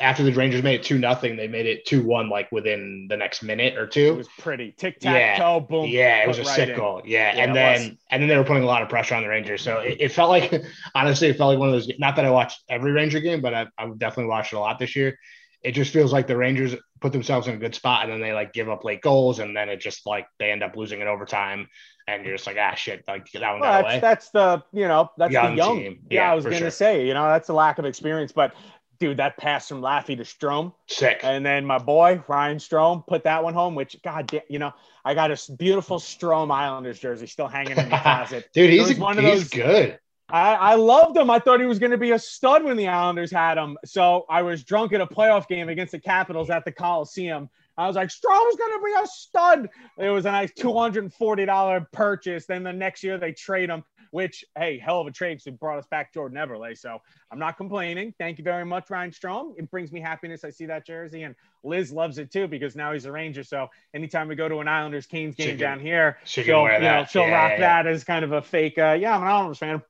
after 0.00 0.22
the 0.22 0.32
Rangers 0.32 0.62
made 0.62 0.80
it 0.80 0.82
two 0.82 0.98
nothing, 0.98 1.36
they 1.36 1.48
made 1.48 1.66
it 1.66 1.84
two 1.84 2.04
one 2.04 2.28
like 2.28 2.50
within 2.50 3.06
the 3.08 3.16
next 3.16 3.42
minute 3.42 3.76
or 3.76 3.86
two. 3.86 4.14
It 4.14 4.16
was 4.16 4.28
pretty 4.38 4.74
tic 4.76 5.00
tac 5.00 5.38
toe, 5.38 5.60
boom. 5.60 5.88
Yeah, 5.88 6.22
it 6.22 6.28
was 6.28 6.38
a 6.38 6.42
right 6.42 6.56
sick 6.56 6.68
in. 6.70 6.76
goal. 6.76 7.02
Yeah, 7.04 7.34
yeah 7.34 7.44
and 7.44 7.54
then 7.56 7.80
was. 7.90 7.98
and 8.10 8.22
then 8.22 8.28
they 8.28 8.36
were 8.36 8.44
putting 8.44 8.62
a 8.62 8.66
lot 8.66 8.82
of 8.82 8.88
pressure 8.88 9.14
on 9.14 9.22
the 9.22 9.28
Rangers. 9.28 9.62
So 9.62 9.78
it, 9.78 9.98
it, 10.00 10.12
felt 10.12 10.30
like 10.30 10.64
honestly, 10.94 11.28
it 11.28 11.36
felt 11.36 11.50
like 11.50 11.58
one 11.58 11.68
of 11.68 11.74
those. 11.74 11.90
Not 11.98 12.16
that 12.16 12.24
I 12.24 12.30
watched 12.30 12.62
every 12.68 12.92
Ranger 12.92 13.20
game, 13.20 13.40
but 13.40 13.54
I, 13.54 13.66
I 13.78 13.86
definitely 13.96 14.26
watched 14.26 14.52
it 14.52 14.56
a 14.56 14.60
lot 14.60 14.78
this 14.78 14.96
year. 14.96 15.18
It 15.62 15.72
just 15.72 15.92
feels 15.92 16.12
like 16.12 16.26
the 16.26 16.36
Rangers 16.36 16.74
put 17.00 17.12
themselves 17.12 17.48
in 17.48 17.54
a 17.54 17.58
good 17.58 17.74
spot, 17.74 18.04
and 18.04 18.12
then 18.12 18.20
they 18.20 18.32
like 18.32 18.52
give 18.52 18.68
up 18.68 18.84
late 18.84 19.02
goals, 19.02 19.38
and 19.38 19.56
then 19.56 19.68
it 19.68 19.80
just 19.80 20.06
like 20.06 20.26
they 20.38 20.50
end 20.50 20.62
up 20.62 20.76
losing 20.76 21.00
in 21.00 21.08
overtime, 21.08 21.68
and 22.06 22.24
you're 22.24 22.34
just 22.34 22.46
like 22.46 22.56
ah 22.58 22.74
shit, 22.74 23.04
like 23.08 23.30
that 23.32 23.50
one 23.50 23.60
well, 23.60 23.82
got 23.82 23.88
that's, 23.88 24.00
That's 24.00 24.30
the 24.30 24.62
you 24.72 24.88
know 24.88 25.10
that's 25.16 25.32
young 25.32 25.52
the 25.52 25.56
young. 25.56 25.76
Team. 25.78 25.98
Yeah, 26.10 26.22
yeah, 26.22 26.32
I 26.32 26.34
was 26.34 26.44
gonna 26.44 26.58
sure. 26.58 26.70
say 26.70 27.06
you 27.06 27.14
know 27.14 27.28
that's 27.28 27.48
a 27.48 27.54
lack 27.54 27.78
of 27.78 27.84
experience, 27.84 28.32
but 28.32 28.54
dude, 28.98 29.18
that 29.18 29.36
pass 29.36 29.68
from 29.68 29.80
Laffy 29.80 30.16
to 30.16 30.22
Strome. 30.22 30.72
Sick. 30.88 31.20
And 31.22 31.44
then 31.44 31.64
my 31.64 31.78
boy 31.78 32.22
Ryan 32.28 32.58
Strome 32.58 33.06
put 33.06 33.24
that 33.24 33.42
one 33.42 33.54
home, 33.54 33.74
which 33.74 33.96
God 34.02 34.26
damn, 34.26 34.42
you 34.48 34.58
know, 34.58 34.72
I 35.04 35.14
got 35.14 35.30
a 35.30 35.52
beautiful 35.52 35.98
Strome 35.98 36.50
Islanders 36.50 36.98
jersey 36.98 37.26
still 37.26 37.48
hanging 37.48 37.76
in 37.76 37.88
the 37.88 37.98
closet. 38.02 38.48
Dude, 38.52 38.70
he's, 38.70 38.96
a, 38.96 39.00
one 39.00 39.18
of 39.18 39.24
he's 39.24 39.42
those, 39.42 39.50
good. 39.50 39.98
I, 40.28 40.54
I 40.54 40.74
loved 40.76 41.16
him. 41.16 41.30
I 41.30 41.38
thought 41.38 41.60
he 41.60 41.66
was 41.66 41.78
going 41.78 41.92
to 41.92 41.98
be 41.98 42.12
a 42.12 42.18
stud 42.18 42.64
when 42.64 42.76
the 42.76 42.88
Islanders 42.88 43.30
had 43.30 43.58
him. 43.58 43.76
So 43.84 44.24
I 44.30 44.42
was 44.42 44.64
drunk 44.64 44.92
at 44.92 45.00
a 45.00 45.06
playoff 45.06 45.46
game 45.48 45.68
against 45.68 45.92
the 45.92 46.00
Capitals 46.00 46.48
at 46.50 46.64
the 46.64 46.72
Coliseum. 46.72 47.50
I 47.76 47.86
was 47.86 47.96
like, 47.96 48.08
Strome's 48.08 48.56
going 48.56 48.72
to 48.72 48.82
be 48.84 48.92
a 49.02 49.06
stud. 49.06 49.68
It 49.98 50.08
was 50.10 50.26
a 50.26 50.32
nice 50.32 50.52
$240 50.52 51.92
purchase. 51.92 52.46
Then 52.46 52.62
the 52.62 52.72
next 52.72 53.02
year 53.02 53.18
they 53.18 53.32
trade 53.32 53.68
him 53.68 53.84
which, 54.14 54.44
hey, 54.56 54.78
hell 54.78 55.00
of 55.00 55.08
a 55.08 55.10
trade 55.10 55.40
to 55.40 55.50
brought 55.50 55.76
us 55.76 55.88
back 55.88 56.14
Jordan 56.14 56.38
Eberle. 56.38 56.78
So 56.78 57.02
I'm 57.32 57.38
not 57.40 57.56
complaining. 57.56 58.14
Thank 58.16 58.38
you 58.38 58.44
very 58.44 58.64
much, 58.64 58.88
Ryan 58.88 59.10
Strome. 59.10 59.54
It 59.58 59.68
brings 59.72 59.90
me 59.90 59.98
happiness. 59.98 60.44
I 60.44 60.50
see 60.50 60.66
that 60.66 60.86
jersey, 60.86 61.24
and 61.24 61.34
Liz 61.64 61.90
loves 61.90 62.18
it 62.18 62.30
too 62.30 62.46
because 62.46 62.76
now 62.76 62.92
he's 62.92 63.06
a 63.06 63.10
Ranger. 63.10 63.42
So 63.42 63.70
anytime 63.92 64.28
we 64.28 64.36
go 64.36 64.48
to 64.48 64.60
an 64.60 64.68
Islanders 64.68 65.06
Canes 65.06 65.34
game 65.34 65.56
down 65.56 65.80
here, 65.80 66.18
she 66.24 66.44
she'll, 66.44 66.62
you 66.62 66.78
know, 66.78 67.04
she'll 67.10 67.22
yeah, 67.22 67.42
rock 67.42 67.52
yeah. 67.58 67.82
that 67.82 67.88
as 67.88 68.04
kind 68.04 68.24
of 68.24 68.30
a 68.30 68.40
fake, 68.40 68.78
uh, 68.78 68.96
yeah, 69.00 69.16
I'm 69.16 69.22
an 69.22 69.28
Islanders 69.28 69.58
fan. 69.58 69.82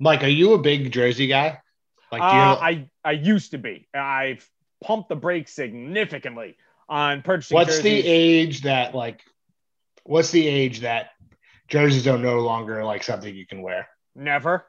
Mike, 0.00 0.24
are 0.24 0.26
you 0.26 0.54
a 0.54 0.58
big 0.58 0.90
jersey 0.90 1.28
guy? 1.28 1.60
Like, 2.10 2.20
uh, 2.20 2.30
have- 2.32 2.58
I, 2.58 2.88
I 3.04 3.12
used 3.12 3.52
to 3.52 3.58
be. 3.58 3.86
I've 3.94 4.44
pumped 4.82 5.08
the 5.08 5.14
brakes 5.14 5.52
significantly 5.52 6.56
on 6.88 7.22
purchasing. 7.22 7.54
What's 7.54 7.76
jerseys. 7.76 7.84
the 7.84 8.08
age 8.08 8.60
that 8.62 8.92
like? 8.92 9.22
What's 10.02 10.32
the 10.32 10.48
age 10.48 10.80
that 10.80 11.10
jerseys 11.72 12.06
are 12.06 12.18
no 12.18 12.40
longer 12.40 12.84
like 12.84 13.02
something 13.02 13.34
you 13.34 13.46
can 13.46 13.62
wear. 13.62 13.88
Never. 14.14 14.66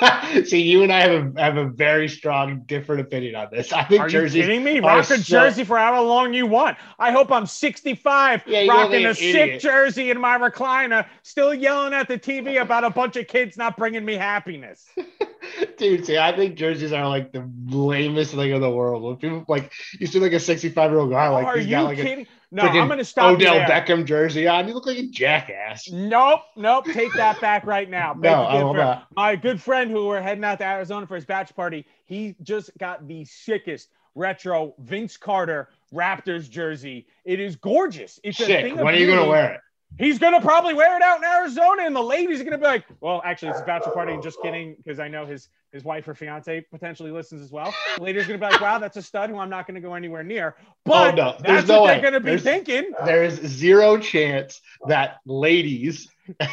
See, 0.46 0.62
you 0.62 0.82
and 0.82 0.90
I 0.90 1.00
have 1.00 1.36
a 1.36 1.40
have 1.40 1.56
a 1.58 1.66
very 1.66 2.08
strong 2.08 2.62
different 2.64 3.02
opinion 3.02 3.36
on 3.36 3.48
this. 3.52 3.72
I 3.72 3.84
think 3.84 4.00
are 4.00 4.08
jerseys. 4.08 4.36
you 4.36 4.42
kidding 4.42 4.64
me? 4.64 4.80
Rock 4.80 5.02
a 5.02 5.04
so... 5.04 5.16
jersey 5.18 5.62
for 5.62 5.76
how 5.76 6.02
long 6.02 6.32
you 6.32 6.46
want. 6.46 6.78
I 6.98 7.12
hope 7.12 7.30
I'm 7.30 7.46
65, 7.46 8.44
yeah, 8.46 8.66
rocking 8.66 9.04
a 9.06 9.14
sick 9.14 9.60
jersey 9.60 10.10
in 10.10 10.18
my 10.18 10.38
recliner, 10.38 11.06
still 11.22 11.52
yelling 11.52 11.92
at 11.92 12.08
the 12.08 12.18
TV 12.18 12.60
about 12.60 12.82
a 12.84 12.90
bunch 12.90 13.16
of 13.16 13.28
kids 13.28 13.58
not 13.58 13.76
bringing 13.76 14.04
me 14.04 14.14
happiness. 14.14 14.88
Dude, 15.76 16.06
see, 16.06 16.18
I 16.18 16.34
think 16.34 16.56
jerseys 16.56 16.92
are 16.92 17.06
like 17.06 17.32
the 17.32 17.48
lamest 17.68 18.34
thing 18.34 18.50
in 18.50 18.60
the 18.60 18.70
world. 18.70 19.02
When 19.02 19.16
people 19.16 19.44
like 19.46 19.70
you 19.98 20.06
see 20.06 20.18
like 20.18 20.32
a 20.32 20.40
65 20.40 20.90
year 20.90 21.00
old 21.00 21.10
guy 21.10 21.28
like 21.28 21.46
are 21.46 21.58
you 21.58 21.70
got, 21.70 21.84
like, 21.84 21.98
kidding? 21.98 22.24
A, 22.24 22.39
no, 22.52 22.62
I'm 22.62 22.86
going 22.88 22.98
to 22.98 23.04
stop. 23.04 23.34
Odell 23.34 23.60
Beckham 23.60 24.04
jersey 24.04 24.48
on. 24.48 24.66
You 24.66 24.74
look 24.74 24.86
like 24.86 24.98
a 24.98 25.06
jackass. 25.06 25.88
Nope, 25.90 26.40
nope. 26.56 26.84
Take 26.86 27.12
that 27.14 27.40
back 27.40 27.64
right 27.64 27.88
now. 27.88 28.14
no, 28.18 28.42
I 28.42 28.62
will 28.62 28.74
not. 28.74 29.06
My 29.14 29.36
good 29.36 29.60
friend 29.62 29.90
who 29.90 30.06
we're 30.06 30.20
heading 30.20 30.44
out 30.44 30.58
to 30.58 30.64
Arizona 30.64 31.06
for 31.06 31.14
his 31.14 31.24
batch 31.24 31.54
party, 31.54 31.86
he 32.06 32.34
just 32.42 32.76
got 32.78 33.06
the 33.06 33.24
sickest 33.24 33.90
retro 34.14 34.74
Vince 34.80 35.16
Carter 35.16 35.68
Raptors 35.94 36.50
jersey. 36.50 37.06
It 37.24 37.40
is 37.40 37.56
gorgeous. 37.56 38.18
It's 38.24 38.38
Sick. 38.38 38.48
a 38.48 38.62
thing 38.62 38.84
When 38.84 38.94
are 38.94 38.98
you 38.98 39.06
going 39.06 39.22
to 39.22 39.28
wear 39.28 39.54
it? 39.54 39.60
He's 39.98 40.18
gonna 40.18 40.40
probably 40.40 40.74
wear 40.74 40.96
it 40.96 41.02
out 41.02 41.18
in 41.18 41.24
Arizona, 41.24 41.82
and 41.84 41.94
the 41.94 42.02
ladies 42.02 42.40
are 42.40 42.44
gonna 42.44 42.58
be 42.58 42.64
like, 42.64 42.84
"Well, 43.00 43.20
actually, 43.24 43.50
it's 43.50 43.60
a 43.60 43.64
bachelor 43.64 43.92
party." 43.92 44.16
Just 44.22 44.40
kidding, 44.40 44.76
because 44.76 44.98
I 44.98 45.08
know 45.08 45.26
his 45.26 45.48
his 45.72 45.84
wife 45.84 46.08
or 46.08 46.14
fiance 46.14 46.64
potentially 46.72 47.10
listens 47.10 47.42
as 47.42 47.52
well. 47.52 47.72
The 47.96 48.02
ladies 48.02 48.24
are 48.24 48.26
gonna 48.26 48.38
be 48.38 48.46
like, 48.46 48.60
"Wow, 48.60 48.78
that's 48.78 48.96
a 48.96 49.02
stud 49.02 49.30
who 49.30 49.38
I'm 49.38 49.50
not 49.50 49.66
gonna 49.66 49.80
go 49.80 49.94
anywhere 49.94 50.22
near." 50.22 50.56
Oh, 50.58 50.64
but 50.84 51.12
oh, 51.12 51.16
no. 51.16 51.36
There's 51.40 51.58
that's 51.58 51.68
no 51.68 51.80
what 51.80 51.88
way. 51.88 51.94
they're 51.94 52.10
gonna 52.10 52.20
be 52.20 52.30
There's, 52.30 52.42
thinking. 52.42 52.92
There 53.04 53.22
is 53.24 53.34
zero 53.34 53.98
chance 53.98 54.60
that 54.86 55.18
ladies 55.26 56.08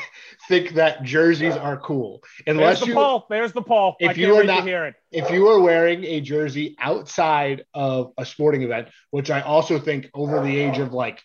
think 0.50 0.74
that 0.74 1.04
jerseys 1.04 1.56
are 1.56 1.78
cool 1.78 2.22
unless 2.46 2.80
There's 2.80 2.80
the 2.82 2.88
you. 2.88 2.94
Poll. 2.96 3.26
There's 3.30 3.54
the 3.54 3.62
poll. 3.62 3.96
If 4.00 4.18
you 4.18 4.36
are 4.36 4.44
not, 4.44 4.64
hear 4.64 4.86
it. 4.86 4.96
if 5.12 5.30
you 5.32 5.48
are 5.48 5.60
wearing 5.60 6.04
a 6.04 6.20
jersey 6.22 6.76
outside 6.80 7.66
of 7.74 8.12
a 8.18 8.26
sporting 8.26 8.64
event, 8.64 8.90
which 9.12 9.30
I 9.32 9.42
also 9.42 9.80
think 9.80 10.10
over 10.14 10.42
the 10.44 10.58
age 10.58 10.80
of 10.80 10.94
like 10.94 11.22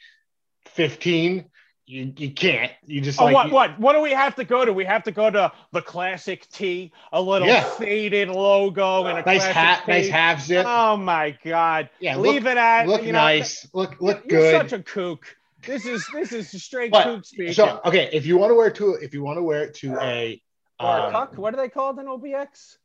15 0.66 1.46
you, 1.87 2.12
you 2.16 2.31
can't. 2.31 2.71
You 2.87 3.01
just 3.01 3.21
oh, 3.21 3.25
like 3.25 3.35
what 3.35 3.51
what 3.51 3.79
what 3.79 3.92
do 3.95 4.01
we 4.01 4.12
have 4.12 4.37
to 4.37 4.45
go 4.45 4.64
to? 4.64 4.73
We 4.73 4.85
have 4.85 5.03
to 5.05 5.12
go 5.12 5.31
to 5.31 5.53
the 5.73 5.83
classic 5.83 6.49
tee, 6.49 6.92
a 7.12 7.21
little 7.21 7.49
yeah. 7.49 7.64
faded 7.64 8.29
logo 8.29 9.05
and 9.05 9.18
a 9.18 9.23
nice 9.23 9.45
hat, 9.45 9.88
nice 9.88 10.09
half 10.09 10.42
zip. 10.42 10.64
Oh 10.66 10.97
my 10.97 11.37
god! 11.45 11.90
Yeah, 12.01 12.16
leave 12.16 12.45
look, 12.45 12.53
it 12.53 12.59
at 12.59 12.87
look 12.87 13.03
you 13.03 13.12
know, 13.12 13.18
nice, 13.18 13.68
look 13.73 14.01
look 14.01 14.25
you're 14.25 14.40
good. 14.40 14.53
You're 14.53 14.61
such 14.61 14.73
a 14.73 14.83
kook. 14.83 15.37
This 15.66 15.87
is 15.87 16.07
this 16.12 16.33
is 16.33 16.51
straight 16.62 16.92
but, 16.92 17.05
kook 17.05 17.25
speaking. 17.25 17.55
So 17.55 17.81
okay, 17.85 18.09
if 18.12 18.27
you 18.27 18.38
want 18.38 18.51
to 18.51 18.55
wear 18.55 18.68
it 18.68 18.77
to 18.77 18.95
if 18.95 19.12
you 19.12 19.23
want 19.23 19.38
to 19.38 19.42
wear 19.42 19.64
it 19.64 19.75
to 19.77 19.99
a 20.01 20.40
or 20.79 20.99
um, 20.99 21.09
a 21.09 21.11
cuck, 21.11 21.37
what 21.37 21.55
are 21.55 21.57
they 21.57 21.68
called 21.68 21.99
in 21.99 22.07
OBX? 22.07 22.77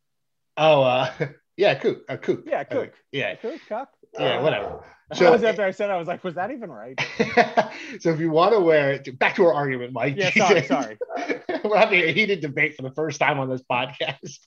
Oh, 0.56 0.82
uh, 0.82 1.12
yeah, 1.56 1.74
kook, 1.76 2.02
a 2.08 2.18
kook. 2.18 2.44
Yeah, 2.46 2.64
kook. 2.64 2.88
Uh, 2.88 2.96
yeah, 3.12 3.36
kook, 3.36 3.60
cuck. 3.68 3.90
Yeah, 4.14 4.38
uh, 4.38 4.42
whatever. 4.42 4.84
So 5.14 5.26
I 5.28 5.30
was 5.30 5.42
after 5.42 5.64
I 5.64 5.70
said 5.70 5.90
I 5.90 5.96
was 5.96 6.08
like, 6.08 6.22
was 6.24 6.34
that 6.34 6.50
even 6.50 6.70
right? 6.70 6.98
so 8.00 8.10
if 8.10 8.20
you 8.20 8.30
want 8.30 8.52
to 8.52 8.60
wear 8.60 8.92
it, 8.92 9.18
back 9.18 9.36
to 9.36 9.44
our 9.44 9.54
argument, 9.54 9.92
Mike. 9.92 10.14
Yeah, 10.16 10.30
sorry, 10.36 10.64
sorry. 10.64 10.98
We're 11.64 11.76
having 11.76 12.00
a 12.00 12.12
heated 12.12 12.40
debate 12.40 12.76
for 12.76 12.82
the 12.82 12.92
first 12.92 13.18
time 13.18 13.38
on 13.38 13.48
this 13.48 13.62
podcast. 13.62 14.38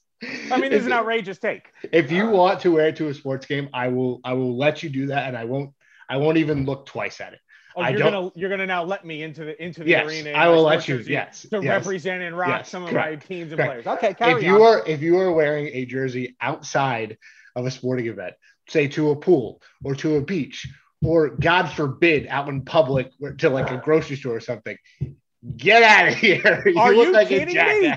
I 0.51 0.59
mean, 0.59 0.69
this 0.71 0.81
is 0.81 0.85
an 0.85 0.93
outrageous 0.93 1.39
take. 1.39 1.69
If 1.91 2.11
you 2.11 2.29
want 2.29 2.59
to 2.61 2.71
wear 2.71 2.89
it 2.89 2.95
to 2.97 3.07
a 3.07 3.13
sports 3.13 3.45
game, 3.47 3.69
I 3.73 3.87
will. 3.87 4.21
I 4.23 4.33
will 4.33 4.55
let 4.55 4.83
you 4.83 4.89
do 4.89 5.07
that, 5.07 5.27
and 5.27 5.37
I 5.37 5.45
won't. 5.45 5.71
I 6.07 6.17
won't 6.17 6.37
even 6.37 6.65
look 6.65 6.85
twice 6.85 7.21
at 7.21 7.33
it. 7.33 7.39
Oh, 7.75 7.87
you're 7.87 7.99
gonna 7.99 8.31
you're 8.35 8.49
gonna 8.49 8.67
now 8.67 8.83
let 8.83 9.05
me 9.05 9.23
into 9.23 9.45
the 9.45 9.63
into 9.63 9.83
the 9.83 9.89
yes, 9.89 10.05
arena. 10.05 10.31
I 10.31 10.49
will 10.49 10.63
let 10.63 10.87
you. 10.87 10.97
Yes, 10.97 11.47
to 11.49 11.61
yes, 11.63 11.85
represent 11.85 12.21
and 12.21 12.37
rock 12.37 12.49
yes, 12.49 12.69
some 12.69 12.85
correct, 12.85 13.23
of 13.23 13.29
my 13.29 13.35
teams 13.35 13.51
and 13.51 13.59
correct. 13.59 13.83
players. 13.83 13.97
Okay, 13.97 14.13
carry 14.13 14.33
if 14.33 14.43
you 14.43 14.55
on. 14.55 14.61
are 14.61 14.87
if 14.87 15.01
you 15.01 15.17
are 15.17 15.31
wearing 15.31 15.67
a 15.73 15.85
jersey 15.85 16.35
outside 16.41 17.17
of 17.55 17.65
a 17.65 17.71
sporting 17.71 18.07
event, 18.07 18.33
say 18.67 18.87
to 18.89 19.11
a 19.11 19.15
pool 19.15 19.61
or 19.83 19.95
to 19.95 20.15
a 20.15 20.21
beach 20.21 20.67
or 21.03 21.29
God 21.29 21.67
forbid, 21.67 22.27
out 22.27 22.47
in 22.47 22.63
public 22.63 23.11
to 23.39 23.49
like 23.49 23.71
a 23.71 23.77
grocery 23.77 24.15
store 24.15 24.35
or 24.35 24.39
something. 24.39 24.77
Get 25.57 25.81
out 25.81 26.09
of 26.09 26.15
here. 26.19 26.63
You 26.65 26.79
Are 26.79 26.93
you 26.93 27.11
like 27.11 27.29
kidding 27.29 27.55
me? 27.55 27.93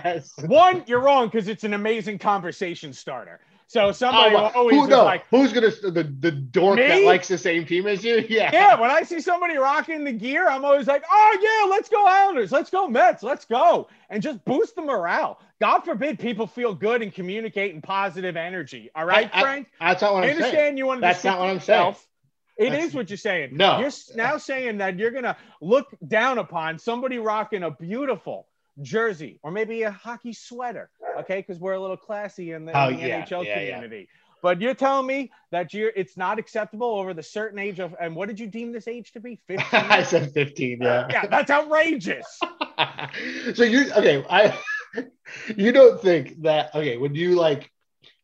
One, 0.46 0.82
you're 0.86 1.00
wrong 1.00 1.26
because 1.26 1.48
it's 1.48 1.64
an 1.64 1.74
amazing 1.74 2.18
conversation 2.18 2.92
starter. 2.92 3.40
So 3.66 3.92
somebody 3.92 4.36
oh, 4.36 4.50
always 4.54 4.76
who, 4.76 4.88
no, 4.88 5.04
like, 5.04 5.24
"Who's 5.30 5.52
gonna 5.52 5.70
the 5.70 6.04
the 6.20 6.30
dork 6.30 6.76
me? 6.76 6.86
that 6.86 7.02
likes 7.04 7.28
the 7.28 7.38
same 7.38 7.64
team 7.66 7.86
as 7.86 8.04
you?" 8.04 8.24
Yeah, 8.28 8.50
yeah. 8.52 8.80
When 8.80 8.90
I 8.90 9.02
see 9.02 9.20
somebody 9.20 9.56
rocking 9.56 10.04
the 10.04 10.12
gear, 10.12 10.48
I'm 10.48 10.64
always 10.64 10.86
like, 10.86 11.02
"Oh 11.10 11.38
yeah, 11.40 11.70
let's 11.70 11.88
go 11.88 12.04
Islanders, 12.06 12.52
let's 12.52 12.70
go 12.70 12.88
Mets, 12.88 13.22
let's 13.22 13.44
go," 13.44 13.88
and 14.10 14.22
just 14.22 14.44
boost 14.44 14.76
the 14.76 14.82
morale. 14.82 15.40
God 15.60 15.80
forbid 15.80 16.18
people 16.18 16.46
feel 16.46 16.74
good 16.74 17.02
and 17.02 17.12
communicate 17.12 17.74
in 17.74 17.80
positive 17.80 18.36
energy. 18.36 18.90
All 18.94 19.06
right, 19.06 19.30
I, 19.32 19.40
Frank. 19.40 19.68
I, 19.80 19.90
that's 19.90 20.02
not 20.02 20.12
what 20.14 20.24
I'm 20.24 20.28
I 20.28 20.32
understand 20.32 20.56
saying. 20.56 20.78
you 20.78 20.86
want 20.86 20.98
to. 20.98 21.00
That's 21.02 21.24
not 21.24 21.38
what 21.38 21.48
I'm 21.48 21.60
saying. 21.60 21.96
It 22.56 22.70
That's, 22.70 22.84
is 22.84 22.94
what 22.94 23.10
you're 23.10 23.16
saying. 23.16 23.56
No, 23.56 23.80
you're 23.80 23.90
now 24.14 24.36
saying 24.36 24.78
that 24.78 24.98
you're 24.98 25.10
gonna 25.10 25.36
look 25.60 25.88
down 26.06 26.38
upon 26.38 26.78
somebody 26.78 27.18
rocking 27.18 27.62
a 27.62 27.70
beautiful 27.70 28.46
jersey 28.80 29.40
or 29.42 29.50
maybe 29.50 29.82
a 29.82 29.90
hockey 29.90 30.32
sweater, 30.32 30.90
okay? 31.20 31.36
Because 31.36 31.58
we're 31.58 31.72
a 31.72 31.80
little 31.80 31.96
classy 31.96 32.52
in 32.52 32.64
the, 32.64 32.78
oh, 32.78 32.88
in 32.88 32.96
the 32.96 33.06
yeah, 33.06 33.24
NHL 33.24 33.44
yeah, 33.44 33.54
community. 33.54 33.96
Yeah. 33.98 34.20
But 34.42 34.60
you're 34.60 34.74
telling 34.74 35.06
me 35.06 35.32
that 35.52 35.72
you're 35.72 35.90
it's 35.96 36.18
not 36.18 36.38
acceptable 36.38 36.98
over 36.98 37.14
the 37.14 37.22
certain 37.22 37.58
age 37.58 37.80
of 37.80 37.94
and 37.98 38.14
what 38.14 38.28
did 38.28 38.38
you 38.38 38.46
deem 38.46 38.72
this 38.72 38.86
age 38.86 39.10
to 39.12 39.20
be? 39.20 39.36
15? 39.46 39.64
I 39.72 40.02
said 40.02 40.32
15, 40.32 40.82
yeah. 40.82 41.06
Yeah, 41.10 41.26
that's 41.26 41.50
outrageous. 41.50 42.26
so 43.54 43.64
you 43.64 43.90
okay, 43.96 44.22
I 44.28 44.58
you 45.56 45.72
don't 45.72 45.98
think 45.98 46.42
that 46.42 46.74
okay, 46.74 46.98
when 46.98 47.14
you 47.14 47.36
like 47.36 47.70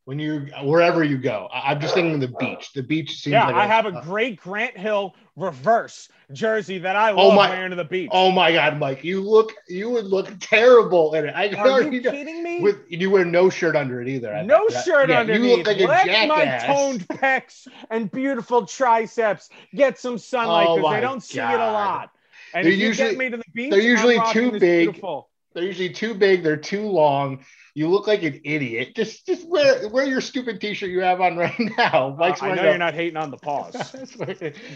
when 0.04 0.18
you 0.18 0.46
wherever 0.62 1.04
you 1.04 1.18
go. 1.18 1.48
I, 1.52 1.72
am 1.72 1.80
just 1.80 1.94
thinking 1.94 2.18
the 2.20 2.28
beach. 2.28 2.72
The 2.72 2.82
beach 2.82 3.20
seems 3.20 3.32
yeah. 3.32 3.46
Like 3.46 3.54
I 3.56 3.66
have 3.66 3.86
a 3.86 3.90
uh, 3.90 4.02
great 4.02 4.40
Grant 4.40 4.76
Hill 4.76 5.14
reverse 5.36 6.08
jersey 6.32 6.78
that 6.78 6.96
I 6.96 7.12
oh 7.12 7.16
love 7.16 7.32
oh 7.32 7.36
my, 7.36 7.50
wearing 7.50 7.70
to 7.70 7.76
the 7.76 7.84
beach. 7.84 8.10
Oh 8.12 8.30
my 8.30 8.52
god, 8.52 8.78
Mike, 8.78 9.04
you 9.04 9.20
look 9.20 9.52
you 9.68 9.90
would 9.90 10.06
look 10.06 10.32
terrible 10.40 11.14
in 11.14 11.26
it. 11.26 11.34
I 11.34 11.48
Are 11.54 11.82
you 11.82 12.00
kidding 12.00 12.42
me? 12.42 12.60
With 12.60 12.78
you 12.88 13.10
wear 13.10 13.24
no 13.24 13.50
shirt 13.50 13.76
under 13.76 14.00
it 14.00 14.08
either. 14.08 14.34
I 14.34 14.42
no 14.42 14.68
shirt 14.68 15.10
yeah, 15.10 15.20
underneath. 15.20 15.50
You 15.50 15.56
look 15.58 15.66
like 15.66 15.78
Let 15.80 16.06
a 16.06 16.10
jackass. 16.10 16.28
my 16.28 16.74
toned 16.74 17.08
pecs 17.08 17.68
and 17.90 18.10
beautiful 18.10 18.66
triceps 18.66 19.50
get 19.74 19.98
some 19.98 20.18
sunlight 20.18 20.76
because 20.76 20.84
oh 20.84 20.94
they 20.94 21.00
don't 21.00 21.14
god. 21.14 21.22
see 21.22 21.38
it 21.38 21.60
a 21.60 21.72
lot. 21.72 22.10
And 22.52 22.66
they're 22.66 22.72
if 22.72 22.78
usually, 22.80 23.10
you 23.10 23.12
get 23.12 23.18
me 23.18 23.30
to 23.30 23.36
the 23.36 23.44
beach, 23.54 23.70
they're 23.70 23.80
usually 23.80 24.18
too 24.32 24.52
big. 24.52 24.86
Beautiful. 24.86 25.28
They're 25.52 25.64
usually 25.64 25.90
too 25.90 26.14
big. 26.14 26.42
They're 26.42 26.56
too 26.56 26.88
long. 26.88 27.44
You 27.74 27.88
look 27.88 28.06
like 28.06 28.22
an 28.22 28.40
idiot. 28.44 28.94
Just 28.96 29.26
just 29.26 29.46
wear 29.46 29.88
wear 29.88 30.06
your 30.06 30.20
stupid 30.20 30.60
t-shirt 30.60 30.90
you 30.90 31.00
have 31.00 31.20
on 31.20 31.36
right 31.36 31.54
now. 31.78 32.16
Uh, 32.18 32.34
I 32.40 32.54
know 32.54 32.62
you're 32.64 32.78
not 32.78 32.94
hating 32.94 33.16
on 33.16 33.30
the 33.30 33.36
pause. 33.38 33.94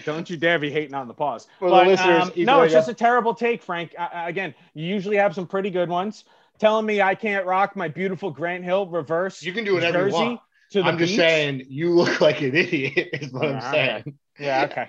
Don't 0.05 0.29
you 0.29 0.37
dare 0.37 0.59
be 0.59 0.71
hating 0.71 0.95
on 0.95 1.09
the 1.09 1.15
pause. 1.15 1.47
For 1.59 1.69
but, 1.69 1.85
the 1.85 1.91
listeners, 1.91 2.23
um, 2.23 2.33
no, 2.37 2.63
it's 2.63 2.73
just 2.73 2.89
a 2.89 2.95
terrible 2.95 3.35
take, 3.35 3.63
Frank. 3.63 3.95
Uh, 3.99 4.09
again, 4.13 4.55
you 4.75 4.87
usually 4.87 5.17
have 5.17 5.35
some 5.35 5.47
pretty 5.47 5.71
good 5.71 5.89
ones. 5.89 6.25
Telling 6.59 6.87
me 6.87 7.03
I 7.03 7.17
can't 7.17 7.45
rock 7.47 7.75
my 7.75 7.89
beautiful 7.89 8.31
Grant 8.31 8.63
Hill 8.63 8.87
reverse. 8.87 9.43
You 9.43 9.53
can 9.53 9.65
do 9.65 9.75
whatever 9.75 10.05
jersey 10.05 10.17
you 10.17 10.25
want. 10.25 10.41
To 10.71 10.83
the 10.83 10.89
I'm 10.89 10.97
beach. 10.97 11.09
just 11.09 11.19
saying 11.19 11.67
you 11.69 11.91
look 11.91 12.21
like 12.21 12.41
an 12.41 12.55
idiot. 12.55 13.11
Is 13.15 13.33
what 13.33 13.47
I'm 13.47 13.73
saying. 13.73 14.19
Yeah. 14.39 14.89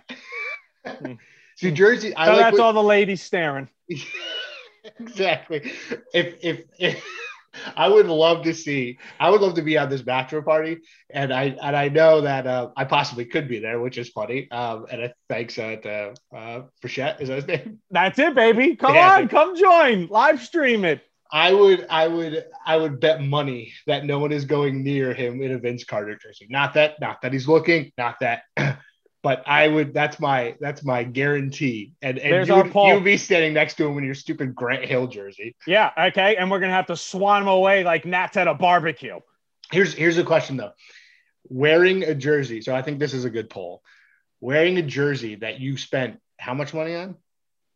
Okay. 0.86 1.18
See, 1.58 1.72
Jersey. 1.72 2.16
I 2.16 2.26
so 2.26 2.32
like 2.34 2.42
that's 2.42 2.58
what, 2.58 2.66
all 2.66 2.74
the 2.74 2.84
ladies 2.84 3.22
staring. 3.22 3.70
exactly. 5.00 5.72
If 6.14 6.36
if 6.44 6.64
if 6.80 7.04
I 7.76 7.88
would 7.88 8.08
love 8.08 8.44
to 8.44 8.54
see. 8.54 8.98
I 9.20 9.30
would 9.30 9.42
love 9.42 9.56
to 9.56 9.62
be 9.62 9.78
on 9.78 9.90
this 9.90 10.02
bachelor 10.02 10.42
party, 10.42 10.80
and 11.10 11.34
I 11.34 11.56
and 11.62 11.76
I 11.76 11.90
know 11.90 12.22
that 12.22 12.48
uh, 12.48 12.70
I 12.76 12.86
possibly 12.86 13.26
could 13.26 13.48
be 13.48 13.60
there, 13.60 13.80
which 13.80 13.98
is 13.98 14.10
funny. 14.10 14.50
Um, 14.52 14.86
and 14.92 15.04
I 15.04 15.14
thanks 15.30 15.58
uh, 15.58 15.76
to 15.78 16.14
uh, 16.36 16.62
Frechette, 16.84 17.22
is 17.22 17.30
that 17.30 17.36
his 17.36 17.48
name? 17.48 17.80
That's 17.92 18.20
it, 18.20 18.36
baby. 18.36 18.76
Come 18.76 18.96
Yeah, 18.96 19.18
on, 19.18 19.28
come 19.28 19.56
join. 19.56 20.08
Live 20.08 20.42
stream 20.42 20.86
it. 20.86 21.02
I 21.32 21.52
would, 21.54 21.88
I 21.90 22.08
would, 22.08 22.46
I 22.66 22.78
would 22.78 23.00
bet 23.00 23.22
money 23.22 23.74
that 23.88 24.06
no 24.06 24.20
one 24.20 24.32
is 24.32 24.46
going 24.46 24.84
near 24.84 25.14
him 25.14 25.42
in 25.42 25.52
a 25.52 25.58
Vince 25.58 25.84
Carter 25.84 26.16
jersey. 26.16 26.48
Not 26.50 26.76
that, 26.76 27.02
not 27.02 27.22
that 27.24 27.34
he's 27.34 27.48
looking, 27.48 27.92
not 27.98 28.16
that, 28.22 28.44
but 29.26 29.42
I 29.48 29.68
would. 29.68 29.92
That's 29.92 30.20
my, 30.20 30.56
that's 30.60 30.84
my 30.84 31.04
guarantee. 31.04 31.94
And 32.04 32.20
and 32.20 32.32
There's 32.32 32.48
you 32.48 32.54
our 32.54 32.64
would, 32.64 32.72
poll. 32.72 32.90
you 32.90 32.94
would 32.94 33.04
be 33.04 33.18
standing 33.18 33.56
next 33.56 33.74
to 33.78 33.88
him 33.88 33.98
in 33.98 34.04
your 34.04 34.14
stupid 34.14 34.54
Grant 34.54 34.86
Hill 34.86 35.08
jersey. 35.08 35.56
Yeah, 35.66 35.90
okay. 35.98 36.36
And 36.36 36.52
we're 36.52 36.60
gonna 36.60 36.74
have 36.74 36.86
to 36.86 36.96
swan 36.96 37.42
him 37.42 37.48
away 37.48 37.84
like 37.84 38.06
gnats 38.06 38.38
at 38.38 38.48
a 38.48 38.54
barbecue. 38.54 39.20
Here's 39.72 39.96
here's 39.96 40.16
the 40.16 40.24
question 40.24 40.58
though. 40.58 40.74
Wearing 41.50 42.04
a 42.04 42.14
jersey, 42.14 42.62
so 42.62 42.76
I 42.76 42.84
think 42.84 43.00
this 43.00 43.16
is 43.16 43.26
a 43.26 43.32
good 43.32 43.50
poll. 43.50 43.82
Wearing 44.42 44.78
a 44.78 44.84
jersey 44.84 45.34
that 45.38 45.60
you 45.60 45.76
spent 45.76 46.20
how 46.38 46.54
much 46.54 46.76
money 46.76 46.94
on? 46.94 47.16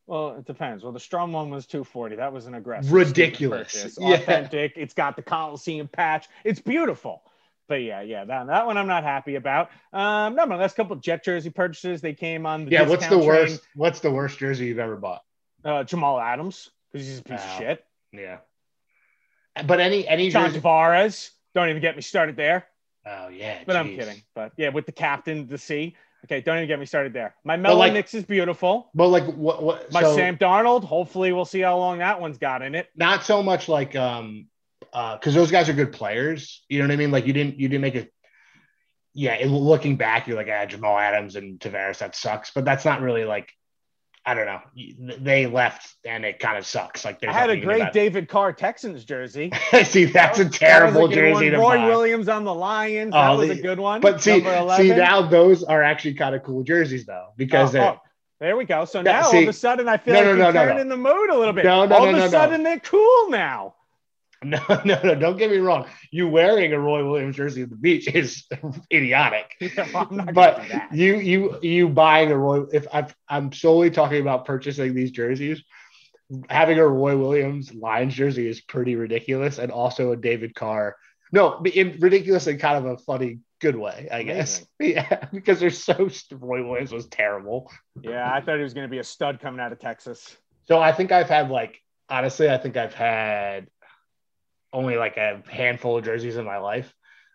Well, 0.06 0.36
it 0.38 0.46
depends. 0.46 0.84
Well, 0.84 0.92
the 0.92 1.00
Strome 1.00 1.32
one 1.32 1.50
was 1.50 1.66
240. 1.66 2.18
That 2.18 2.32
was 2.32 2.46
an 2.46 2.54
aggressive. 2.54 2.92
Ridiculous. 2.92 3.98
Yeah. 4.00 4.16
Authentic. 4.16 4.74
It's 4.76 4.94
got 4.94 5.16
the 5.16 5.24
Coliseum 5.24 5.88
patch. 5.88 6.28
It's 6.44 6.60
beautiful. 6.60 7.24
But 7.70 7.84
yeah, 7.84 8.02
yeah, 8.02 8.26
that, 8.26 8.48
that 8.48 8.66
one 8.66 8.78
I'm 8.78 8.88
not 8.88 9.04
happy 9.04 9.36
about. 9.36 9.70
Um, 9.94 10.36
no, 10.36 10.46
my 10.48 10.56
last 10.58 10.76
couple 10.76 10.94
of 10.94 11.02
Jet 11.02 11.24
jersey 11.24 11.52
purchases, 11.52 12.02
they 12.02 12.14
came 12.14 12.46
on 12.46 12.66
the 12.66 12.72
Yeah, 12.72 12.82
what's 12.88 13.08
the 13.08 13.16
train. 13.16 13.28
worst? 13.28 13.62
What's 13.76 14.00
the 14.02 14.12
worst 14.12 14.40
jersey 14.40 14.66
you've 14.66 14.80
ever 14.80 14.98
bought? 14.98 15.22
Uh, 15.64 15.84
Jamal 15.86 16.20
Adams, 16.20 16.72
because 16.92 17.08
he's 17.08 17.20
a 17.20 17.24
piece 17.24 17.40
Wow. 17.40 17.52
of 17.54 17.58
shit. 17.60 17.86
Yeah. 18.12 18.38
But 19.66 19.80
any 19.80 20.08
any 20.08 20.30
John 20.30 20.48
jersey. 20.50 20.60
Tavares, 20.62 21.30
don't 21.54 21.70
even 21.70 21.82
get 21.82 21.96
me 21.96 22.02
started 22.02 22.36
there. 22.36 22.66
Oh 23.06 23.28
yeah. 23.30 23.60
But 23.66 23.76
I'm 23.76 23.96
kidding. 23.96 24.24
But 24.36 24.52
yeah, 24.58 24.70
with 24.70 24.86
the 24.86 24.92
captain, 24.92 25.48
the 25.48 25.58
C. 25.58 25.96
Okay, 26.26 26.42
don't 26.42 26.58
even 26.58 26.68
get 26.68 26.80
me 26.80 26.86
started 26.86 27.14
there. 27.14 27.34
My 27.46 27.56
Mellow 27.56 27.78
like- 27.78 28.14
is 28.14 28.26
beautiful. 28.26 28.90
But 28.94 29.08
like 29.08 29.26
what 29.26 29.64
what 29.64 29.92
My 29.94 30.02
so 30.02 30.16
Sam 30.16 30.38
Darnold, 30.38 30.84
hopefully 30.84 31.32
we'll 31.34 31.46
see 31.46 31.62
how 31.62 31.78
long 31.78 32.00
that 32.00 32.20
one's 32.20 32.38
got 32.38 32.62
in 32.62 32.76
it. 32.76 32.90
not 32.96 33.24
so 33.24 33.42
much 33.44 33.70
like 33.70 33.96
um 33.96 34.48
uh 34.94 35.18
because 35.18 35.34
those 35.34 35.52
guys 35.52 35.70
are 35.70 35.74
good 35.74 35.92
players. 35.92 36.64
You 36.70 36.80
know 36.80 36.86
what 36.86 36.94
I 36.94 36.98
mean? 36.98 37.12
Like 37.12 37.26
you 37.28 37.34
didn't 37.34 37.60
you 37.60 37.68
didn't 37.68 37.82
make 37.82 37.96
a 37.96 38.08
yeah, 39.14 39.34
it, 39.34 39.48
looking 39.48 39.96
back, 39.98 40.28
you're 40.28 40.38
like, 40.38 40.48
ah, 40.52 40.66
Jamal 40.66 40.98
Adams 40.98 41.36
and 41.36 41.60
Tavares, 41.60 41.98
that 41.98 42.16
sucks. 42.16 42.52
But 42.52 42.64
that's 42.64 42.86
not 42.86 43.02
really 43.02 43.26
like 43.26 43.52
I 44.26 44.34
don't 44.36 44.46
know. 44.46 44.60
They 45.20 45.48
left 45.48 45.96
and 46.06 46.24
it 46.26 46.40
kind 46.40 46.58
of 46.58 46.66
sucks. 46.66 47.04
Like 47.06 47.24
I 47.24 47.32
had 47.32 47.50
a 47.50 47.56
nothing 47.56 47.62
you 47.62 47.68
can 47.68 47.80
great 47.80 47.94
David 47.94 48.30
Carr 48.30 48.54
Texans 48.54 49.04
jersey. 49.06 49.50
it. 49.74 49.88
See, 49.88 50.06
that's 50.06 50.40
a 50.40 50.44
That 50.44 50.50
was 50.52 50.58
terrible 50.60 51.06
a 51.06 51.10
good 51.10 51.34
one. 51.34 51.42
jersey 51.42 51.50
to 51.52 51.58
Roy 51.58 51.78
buy. 51.78 51.88
Williams 51.88 52.28
on 52.30 52.44
the 52.44 52.54
Lions. 52.54 53.14
That 53.14 53.30
Oh, 53.32 53.38
was 53.38 53.48
the- 53.48 53.56
a 53.58 53.62
good 53.62 53.80
one. 53.80 54.02
But 54.02 54.22
see, 54.22 54.42
11. 54.44 54.76
see 54.86 54.94
now 54.96 55.22
those 55.24 55.64
are 55.64 55.82
actually 55.82 56.14
kind 56.16 56.36
of 56.36 56.44
cool 56.44 56.64
jerseys 56.64 57.06
though 57.06 57.30
because 57.38 57.74
Oh, 57.76 57.82
oh, 57.82 57.98
there 58.40 58.56
we 58.58 58.66
go. 58.66 58.86
So 58.86 59.02
now 59.02 59.24
all 59.24 59.36
of 59.38 59.48
a 59.48 59.54
sudden 59.54 59.88
I 59.88 59.98
feel 59.98 60.14
No, 60.14 60.20
like 60.20 60.28
no, 60.28 60.36
no, 60.36 60.52
no, 60.52 60.52
turned 60.52 60.76
no. 60.76 60.82
in 60.82 60.90
the 60.90 60.98
mood 60.98 61.30
a 61.30 61.38
little 61.38 61.54
bit. 61.54 61.66
No, 61.66 61.86
no, 61.86 61.96
all 61.96 62.04
no, 62.06 62.10
of 62.12 62.16
a 62.16 62.20
no. 62.20 62.28
sudden 62.28 62.62
they're 62.62 62.80
cool 62.80 63.30
now. 63.30 63.76
No, 64.44 64.62
no, 64.86 64.98
no, 65.04 65.16
don't 65.16 65.38
get 65.38 65.52
me 65.52 65.58
wrong. 65.58 65.86
You 66.12 66.30
wearing 66.30 66.72
a 66.72 66.80
Roy 66.80 67.06
Williams 67.10 67.36
jersey 67.36 67.64
at 67.64 67.70
the 67.70 67.76
beach 67.76 68.08
is 68.08 68.46
idiotic. 68.94 69.52
Well, 69.62 70.08
I'm 70.10 70.16
not 70.16 70.26
gonna 70.28 70.34
But 70.34 70.94
you, 70.94 71.18
you, 71.18 71.60
you 71.62 71.90
buying 71.90 72.32
a 72.32 72.38
Roy. 72.38 72.64
If 72.72 72.88
I've, 72.94 73.14
I'm 73.28 73.52
solely 73.52 73.92
talking 73.92 74.22
about 74.22 74.46
purchasing 74.46 74.94
these 74.94 75.12
jerseys, 75.12 75.62
having 76.50 76.80
a 76.80 76.88
Roy 76.88 77.18
Williams 77.18 77.74
Lions 77.74 78.14
jersey 78.14 78.48
is 78.48 78.62
pretty 78.62 78.96
ridiculous, 78.96 79.58
and 79.58 79.72
also 79.74 80.14
a 80.14 80.16
David 80.16 80.56
Carr. 80.56 80.96
No, 81.34 81.62
in 81.64 82.00
ridiculous 82.00 82.48
in 82.48 82.58
kind 82.60 82.78
of 82.78 82.92
a 82.94 82.98
funny, 82.98 83.40
good 83.60 83.76
way, 83.76 84.08
I 84.10 84.24
guess. 84.24 84.66
Yeah, 84.80 85.26
because 85.34 85.60
they're 85.60 85.70
so. 85.70 86.10
Roy 86.32 86.66
Williams 86.66 86.94
was 86.94 87.08
terrible. 87.08 87.70
Yeah, 88.02 88.34
I 88.34 88.40
thought 88.40 88.56
he 88.56 88.64
was 88.64 88.74
going 88.74 88.88
to 88.88 88.92
be 88.92 89.00
a 89.00 89.04
stud 89.04 89.42
coming 89.42 89.60
out 89.60 89.74
of 89.74 89.80
Texas. 89.80 90.38
So 90.70 90.80
I 90.80 90.94
think 90.94 91.12
I've 91.12 91.30
had 91.30 91.50
like 91.50 91.82
honestly, 92.10 92.50
I 92.50 92.58
think 92.58 92.78
I've 92.78 92.94
had 92.94 93.68
only 94.74 94.98
like 94.98 95.18
a 95.18 95.42
handful 95.50 95.98
of 95.98 96.06
jerseys 96.06 96.38
in 96.38 96.46
my 96.46 96.58
life. 96.58 96.94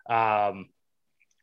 Um 0.08 0.68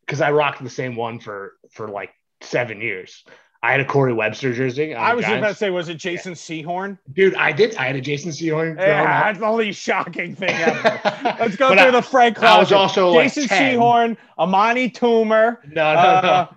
because 0.06 0.22
I 0.22 0.32
rocked 0.32 0.64
the 0.64 0.70
same 0.70 0.96
one 0.96 1.20
for 1.20 1.54
for 1.72 1.88
like 1.88 2.12
seven 2.42 2.82
years. 2.82 3.24
I 3.64 3.72
had 3.72 3.80
a 3.80 3.86
Corey 3.86 4.12
Webster 4.12 4.54
jersey. 4.54 4.96
I 4.96 5.14
was 5.14 5.24
just 5.24 5.38
about 5.38 5.50
to 5.50 5.56
say, 5.56 5.70
was 5.70 5.88
it 5.88 5.96
Jason 5.98 6.34
Sehorn? 6.34 6.98
dude, 7.14 7.36
I 7.36 7.52
did. 7.52 7.76
I 7.76 7.86
had 7.86 7.96
a 7.96 8.02
Jason 8.02 8.32
Sehorn. 8.32 8.76
growing 8.76 8.78
Yeah, 8.90 9.24
that's 9.24 9.38
the 9.38 9.46
only 9.46 9.72
shocking 9.72 10.36
thing 10.36 10.50
ever. 10.50 11.00
Let's 11.40 11.56
go 11.58 11.70
through 11.70 11.80
I- 11.80 11.92
the 11.92 12.02
Frank 12.02 12.42
I 12.42 12.58
was 12.58 12.72
also 12.72 13.12
like 13.12 13.34
Jason 13.34 13.48
10. 13.50 13.78
Sehorn, 13.80 14.18
Amani 14.40 14.90
Toomer. 14.90 15.64
No, 15.68 15.94
no, 15.94 16.00
Uh, 16.00 16.48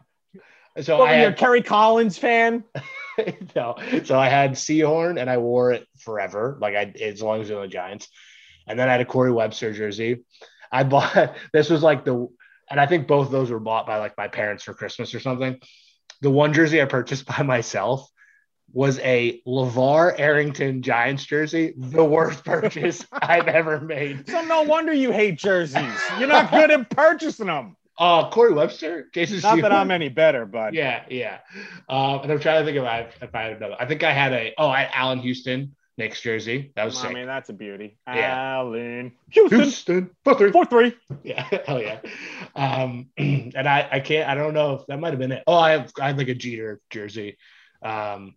no. 0.74 0.82
So 0.82 0.96
I 0.96 0.98
were 0.98 1.06
you, 1.06 1.12
a 1.12 1.24
had 1.26 1.36
Kerry 1.36 1.62
Collins 1.62 2.16
fan? 2.18 2.64
no. 3.54 3.76
So 4.04 4.18
I 4.18 4.28
had 4.28 4.52
Sehorn 4.52 5.20
and 5.20 5.28
I 5.28 5.36
wore 5.36 5.72
it 5.72 5.86
forever, 5.98 6.56
like 6.60 6.74
I 6.74 6.92
as 7.00 7.22
long 7.22 7.42
as 7.42 7.50
it 7.50 7.54
was 7.54 7.64
the 7.64 7.68
Giants. 7.68 8.08
And 8.66 8.78
then 8.78 8.88
I 8.88 8.92
had 8.92 9.00
a 9.00 9.04
Corey 9.04 9.32
Webster 9.32 9.72
jersey. 9.72 10.24
I 10.70 10.84
bought 10.84 11.36
this 11.52 11.70
was 11.70 11.82
like 11.82 12.04
the 12.04 12.28
and 12.70 12.80
I 12.80 12.86
think 12.86 13.06
both 13.06 13.30
those 13.30 13.50
were 13.50 13.60
bought 13.60 13.86
by 13.86 13.98
like 13.98 14.16
my 14.16 14.28
parents 14.28 14.64
for 14.64 14.74
Christmas 14.74 15.14
or 15.14 15.20
something. 15.20 15.60
The 16.22 16.30
one 16.30 16.52
jersey 16.52 16.80
I 16.80 16.86
purchased 16.86 17.26
by 17.36 17.42
myself 17.42 18.08
was 18.72 18.98
a 19.00 19.40
LaVar 19.46 20.18
Arrington 20.18 20.82
Giants 20.82 21.24
jersey, 21.24 21.74
the 21.76 22.04
worst 22.04 22.44
purchase 22.44 23.06
I've 23.12 23.46
ever 23.46 23.80
made. 23.80 24.28
So 24.28 24.42
no 24.42 24.62
wonder 24.62 24.92
you 24.92 25.12
hate 25.12 25.38
jerseys. 25.38 25.94
You're 26.18 26.28
not 26.28 26.50
good 26.50 26.70
at 26.70 26.90
purchasing 26.90 27.46
them. 27.46 27.76
Uh 27.96 28.28
Corey 28.30 28.52
Webster, 28.52 29.08
Jason 29.14 29.38
Not 29.40 29.60
that 29.60 29.70
I'm 29.70 29.92
any 29.92 30.08
better, 30.08 30.44
but 30.46 30.74
Yeah, 30.74 31.04
yeah. 31.08 31.38
Um, 31.88 32.22
and 32.22 32.32
I'm 32.32 32.40
trying 32.40 32.60
to 32.60 32.64
think 32.64 32.76
if 32.76 32.82
I 32.82 33.08
if 33.22 33.32
I 33.32 33.42
had 33.42 33.52
another. 33.58 33.76
I 33.78 33.86
think 33.86 34.02
I 34.02 34.10
had 34.10 34.32
a 34.32 34.52
oh 34.58 34.68
I 34.68 34.82
had 34.82 34.90
Allan 34.94 35.20
Houston 35.20 35.76
Knicks 35.96 36.20
jersey. 36.20 36.72
That 36.74 36.84
was 36.84 36.98
I 36.98 37.02
sick. 37.02 37.12
mean 37.14 37.26
that's 37.26 37.50
a 37.50 37.52
beauty. 37.52 37.96
Yeah. 38.06 38.56
Allan 38.56 39.12
Houston, 39.30 39.60
Houston 39.60 40.10
four 40.24 40.34
three. 40.36 40.50
four 40.50 40.64
three. 40.64 40.94
Yeah, 41.22 41.48
hell 41.66 41.80
yeah. 41.80 42.00
Um, 42.56 43.10
and 43.16 43.56
I 43.68 43.88
I 43.92 44.00
can't 44.00 44.28
I 44.28 44.34
don't 44.34 44.54
know 44.54 44.74
if 44.74 44.86
that 44.88 44.98
might 44.98 45.10
have 45.10 45.18
been 45.20 45.32
it. 45.32 45.44
Oh, 45.46 45.54
I 45.56 45.70
have 45.72 45.92
I 46.00 46.08
had 46.08 46.18
like 46.18 46.28
a 46.28 46.34
Jeter 46.34 46.80
jersey. 46.90 47.36
Um, 47.82 48.34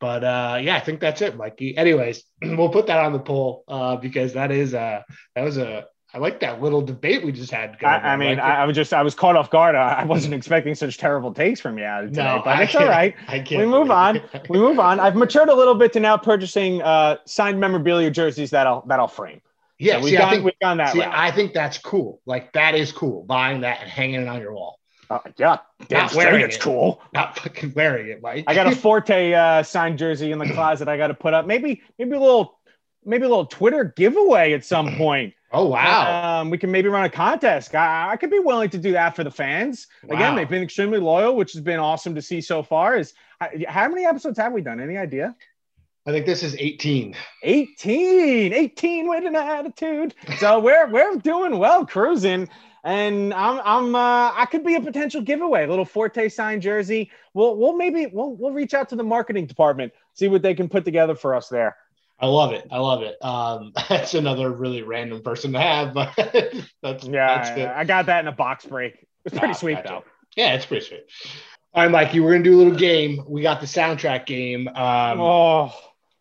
but 0.00 0.24
uh, 0.24 0.58
yeah, 0.60 0.76
I 0.76 0.80
think 0.80 1.00
that's 1.00 1.22
it, 1.22 1.36
Mikey. 1.36 1.76
Anyways, 1.76 2.24
we'll 2.42 2.68
put 2.70 2.86
that 2.88 2.98
on 2.98 3.12
the 3.12 3.20
poll 3.20 3.64
uh, 3.68 3.96
because 3.96 4.32
that 4.34 4.50
is 4.50 4.74
uh 4.74 5.02
that 5.34 5.42
was 5.42 5.58
a 5.58 5.86
I 6.14 6.18
like 6.18 6.38
that 6.40 6.62
little 6.62 6.80
debate 6.80 7.24
we 7.24 7.32
just 7.32 7.50
had. 7.50 7.76
I, 7.82 7.96
I 7.96 8.16
mean. 8.16 8.38
I, 8.38 8.62
I 8.62 8.64
was 8.66 8.76
just 8.76 8.94
I 8.94 9.02
was 9.02 9.16
caught 9.16 9.34
off 9.34 9.50
guard. 9.50 9.74
I, 9.74 9.94
I 9.94 10.04
wasn't 10.04 10.32
expecting 10.32 10.76
such 10.76 10.96
terrible 10.96 11.34
takes 11.34 11.60
from 11.60 11.76
you 11.76 11.84
today, 11.84 12.22
no, 12.22 12.40
but 12.44 12.56
I 12.56 12.62
it's 12.62 12.74
all 12.76 12.86
right. 12.86 13.16
I 13.26 13.40
can't. 13.40 13.60
We 13.60 13.66
move 13.66 13.90
on. 13.90 14.20
We 14.48 14.58
move 14.58 14.78
on. 14.78 15.00
I've 15.00 15.16
matured 15.16 15.48
a 15.48 15.54
little 15.54 15.74
bit 15.74 15.92
to 15.94 16.00
now 16.00 16.16
purchasing 16.16 16.80
uh, 16.82 17.16
signed 17.26 17.58
memorabilia 17.58 18.12
jerseys 18.12 18.50
that 18.50 18.68
I'll 18.68 18.86
that 18.86 19.00
I'll 19.00 19.08
frame. 19.08 19.40
Yeah, 19.80 19.94
so 19.94 20.04
we've 20.04 20.10
see, 20.10 20.16
gone 20.18 20.28
I 20.28 20.30
think 20.30 20.44
we've 20.44 20.58
gone 20.62 20.76
that 20.76 20.92
See, 20.92 21.00
route. 21.00 21.12
I 21.12 21.32
think 21.32 21.52
that's 21.52 21.78
cool. 21.78 22.20
Like 22.26 22.52
that 22.52 22.76
is 22.76 22.92
cool. 22.92 23.24
Buying 23.24 23.62
that 23.62 23.80
and 23.80 23.90
hanging 23.90 24.20
it 24.20 24.28
on 24.28 24.40
your 24.40 24.52
wall. 24.52 24.78
Uh, 25.10 25.18
yeah, 25.36 25.58
damn 25.88 26.06
Not 26.06 26.14
wearing 26.14 26.42
it's 26.42 26.56
it. 26.56 26.62
cool. 26.62 27.02
Not 27.12 27.36
fucking 27.38 27.72
wearing 27.74 28.08
it, 28.08 28.22
Mike. 28.22 28.44
I 28.46 28.54
got 28.54 28.68
a 28.68 28.76
Forte 28.76 29.32
uh, 29.32 29.64
signed 29.64 29.98
jersey 29.98 30.30
in 30.30 30.38
the 30.38 30.48
closet. 30.48 30.86
I 30.86 30.96
got 30.96 31.08
to 31.08 31.14
put 31.14 31.34
up. 31.34 31.44
Maybe 31.44 31.82
maybe 31.98 32.12
a 32.12 32.20
little 32.20 32.60
maybe 33.04 33.24
a 33.24 33.28
little 33.28 33.46
Twitter 33.46 33.92
giveaway 33.96 34.52
at 34.52 34.64
some 34.64 34.94
point. 34.96 35.34
oh 35.52 35.66
wow. 35.66 36.40
Um, 36.40 36.50
we 36.50 36.58
can 36.58 36.70
maybe 36.70 36.88
run 36.88 37.04
a 37.04 37.10
contest. 37.10 37.74
I, 37.74 38.12
I 38.12 38.16
could 38.16 38.30
be 38.30 38.38
willing 38.38 38.70
to 38.70 38.78
do 38.78 38.92
that 38.92 39.14
for 39.16 39.24
the 39.24 39.30
fans. 39.30 39.86
Again, 40.08 40.36
they've 40.36 40.48
been 40.48 40.62
extremely 40.62 40.98
loyal, 40.98 41.36
which 41.36 41.52
has 41.52 41.62
been 41.62 41.78
awesome 41.78 42.14
to 42.14 42.22
see 42.22 42.40
so 42.40 42.62
far. 42.62 42.96
Is 42.96 43.14
how 43.68 43.88
many 43.88 44.04
episodes 44.04 44.38
have 44.38 44.52
we 44.52 44.62
done? 44.62 44.80
Any 44.80 44.96
idea? 44.96 45.34
I 46.06 46.10
think 46.12 46.26
this 46.26 46.42
is 46.42 46.54
18. 46.58 47.16
18 47.44 48.52
18 48.52 49.08
with 49.08 49.24
an 49.24 49.36
attitude 49.36 50.14
so 50.38 50.58
we're 50.58 50.86
we're 50.90 51.16
doing 51.16 51.58
well 51.58 51.86
cruising 51.86 52.46
and 52.84 53.32
i'm 53.32 53.58
i'm 53.64 53.94
uh 53.94 54.30
i 54.34 54.46
could 54.50 54.62
be 54.62 54.74
a 54.74 54.80
potential 54.82 55.22
giveaway 55.22 55.64
a 55.64 55.66
little 55.66 55.84
forte 55.86 56.28
signed 56.28 56.60
jersey 56.60 57.10
we'll 57.32 57.56
we'll 57.56 57.74
maybe 57.74 58.06
we'll 58.12 58.34
we'll 58.36 58.52
reach 58.52 58.74
out 58.74 58.90
to 58.90 58.96
the 58.96 59.02
marketing 59.02 59.46
department 59.46 59.92
see 60.12 60.28
what 60.28 60.42
they 60.42 60.52
can 60.54 60.68
put 60.68 60.84
together 60.84 61.14
for 61.14 61.34
us 61.34 61.48
there 61.48 61.74
I 62.18 62.26
love 62.26 62.52
it. 62.52 62.66
I 62.70 62.78
love 62.78 63.02
it. 63.02 63.16
Um, 63.22 63.72
that's 63.88 64.14
another 64.14 64.50
really 64.50 64.82
random 64.82 65.22
person 65.22 65.52
to 65.52 65.60
have, 65.60 65.94
but 65.94 66.14
that's 66.82 67.04
yeah 67.04 67.36
that's 67.36 67.50
good. 67.50 67.68
I, 67.68 67.84
got 67.84 68.06
that 68.06 68.20
in 68.20 68.28
a 68.28 68.32
box 68.32 68.64
break 68.64 69.06
it's 69.24 69.36
pretty 69.36 69.52
Ah, 69.52 69.56
sweet 69.56 69.74
gotcha. 69.74 69.88
though 69.88 70.04
Yeah, 70.36 70.54
it's 70.54 70.66
pretty 70.66 70.84
sweet. 70.86 71.04
All 71.72 71.82
right, 71.82 71.90
Mikey, 71.90 72.20
we're 72.20 72.32
gonna 72.32 72.44
do 72.44 72.54
a 72.56 72.60
little 72.62 72.78
game. 72.78 73.24
We 73.28 73.42
got 73.42 73.60
the 73.60 73.66
soundtrack 73.66 74.26
game. 74.26 74.68
Um, 74.68 75.20
oh 75.20 75.74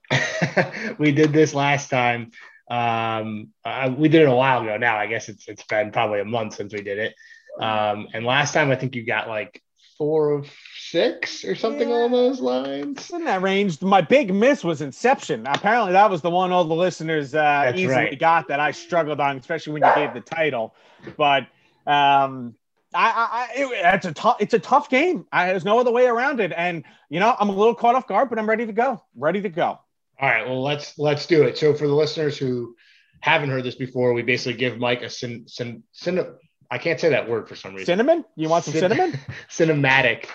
we 0.97 1.11
did 1.11 1.33
this 1.33 1.53
last 1.53 1.89
time. 1.89 2.31
Um, 2.69 3.49
uh, 3.65 3.93
we 3.95 4.09
did 4.09 4.21
it 4.23 4.27
a 4.27 4.35
while 4.35 4.61
ago. 4.61 4.77
Now 4.77 4.97
I 4.97 5.07
guess 5.07 5.29
it's 5.29 5.47
it's 5.47 5.63
been 5.63 5.91
probably 5.91 6.19
a 6.19 6.25
month 6.25 6.55
since 6.55 6.73
we 6.73 6.81
did 6.81 6.97
it. 6.99 7.15
Um, 7.59 8.07
and 8.13 8.25
last 8.25 8.53
time 8.53 8.71
I 8.71 8.75
think 8.75 8.95
you 8.95 9.05
got 9.05 9.27
like 9.27 9.61
four 9.97 10.31
of 10.31 10.49
six 10.77 11.43
or 11.45 11.55
something 11.55 11.89
Yeah. 11.89 11.95
along 11.95 12.11
those 12.11 12.39
lines. 12.41 13.09
in 13.11 13.23
that 13.25 13.41
range. 13.41 13.81
My 13.81 14.01
big 14.01 14.33
miss 14.33 14.63
was 14.63 14.81
Inception. 14.81 15.45
Apparently, 15.47 15.93
that 15.93 16.09
was 16.09 16.21
the 16.21 16.29
one 16.29 16.51
all 16.51 16.65
the 16.65 16.73
listeners 16.75 17.33
uh, 17.35 17.71
easily 17.75 17.87
right. 17.93 18.19
got 18.19 18.47
that 18.49 18.59
I 18.59 18.71
struggled 18.71 19.19
on, 19.19 19.37
especially 19.37 19.73
when 19.73 19.83
you 19.83 19.95
gave 19.95 20.13
the 20.13 20.21
title. 20.21 20.75
But 21.17 21.43
um, 21.87 22.55
I, 22.93 23.09
I, 23.09 23.27
I 23.31 23.49
it, 23.55 23.95
it's 23.95 24.05
a 24.05 24.13
tough, 24.13 24.37
it's 24.39 24.53
a 24.53 24.59
tough 24.59 24.89
game. 24.89 25.25
I, 25.31 25.47
there's 25.47 25.65
no 25.65 25.79
other 25.79 25.91
way 25.91 26.05
around 26.05 26.39
it. 26.39 26.51
And 26.55 26.83
you 27.09 27.19
know, 27.19 27.35
I'm 27.39 27.49
a 27.49 27.55
little 27.55 27.75
caught 27.75 27.95
off 27.95 28.07
guard, 28.07 28.29
but 28.29 28.39
I'm 28.39 28.47
ready 28.49 28.65
to 28.65 28.73
go. 28.73 29.01
Ready 29.15 29.41
to 29.41 29.49
go. 29.49 29.79
All 30.19 30.29
right, 30.29 30.45
well 30.47 30.61
let's 30.61 30.97
let's 30.99 31.25
do 31.25 31.43
it. 31.43 31.57
So 31.57 31.73
for 31.73 31.87
the 31.87 31.93
listeners 31.93 32.37
who 32.37 32.75
haven't 33.19 33.49
heard 33.49 33.63
this 33.63 33.75
before, 33.75 34.13
we 34.13 34.21
basically 34.21 34.53
give 34.59 34.77
Mike 34.77 35.01
a 35.01 35.09
cin, 35.09 35.47
cin, 35.47 35.83
cin, 35.91 36.35
I 36.73 36.79
can't 36.79 36.99
say 36.99 37.09
that 37.09 37.29
word 37.29 37.47
for 37.47 37.55
some 37.55 37.73
reason. 37.75 37.85
Cinnamon? 37.85 38.25
You 38.35 38.49
want 38.49 38.65
some 38.65 38.73
Cin- 38.73 38.89
cinnamon? 38.89 39.19
cinematic 39.49 40.25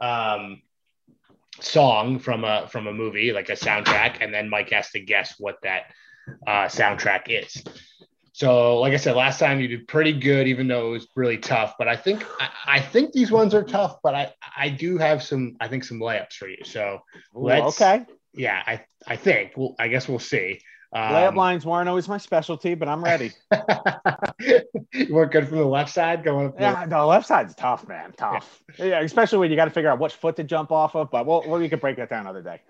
um, 0.00 0.62
song 1.60 2.18
from 2.18 2.44
a 2.44 2.66
from 2.68 2.86
a 2.86 2.92
movie, 2.94 3.32
like 3.32 3.50
a 3.50 3.52
soundtrack, 3.52 4.16
and 4.22 4.32
then 4.32 4.48
Mike 4.48 4.70
has 4.70 4.90
to 4.92 5.00
guess 5.00 5.34
what 5.38 5.56
that 5.64 5.92
uh, 6.46 6.64
soundtrack 6.66 7.24
is. 7.26 7.62
So, 8.32 8.78
like 8.80 8.94
I 8.94 8.96
said, 8.96 9.16
last 9.16 9.38
time 9.38 9.60
you 9.60 9.68
did 9.68 9.86
pretty 9.86 10.14
good, 10.14 10.48
even 10.48 10.66
though 10.66 10.88
it 10.88 10.92
was 10.92 11.08
really 11.14 11.36
tough. 11.36 11.74
But 11.78 11.88
I 11.88 11.96
think 11.96 12.24
I, 12.40 12.48
I 12.66 12.80
think 12.80 13.12
these 13.12 13.30
ones 13.30 13.52
are 13.52 13.62
tough, 13.62 13.98
but 14.02 14.14
I 14.14 14.32
I 14.56 14.70
do 14.70 14.96
have 14.96 15.22
some 15.22 15.56
I 15.60 15.68
think 15.68 15.84
some 15.84 16.00
layups 16.00 16.32
for 16.32 16.48
you. 16.48 16.64
So 16.64 17.00
Ooh, 17.36 17.40
Let's- 17.40 17.78
okay. 17.80 18.06
yeah, 18.32 18.62
I 18.66 18.84
I 19.06 19.16
think 19.16 19.52
well 19.58 19.74
I 19.78 19.88
guess 19.88 20.08
we'll 20.08 20.18
see. 20.18 20.62
Um, 20.94 21.12
Layup 21.12 21.36
lines 21.36 21.64
weren't 21.64 21.88
always 21.88 22.06
my 22.06 22.18
specialty, 22.18 22.74
but 22.74 22.86
I'm 22.86 23.02
ready. 23.02 23.32
you 24.92 25.06
weren't 25.08 25.32
good 25.32 25.48
from 25.48 25.56
the 25.56 25.64
left 25.64 25.90
side 25.90 26.22
going 26.22 26.48
up. 26.48 26.60
yeah, 26.60 26.84
the 26.84 27.02
left 27.02 27.26
side's 27.26 27.54
tough, 27.54 27.88
man. 27.88 28.12
Tough. 28.18 28.62
Yeah, 28.78 29.00
especially 29.00 29.38
when 29.38 29.50
you 29.50 29.56
got 29.56 29.64
to 29.64 29.70
figure 29.70 29.90
out 29.90 29.98
which 29.98 30.12
foot 30.12 30.36
to 30.36 30.44
jump 30.44 30.70
off 30.70 30.94
of. 30.94 31.10
But 31.10 31.24
we'll, 31.24 31.48
we 31.48 31.70
can 31.70 31.78
break 31.78 31.96
that 31.96 32.10
down 32.10 32.26
another 32.26 32.42
day. 32.42 32.60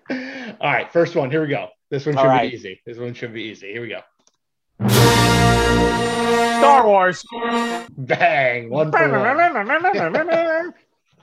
All 0.61 0.71
right, 0.71 0.89
first 0.89 1.17
one. 1.17 1.31
Here 1.31 1.41
we 1.41 1.49
go. 1.49 1.67
This 1.89 2.05
one 2.05 2.15
should 2.15 2.23
right. 2.23 2.49
be 2.49 2.55
easy. 2.55 2.81
This 2.85 2.97
one 2.97 3.13
should 3.13 3.33
be 3.33 3.43
easy. 3.43 3.73
Here 3.73 3.81
we 3.81 3.89
go. 3.89 3.99
Star 6.63 6.87
Wars. 6.87 7.25
Bang! 7.97 8.69
One 8.69 8.89
one. 8.89 10.73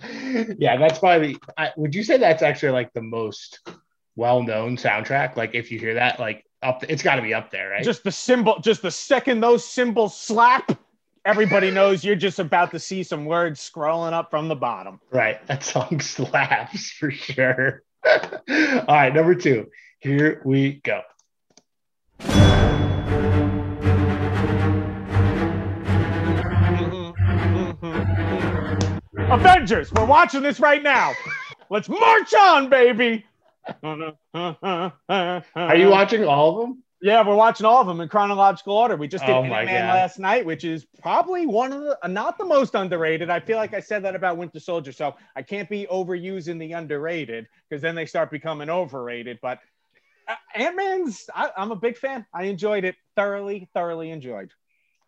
Yeah, 0.59 0.77
that's 0.79 0.99
probably. 0.99 1.39
I, 1.57 1.73
would 1.77 1.95
you 1.95 2.03
say 2.03 2.17
that's 2.19 2.43
actually 2.43 2.73
like 2.73 2.93
the 2.93 3.03
most 3.03 3.61
well-known 4.17 4.77
soundtrack? 4.77 5.37
Like, 5.37 5.55
if 5.55 5.71
you 5.71 5.79
hear 5.79 5.95
that, 5.95 6.19
like 6.19 6.45
up, 6.63 6.85
it's 6.89 7.03
got 7.03 7.17
to 7.17 7.23
be 7.23 7.35
up 7.35 7.51
there, 7.51 7.71
right? 7.71 7.85
just 7.85 8.05
the 8.05 8.13
symbol, 8.13 8.59
just 8.61 8.83
the 8.83 8.91
second 8.91 9.41
those 9.41 9.65
symbols 9.65 10.17
slap, 10.19 10.79
everybody 11.25 11.71
knows 11.73 12.05
you're 12.05 12.17
just 12.17 12.39
about 12.39 12.71
to 12.73 12.79
see 12.79 13.03
some 13.03 13.25
words 13.25 13.61
scrolling 13.61 14.13
up 14.13 14.31
from 14.31 14.49
the 14.49 14.57
bottom. 14.57 15.01
right. 15.11 15.45
That 15.47 15.65
song 15.65 16.01
slaps 16.03 16.91
for 16.91 17.11
sure. 17.11 17.83
All 18.07 18.85
right, 18.89 19.15
number 19.15 19.35
two. 19.35 19.69
Here 20.01 20.41
we 20.45 20.81
go. 20.83 21.03
Mm-hmm, 26.61 27.11
mm-hmm, 27.59 27.87
mm-hmm. 27.87 29.33
Avengers, 29.33 29.93
we're 29.93 30.07
watching 30.07 30.43
this 30.43 30.61
right 30.61 30.83
now. 30.83 31.13
Let's 31.69 31.89
march 31.89 32.35
on, 32.35 32.69
baby. 32.69 33.25
Are 33.83 35.77
you 35.77 35.89
watching 35.91 36.25
all 36.25 36.55
of 36.55 36.61
them? 36.61 36.83
Yeah, 37.03 37.27
we're 37.27 37.35
watching 37.35 37.65
all 37.65 37.81
of 37.81 37.87
them 37.87 38.01
in 38.03 38.11
chronological 38.11 38.75
order. 38.77 38.95
We 38.95 39.09
just 39.09 39.25
did 39.25 39.33
Oh 39.33 39.43
Ant-Man 39.43 39.87
God. 39.87 39.95
last 39.95 40.19
night, 40.19 40.45
which 40.45 40.65
is 40.65 40.85
probably 41.01 41.47
one 41.47 41.73
of 41.73 41.81
the 41.81 41.99
not 42.09 42.37
the 42.37 42.45
most 42.45 42.75
underrated. 42.75 43.31
I 43.31 43.41
feel 43.41 43.57
like 43.57 43.73
I 43.73 43.81
said 43.81 44.05
that 44.05 44.15
about 44.15 44.37
Winter 44.37 44.61
Soldier, 44.61 44.93
so 44.93 45.15
I 45.35 45.41
can't 45.41 45.69
be 45.69 45.87
overusing 45.91 46.59
the 46.59 46.73
underrated 46.73 47.47
because 47.69 47.81
then 47.81 47.95
they 47.95 48.05
start 48.05 48.31
becoming 48.31 48.69
overrated. 48.69 49.39
But 49.41 49.61
uh, 50.29 50.35
Ant 50.55 50.77
Man's, 50.77 51.25
I'm 51.35 51.73
a 51.73 51.77
big 51.77 51.97
fan. 51.97 52.27
I 52.35 52.45
enjoyed 52.45 52.85
it 52.85 52.97
thoroughly, 53.17 53.71
thoroughly 53.73 54.11
enjoyed. 54.11 54.53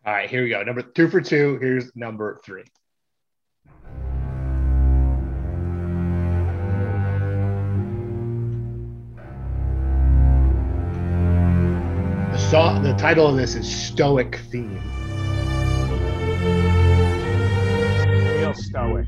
All 0.03 0.13
right, 0.13 0.27
here 0.29 0.43
we 0.43 0.49
go. 0.49 0.63
Number 0.63 0.81
two 0.81 1.07
for 1.09 1.21
two. 1.21 1.59
Here's 1.61 1.95
number 1.95 2.41
three. 2.43 2.63
The, 12.53 12.93
title 12.99 13.25
of 13.25 13.35
this 13.35 13.55
is 13.55 13.67
Stoic 13.67 14.35
Theme. 14.51 14.79
Real 18.37 18.53
stoic. 18.53 19.07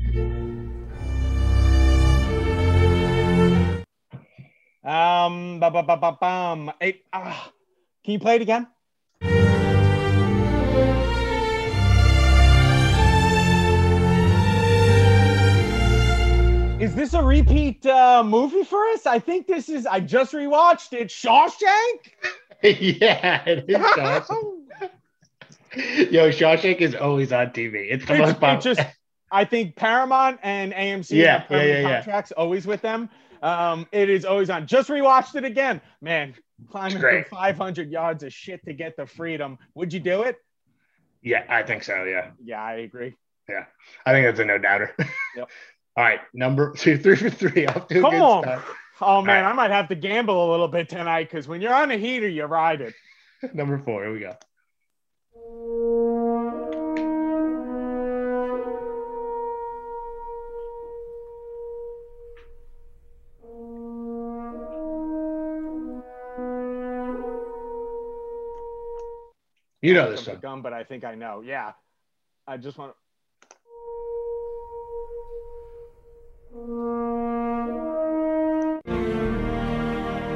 Um, 4.82 5.60
ba 5.60 5.70
ba 5.70 5.84
ba 5.84 5.96
ba 5.96 6.18
bum. 6.20 6.72
Ah, 7.12 7.52
can 8.02 8.12
you 8.14 8.18
play 8.18 8.34
it 8.34 8.42
again? 8.42 8.66
Is 16.80 16.96
this 16.96 17.14
a 17.14 17.22
repeat 17.22 17.86
uh, 17.86 18.24
movie 18.26 18.64
for 18.64 18.84
us? 18.88 19.06
I 19.06 19.20
think 19.20 19.46
this 19.46 19.68
is. 19.68 19.86
I 19.86 20.00
just 20.00 20.32
rewatched 20.32 20.94
it. 20.94 21.10
Shawshank. 21.10 22.10
yeah, 22.62 23.44
it 23.46 23.64
is 23.68 23.76
Shawshank. 23.96 24.90
Yo, 26.10 26.30
Shawshank 26.30 26.78
is 26.78 26.94
always 26.94 27.32
on 27.32 27.48
TV. 27.48 27.88
It's 27.90 28.06
the 28.06 28.14
It's- 28.14 28.40
most 28.40 28.66
it 28.66 28.74
just 28.74 28.88
I 29.30 29.44
think 29.44 29.74
Paramount 29.76 30.38
and 30.42 30.72
AMC 30.72 31.10
Yeah, 31.10 31.40
have 31.40 31.50
yeah, 31.50 31.62
yeah, 31.62 31.78
yeah. 31.80 31.94
contracts 31.96 32.32
always 32.32 32.66
with 32.66 32.80
them. 32.80 33.10
Um, 33.42 33.86
it 33.92 34.08
is 34.08 34.24
always 34.24 34.48
on. 34.50 34.66
Just 34.66 34.88
rewatched 34.88 35.34
it 35.34 35.44
again, 35.44 35.80
man. 36.00 36.34
Climbing 36.70 36.98
through 37.00 37.24
500 37.24 37.90
yards 37.90 38.22
of 38.22 38.32
shit 38.32 38.64
to 38.64 38.72
get 38.72 38.96
the 38.96 39.04
freedom. 39.04 39.58
Would 39.74 39.92
you 39.92 40.00
do 40.00 40.22
it? 40.22 40.36
yeah, 41.22 41.44
I 41.48 41.62
think 41.64 41.82
so. 41.82 42.04
Yeah, 42.04 42.30
Yeah, 42.42 42.62
I 42.62 42.74
agree. 42.74 43.14
Yeah, 43.48 43.64
I 44.06 44.12
think 44.12 44.26
that's 44.26 44.38
a 44.40 44.44
no 44.44 44.58
doubter. 44.58 44.94
Yep. 45.36 45.50
All 45.96 46.04
right, 46.04 46.20
number 46.32 46.72
two, 46.74 46.96
three 46.96 47.16
for 47.16 47.28
three. 47.30 47.66
To 47.66 47.76
a 47.76 48.00
Come 48.00 48.04
on. 48.22 48.42
start. 48.44 48.62
Oh 49.00 49.20
man, 49.20 49.44
right. 49.44 49.50
I 49.50 49.52
might 49.52 49.70
have 49.70 49.88
to 49.88 49.94
gamble 49.94 50.48
a 50.48 50.50
little 50.50 50.68
bit 50.68 50.88
tonight 50.88 51.24
because 51.24 51.46
when 51.46 51.60
you're 51.60 51.74
on 51.74 51.90
a 51.90 51.96
heater, 51.96 52.28
you 52.28 52.44
ride 52.44 52.80
it. 52.80 52.94
Number 53.54 53.78
four. 53.78 54.04
Here 54.04 54.12
we 54.12 54.20
go. 54.20 54.36
You 69.82 69.94
know 69.94 70.10
this 70.10 70.26
one. 70.26 70.38
Gum, 70.40 70.62
but 70.62 70.72
I 70.72 70.84
think 70.84 71.04
I 71.04 71.14
know. 71.14 71.42
Yeah, 71.42 71.72
I 72.46 72.56
just 72.56 72.78
want. 72.78 72.94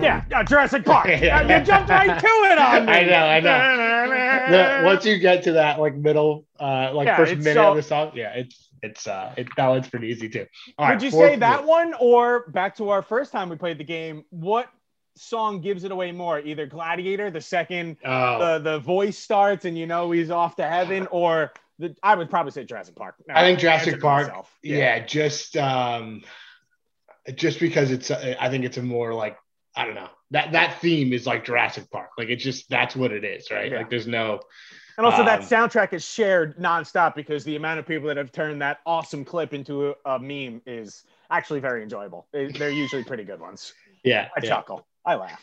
Yeah, 0.03 0.25
yeah, 0.31 0.43
Jurassic 0.43 0.85
Park. 0.85 1.07
Yeah. 1.09 1.59
you 1.59 1.65
jumped 1.65 1.91
right 1.91 2.19
to 2.19 2.27
it 2.27 2.59
on 2.59 2.87
me. 2.87 2.93
I 2.99 3.03
know, 3.05 3.15
I 3.27 3.41
know. 3.41 4.51
The- 4.51 4.85
once 4.87 5.05
you 5.05 5.19
get 5.19 5.43
to 5.45 5.53
that 5.53 5.79
like 5.81 5.95
middle, 5.95 6.47
uh, 6.59 6.93
like 6.95 7.07
Yeah, 7.07 7.17
first 7.17 7.37
minute 7.37 7.55
so- 7.55 7.71
of 7.71 7.77
the 7.77 7.83
song, 7.83 8.13
yeah, 8.15 8.33
it's 8.35 8.69
it's 8.83 9.07
uh, 9.07 9.35
it 9.37 9.49
that 9.57 9.69
one's 9.69 9.89
pretty 9.89 10.09
easy 10.09 10.29
too. 10.29 10.47
All 10.79 10.87
right, 10.87 10.95
Would 10.95 11.03
you 11.03 11.11
say 11.11 11.37
that 11.37 11.65
one 11.67 11.95
or 12.01 12.49
back 12.49 12.77
to 12.77 12.89
our 12.91 13.03
first 13.03 13.31
time 13.33 13.49
we 13.51 13.57
played 13.57 13.77
the 13.79 13.85
game? 13.85 14.25
What 14.31 14.69
song 15.17 15.61
gives 15.61 15.85
it 15.85 15.93
away 15.93 16.13
more? 16.13 16.41
Either 16.41 16.65
Gladiator, 16.67 17.31
the 17.31 17.41
second 17.43 17.99
Oh, 18.05 18.39
the 18.39 18.71
the 18.71 18.79
voice 18.79 19.19
starts 19.19 19.65
and 19.67 19.77
you 19.77 19.87
know 19.87 20.11
he's 20.11 20.31
off 20.31 20.57
to 20.57 20.67
heaven, 20.67 21.07
or 21.11 21.53
the 21.79 21.95
I 22.03 22.15
would 22.15 22.31
probably 22.31 22.53
say 22.53 22.65
Jurassic 22.65 22.97
Park. 22.97 23.17
No, 23.29 23.35
I 23.35 23.43
think 23.43 23.59
Jurassic 23.59 24.01
Park, 24.01 24.29
myself. 24.29 24.51
yeah. 24.63 25.05
just 25.05 25.57
um, 25.59 26.23
just 27.35 27.61
because 27.61 27.91
it's, 27.91 28.11
uh, 28.11 28.35
I 28.41 28.49
think 28.49 28.65
it's 28.65 28.79
a 28.79 28.83
more 28.83 29.13
like 29.15 29.37
I 29.77 29.85
don't 29.85 29.95
know 29.95 30.09
that 30.31 30.53
that 30.53 30.81
theme 30.81 31.13
is 31.13 31.27
like 31.27 31.45
Jurassic 31.45 31.91
Park, 31.91 32.11
like 32.19 32.29
it's 32.29 32.43
just 32.43 32.69
that's 32.69 32.97
what 32.97 33.13
it 33.13 33.25
is, 33.25 33.51
right? 33.51 33.71
Yeah. 33.71 33.79
Like 33.79 33.91
there's 33.91 34.07
no 34.07 34.41
And 34.97 35.07
also, 35.07 35.25
that 35.25 35.41
Um, 35.41 35.47
soundtrack 35.47 35.93
is 35.93 36.05
shared 36.05 36.57
nonstop 36.59 37.15
because 37.15 37.45
the 37.45 37.57
amount 37.57 37.79
of 37.79 37.87
people 37.87 38.09
that 38.09 38.17
have 38.17 38.33
turned 38.33 38.61
that 38.63 38.81
awesome 38.85 39.25
clip 39.25 39.55
into 39.55 39.91
a, 39.91 39.95
a 40.05 40.19
meme 40.19 40.61
is 40.67 41.05
actually 41.31 41.61
very 41.61 41.83
enjoyable. 41.83 42.27
They, 42.33 42.49
they're 42.49 42.71
usually 42.71 43.05
pretty 43.05 43.25
good 43.25 43.41
ones. 43.41 43.73
yeah. 44.05 44.29
I 44.37 44.41
yeah. 44.43 44.49
chuckle. 44.51 44.87
I 45.07 45.15
laugh. 45.15 45.43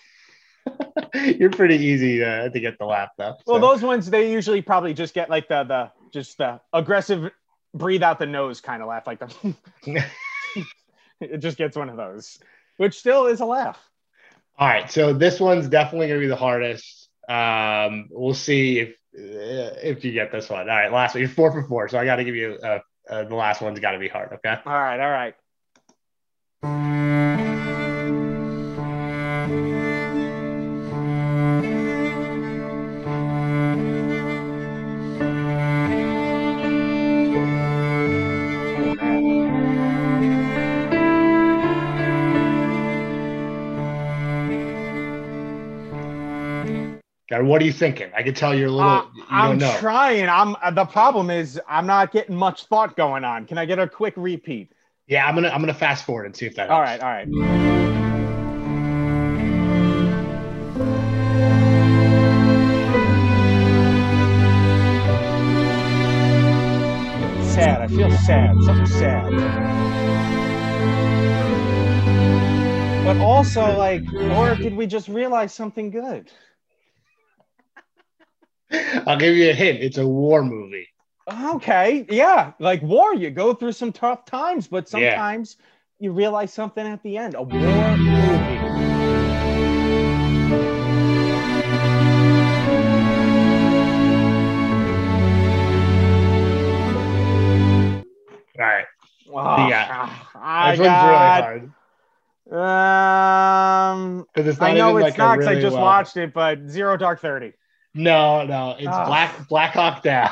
You're 1.16 1.50
pretty 1.50 1.78
easy 1.78 2.24
uh, 2.24 2.50
to 2.50 2.60
get 2.60 2.78
the 2.78 2.86
laugh 2.86 3.10
though. 3.18 3.36
Well, 3.46 3.60
those 3.60 3.82
ones 3.82 4.10
they 4.10 4.32
usually 4.32 4.62
probably 4.62 4.94
just 4.94 5.14
get 5.14 5.30
like 5.30 5.48
the 5.48 5.64
the 5.64 5.92
just 6.12 6.38
the 6.38 6.60
aggressive 6.74 7.32
breathe 7.74 8.04
out 8.04 8.20
the 8.20 8.26
nose 8.26 8.62
kind 8.62 8.82
of 8.82 8.90
laugh, 8.90 9.08
like 9.08 9.20
the. 9.20 9.56
it 11.22 11.38
just 11.40 11.58
gets 11.58 11.78
one 11.78 11.90
of 11.90 11.98
those, 11.98 12.40
which 12.78 13.00
still 13.00 13.28
is 13.28 13.40
a 13.40 13.46
laugh. 13.46 13.80
All 14.58 14.68
right, 14.68 14.90
so 14.90 15.14
this 15.14 15.40
one's 15.40 15.68
definitely 15.68 16.08
gonna 16.08 16.20
be 16.20 16.28
the 16.28 16.36
hardest. 16.36 17.10
Um, 17.30 18.08
we'll 18.10 18.34
see 18.34 18.80
if 18.80 18.90
uh, 19.18 19.78
if 19.84 20.04
you 20.06 20.12
get 20.12 20.32
this 20.32 20.50
one. 20.50 20.70
All 20.70 20.76
right, 20.76 20.92
last 20.92 21.16
one. 21.16 21.22
You're 21.22 21.30
four 21.30 21.52
for 21.52 21.64
four, 21.68 21.90
so 21.90 22.00
I 22.00 22.06
got 22.06 22.18
to 22.18 22.24
give 22.24 22.36
you 22.36 22.58
a, 22.64 22.82
uh, 23.10 23.24
the 23.24 23.36
last 23.36 23.62
one's 23.62 23.80
got 23.80 23.92
to 23.92 24.00
be 24.00 24.08
hard. 24.08 24.34
Okay. 24.34 24.56
All 24.66 24.74
right, 24.74 25.00
all 25.00 25.12
right. 26.64 27.17
What 47.48 47.62
are 47.62 47.66
you 47.66 47.72
thinking? 47.74 48.12
I 48.16 48.24
can 48.24 48.34
tell 48.34 48.54
you're 48.54 48.68
a 48.68 48.72
little. 48.72 48.90
Uh, 48.90 49.06
you 49.16 49.24
I'm 49.30 49.58
know. 49.58 49.76
trying. 49.80 50.28
I'm 50.30 50.56
uh, 50.62 50.72
the 50.72 50.86
problem 50.86 51.30
is 51.30 51.60
I'm 51.68 51.86
not 51.88 52.12
getting 52.12 52.36
much 52.36 52.66
thought 52.66 52.96
going 52.96 53.24
on. 53.24 53.46
Can 53.46 53.58
I 53.58 53.66
get 53.66 53.80
a 53.80 53.88
quick 53.88 54.14
repeat? 54.18 54.72
yeah, 55.08 55.26
I'm 55.26 55.36
gonna 55.36 55.50
I'm 55.50 55.62
gonna 55.62 55.74
fast 55.74 56.06
forward 56.06 56.26
and 56.26 56.36
see 56.36 56.46
if 56.46 56.56
that. 56.56 56.70
All 56.70 56.84
helps. 56.84 57.02
right, 57.02 57.02
all 57.02 57.10
right. 57.10 57.28
Sad. 67.54 67.82
I 67.82 67.88
feel 67.88 68.12
sad. 68.12 68.56
Something 68.64 68.86
sad. 68.86 69.32
But 73.04 73.18
also, 73.18 73.78
like, 73.78 74.04
or 74.14 74.56
did 74.56 74.76
we 74.76 74.86
just 74.86 75.08
realize 75.08 75.54
something 75.54 75.90
good? 75.90 76.30
I'll 78.72 79.18
give 79.18 79.36
you 79.36 79.50
a 79.50 79.54
hint. 79.54 79.80
It's 79.82 79.98
a 79.98 80.08
war 80.08 80.44
movie. 80.44 80.88
Okay, 81.56 82.06
yeah, 82.10 82.54
like 82.60 82.82
war, 82.82 83.14
you 83.14 83.30
go 83.30 83.54
through 83.54 83.74
some 83.74 83.92
tough 83.92 84.26
times, 84.26 84.68
but 84.68 84.86
Yeah. 84.94 85.12
sometimes 85.12 85.58
you 86.00 86.12
realize 86.12 86.54
something 86.54 86.86
at 86.88 87.04
the 87.04 87.18
end. 87.18 87.36
A 87.36 87.42
war 87.44 87.98
movie. 87.98 88.58
All 98.60 98.66
right. 98.66 98.86
Oh, 99.32 99.68
Yeah. 99.68 100.10
I 100.36 100.72
This 100.72 100.80
one's 100.80 100.90
really 100.90 101.18
hard 101.18 101.72
um, 102.50 104.26
it's 104.36 104.58
not 104.58 104.70
I 104.70 104.74
know 104.74 104.96
it's 104.96 105.04
like 105.04 105.16
a 105.16 105.18
not 105.18 105.36
'cause 105.36 105.46
really 105.48 105.58
I 105.58 105.62
just 105.62 105.74
well- 105.74 105.84
watched 105.84 106.16
it, 106.16 106.34
but 106.34 106.60
Zero 106.70 106.96
Dark 106.96 107.20
Thirty. 107.20 107.52
No, 107.98 108.46
no, 108.46 108.76
it's 108.78 108.88
Ah. 108.88 109.06
Black 109.06 109.48
Black 109.50 109.74
Hawk 109.74 110.04
Down. 110.04 110.30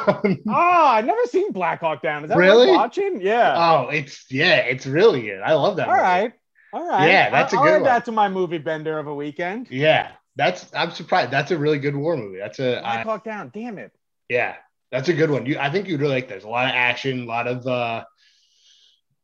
Oh, 0.47 0.51
I've 0.53 1.05
never 1.05 1.25
seen 1.25 1.51
Black 1.51 1.79
Hawk 1.81 2.01
Down. 2.01 2.23
Is 2.23 2.29
that 2.29 2.37
Really? 2.37 2.69
watching? 2.71 3.19
Yeah. 3.21 3.55
oh, 3.57 3.89
it's 3.89 4.25
yeah, 4.31 4.57
it's 4.57 4.85
really 4.85 5.23
good. 5.23 5.41
I 5.41 5.53
love 5.53 5.75
that. 5.77 5.87
All 5.87 5.93
movie. 5.95 6.03
right. 6.03 6.33
All 6.73 6.87
right. 6.87 7.07
Yeah, 7.09 7.29
that's 7.29 7.53
a 7.53 7.57
I'll 7.57 7.63
good 7.63 7.69
add 7.73 7.81
one. 7.81 7.83
that 7.85 8.05
to 8.05 8.11
my 8.11 8.29
movie 8.29 8.57
bender 8.59 8.99
of 8.99 9.07
a 9.07 9.15
weekend. 9.15 9.67
Yeah, 9.71 10.11
that's 10.35 10.69
I'm 10.75 10.91
surprised. 10.91 11.31
That's 11.31 11.51
a 11.51 11.57
really 11.57 11.79
good 11.79 11.95
war 11.95 12.15
movie. 12.17 12.37
That's 12.37 12.59
a 12.59 12.79
Black 12.81 12.99
I, 12.99 13.01
Hawk 13.03 13.23
Down. 13.23 13.51
Damn 13.53 13.77
it. 13.77 13.91
yeah, 14.29 14.55
that's 14.91 15.09
a 15.09 15.13
good 15.13 15.31
one. 15.31 15.45
You, 15.45 15.57
I 15.59 15.69
think 15.71 15.87
you'd 15.87 16.01
really 16.01 16.15
like. 16.15 16.27
There's 16.27 16.43
a 16.43 16.49
lot 16.49 16.65
of 16.67 16.73
action, 16.75 17.23
a 17.23 17.25
lot 17.25 17.47
of. 17.47 17.65
uh 17.65 18.03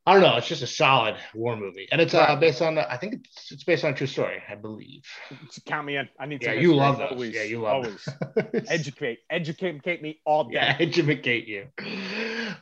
I 0.04 0.14
don't 0.14 0.24
know. 0.24 0.36
It's 0.38 0.48
just 0.48 0.64
a 0.64 0.68
solid 0.68 1.16
war 1.36 1.56
movie, 1.56 1.88
and 1.92 2.02
it's 2.02 2.16
uh, 2.16 2.36
based 2.38 2.60
on. 2.64 2.76
I 2.80 2.98
think 2.98 3.14
it's 3.14 3.52
it's 3.52 3.64
based 3.64 3.86
on 3.86 3.92
a 3.92 3.94
true 3.96 4.08
story, 4.08 4.42
I 4.50 4.56
believe. 4.56 5.04
Count 5.68 5.86
me 5.86 5.96
in. 5.98 6.10
I 6.20 6.26
need. 6.26 6.42
To. 6.42 6.48
Yeah, 6.48 6.54
you 6.54 6.74
love 6.76 6.98
those. 6.98 7.12
Always. 7.12 7.36
Yeah, 7.36 7.44
you 7.44 7.62
love 7.62 7.86
always. 7.86 8.10
educate, 8.68 9.20
educate 9.30 10.02
me 10.02 10.20
all 10.26 10.46
day. 10.46 10.54
yeah, 10.56 10.76
educate 10.80 11.48
you. 11.48 11.68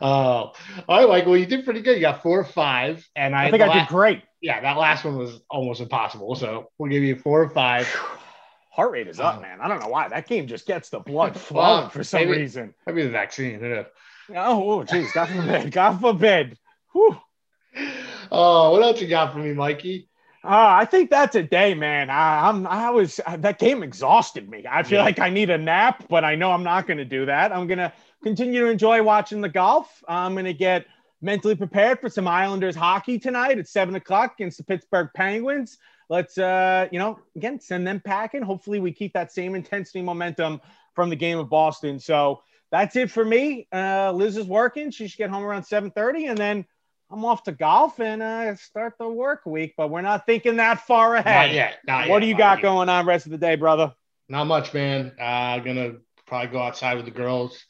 Oh, 0.01 0.51
all 0.51 0.53
right, 0.89 1.07
Mike. 1.07 1.25
Well, 1.25 1.37
you 1.37 1.45
did 1.45 1.63
pretty 1.63 1.81
good. 1.81 1.95
You 1.95 2.01
got 2.01 2.21
four 2.23 2.39
or 2.39 2.43
five, 2.45 3.07
and 3.15 3.33
I, 3.33 3.45
I 3.47 3.51
think 3.51 3.63
I 3.63 3.67
la- 3.67 3.73
did 3.79 3.87
great. 3.87 4.21
Yeah, 4.41 4.59
that 4.61 4.77
last 4.77 5.05
one 5.05 5.17
was 5.17 5.39
almost 5.49 5.79
impossible. 5.81 6.35
So 6.35 6.69
we'll 6.77 6.91
give 6.91 7.03
you 7.03 7.15
four 7.15 7.41
or 7.41 7.49
five. 7.49 7.87
Heart 8.71 8.91
rate 8.91 9.07
is 9.07 9.19
up, 9.19 9.35
Oh. 9.37 9.41
man. 9.41 9.59
I 9.61 9.67
don't 9.67 9.79
know 9.79 9.87
why 9.89 10.07
that 10.09 10.27
game 10.27 10.47
just 10.47 10.65
gets 10.67 10.89
the 10.89 10.99
blood 10.99 11.35
flowing 11.39 11.89
for 11.89 12.03
some 12.03 12.21
maybe- 12.27 12.37
reason. 12.41 12.73
Maybe 12.85 13.03
the 13.03 13.09
vaccine. 13.09 13.85
Oh, 14.35 14.85
jeez, 14.87 15.13
God 15.13 15.27
forbid, 15.29 15.71
God 15.71 15.99
forbid. 16.01 16.57
Whew. 16.93 17.17
Oh, 18.31 18.71
what 18.71 18.83
else 18.83 19.01
you 19.01 19.07
got 19.07 19.33
for 19.33 19.39
me, 19.39 19.53
Mikey? 19.53 20.07
Uh, 20.43 20.49
I 20.49 20.85
think 20.85 21.09
that's 21.09 21.35
a 21.35 21.41
day, 21.41 21.73
man. 21.73 22.11
I, 22.11 22.47
I'm, 22.47 22.67
I 22.67 22.91
was 22.91 23.19
that 23.39 23.57
game 23.57 23.81
exhausted 23.81 24.47
me. 24.47 24.65
I 24.69 24.83
feel 24.83 24.99
Yeah. 24.99 25.03
like 25.05 25.17
I 25.19 25.29
need 25.29 25.49
a 25.49 25.57
nap, 25.57 26.05
but 26.09 26.23
I 26.23 26.35
know 26.35 26.51
I'm 26.51 26.63
not 26.63 26.85
going 26.85 26.99
to 26.99 27.05
do 27.05 27.25
that. 27.25 27.51
I'm 27.51 27.65
going 27.65 27.79
to 27.79 27.91
continue 28.23 28.61
to 28.65 28.67
enjoy 28.67 29.01
watching 29.01 29.41
the 29.41 29.49
golf. 29.49 30.03
I'm 30.07 30.33
going 30.33 30.45
to 30.45 30.53
get 30.53 30.85
mentally 31.23 31.55
prepared 31.55 31.99
for 31.99 32.07
some 32.07 32.27
Islanders 32.27 32.75
hockey 32.75 33.17
tonight 33.17 33.57
at 33.57 33.67
seven 33.67 33.95
o'clock 33.95 34.35
against 34.37 34.59
the 34.59 34.63
Pittsburgh 34.63 35.09
Penguins. 35.15 35.79
Let's, 36.07 36.37
uh, 36.37 36.87
you 36.91 36.99
know, 36.99 37.19
again 37.35 37.59
send 37.59 37.87
them 37.87 37.99
packing. 37.99 38.43
Hopefully, 38.43 38.79
we 38.79 38.91
keep 38.91 39.13
that 39.13 39.31
same 39.31 39.55
intensity 39.55 40.03
momentum 40.03 40.61
from 40.93 41.09
the 41.09 41.15
game 41.15 41.39
of 41.39 41.49
Boston. 41.49 41.99
So 41.99 42.43
that's 42.71 42.95
it 42.95 43.09
for 43.09 43.25
me. 43.25 43.67
Uh, 43.73 44.11
Liz 44.11 44.37
is 44.37 44.45
working. 44.45 44.91
She 44.91 45.07
should 45.07 45.17
get 45.17 45.31
home 45.31 45.43
around 45.43 45.63
seven 45.63 45.89
thirty, 45.89 46.27
and 46.27 46.37
then. 46.37 46.65
I'm 47.11 47.25
off 47.25 47.43
to 47.43 47.51
golf 47.51 47.99
and 47.99 48.21
uh, 48.21 48.55
start 48.55 48.93
the 48.99 49.09
work 49.09 49.45
week, 49.45 49.73
but 49.77 49.89
we're 49.89 50.01
not 50.01 50.25
thinking 50.25 50.57
that 50.57 50.81
far 50.85 51.15
ahead. 51.15 51.49
Not 51.49 51.55
yet. 51.55 51.79
Not 51.87 52.07
What 52.07 52.17
yet, 52.17 52.19
do 52.21 52.27
you 52.27 52.35
got 52.35 52.57
Mikey. 52.57 52.61
going 52.61 52.89
on 52.89 53.05
rest 53.05 53.25
of 53.25 53.31
the 53.31 53.37
day, 53.37 53.55
brother? 53.55 53.93
Not 54.27 54.45
much, 54.45 54.73
man. 54.73 55.13
Uh, 55.19 55.59
gonna 55.59 55.93
probably 56.27 56.49
go 56.51 56.59
outside 56.61 56.95
with 56.95 57.05
the 57.05 57.11
girls. 57.11 57.65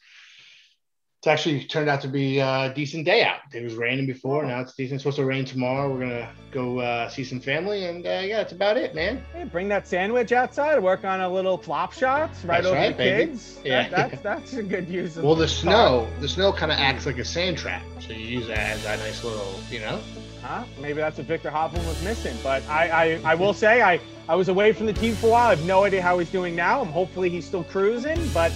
It's 1.20 1.26
actually 1.26 1.64
turned 1.64 1.90
out 1.90 2.00
to 2.00 2.08
be 2.08 2.38
a 2.38 2.72
decent 2.74 3.04
day 3.04 3.22
out. 3.24 3.40
It 3.52 3.62
was 3.62 3.74
raining 3.74 4.06
before. 4.06 4.42
Now 4.46 4.60
it's 4.62 4.72
decent. 4.72 4.94
It's 4.94 5.02
supposed 5.02 5.18
to 5.18 5.26
rain 5.26 5.44
tomorrow. 5.44 5.92
We're 5.92 6.00
gonna 6.00 6.30
go 6.50 6.78
uh, 6.78 7.10
see 7.10 7.24
some 7.24 7.40
family, 7.40 7.84
and 7.84 8.06
uh, 8.06 8.22
yeah, 8.24 8.38
that's 8.38 8.54
about 8.54 8.78
it, 8.78 8.94
man. 8.94 9.22
Hey, 9.34 9.44
bring 9.44 9.68
that 9.68 9.86
sand 9.86 10.14
wedge 10.14 10.32
outside. 10.32 10.82
Work 10.82 11.04
on 11.04 11.20
a 11.20 11.28
little 11.28 11.58
flop 11.58 11.92
shots 11.92 12.42
right 12.42 12.62
That's 12.62 12.68
over 12.68 12.76
right, 12.76 12.96
the 12.96 13.04
baby. 13.04 13.32
kids. 13.32 13.60
Yeah. 13.62 13.90
That, 13.90 14.10
that's 14.10 14.22
that's 14.50 14.52
a 14.54 14.62
good 14.62 14.88
use 14.88 15.18
of. 15.18 15.24
Well, 15.24 15.34
the 15.34 15.46
snow, 15.46 16.08
the 16.20 16.28
snow 16.28 16.54
kind 16.54 16.72
of 16.72 16.78
acts 16.78 17.04
like 17.04 17.18
a 17.18 17.24
sand 17.26 17.58
trap, 17.58 17.82
so 18.00 18.14
you 18.14 18.38
use 18.38 18.46
that 18.46 18.78
as 18.78 18.84
a 18.86 18.96
nice 18.96 19.22
little, 19.22 19.60
you 19.70 19.80
know. 19.80 20.00
Huh? 20.40 20.64
Maybe 20.80 20.94
that's 20.94 21.18
what 21.18 21.26
Viktor 21.26 21.50
Hovland 21.50 21.86
was 21.86 22.02
missing. 22.02 22.38
But 22.42 22.66
I, 22.66 22.88
I, 22.88 23.32
I 23.32 23.34
will 23.34 23.52
say 23.52 23.82
I, 23.82 24.00
I 24.26 24.36
was 24.36 24.48
away 24.48 24.72
from 24.72 24.86
the 24.86 24.94
team 24.94 25.14
for 25.16 25.26
a 25.26 25.30
while. 25.32 25.48
I 25.48 25.50
have 25.50 25.66
no 25.66 25.84
idea 25.84 26.00
how 26.00 26.18
he's 26.18 26.30
doing 26.30 26.56
now. 26.56 26.80
I'm 26.80 26.88
hopefully 26.88 27.28
he's 27.28 27.44
still 27.44 27.64
cruising. 27.64 28.18
But 28.32 28.54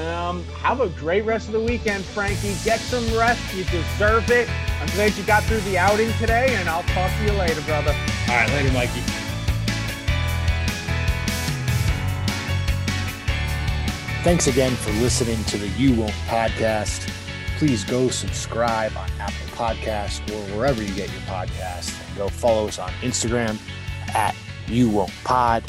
um, 0.00 0.44
have 0.62 0.80
a 0.80 0.88
great 0.88 1.24
rest 1.24 1.48
of 1.48 1.52
the 1.52 1.60
weekend, 1.60 2.04
Frankie. 2.04 2.54
Get 2.64 2.80
some 2.80 3.04
rest. 3.16 3.40
You 3.54 3.64
deserve 3.64 4.30
it. 4.30 4.48
I'm 4.80 4.88
glad 4.88 5.16
you 5.16 5.24
got 5.24 5.44
through 5.44 5.60
the 5.60 5.78
outing 5.78 6.12
today, 6.14 6.54
and 6.56 6.68
I'll 6.68 6.82
talk 6.84 7.10
to 7.18 7.24
you 7.24 7.32
later, 7.32 7.60
brother. 7.62 7.94
All 8.28 8.36
right, 8.36 8.50
later, 8.50 8.72
Mikey. 8.72 9.02
Thanks 14.22 14.46
again 14.46 14.76
for 14.76 14.92
listening 14.92 15.42
to 15.44 15.58
the 15.58 15.66
You 15.68 15.94
Won't 15.96 16.12
podcast. 16.26 17.08
Please 17.58 17.84
go 17.84 18.08
subscribe 18.08 18.96
on 18.96 19.08
Apple 19.18 19.34
Podcasts 19.48 20.20
or 20.30 20.56
wherever 20.56 20.82
you 20.82 20.94
get 20.94 21.10
your 21.12 21.22
podcasts. 21.22 22.00
And 22.06 22.16
go 22.16 22.28
follow 22.28 22.68
us 22.68 22.78
on 22.78 22.90
Instagram 23.02 23.58
at 24.14 24.34
You 24.66 24.90
Won't 24.90 25.12
Pod. 25.24 25.64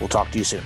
We'll 0.00 0.08
talk 0.08 0.30
to 0.30 0.38
you 0.38 0.44
soon. 0.44 0.64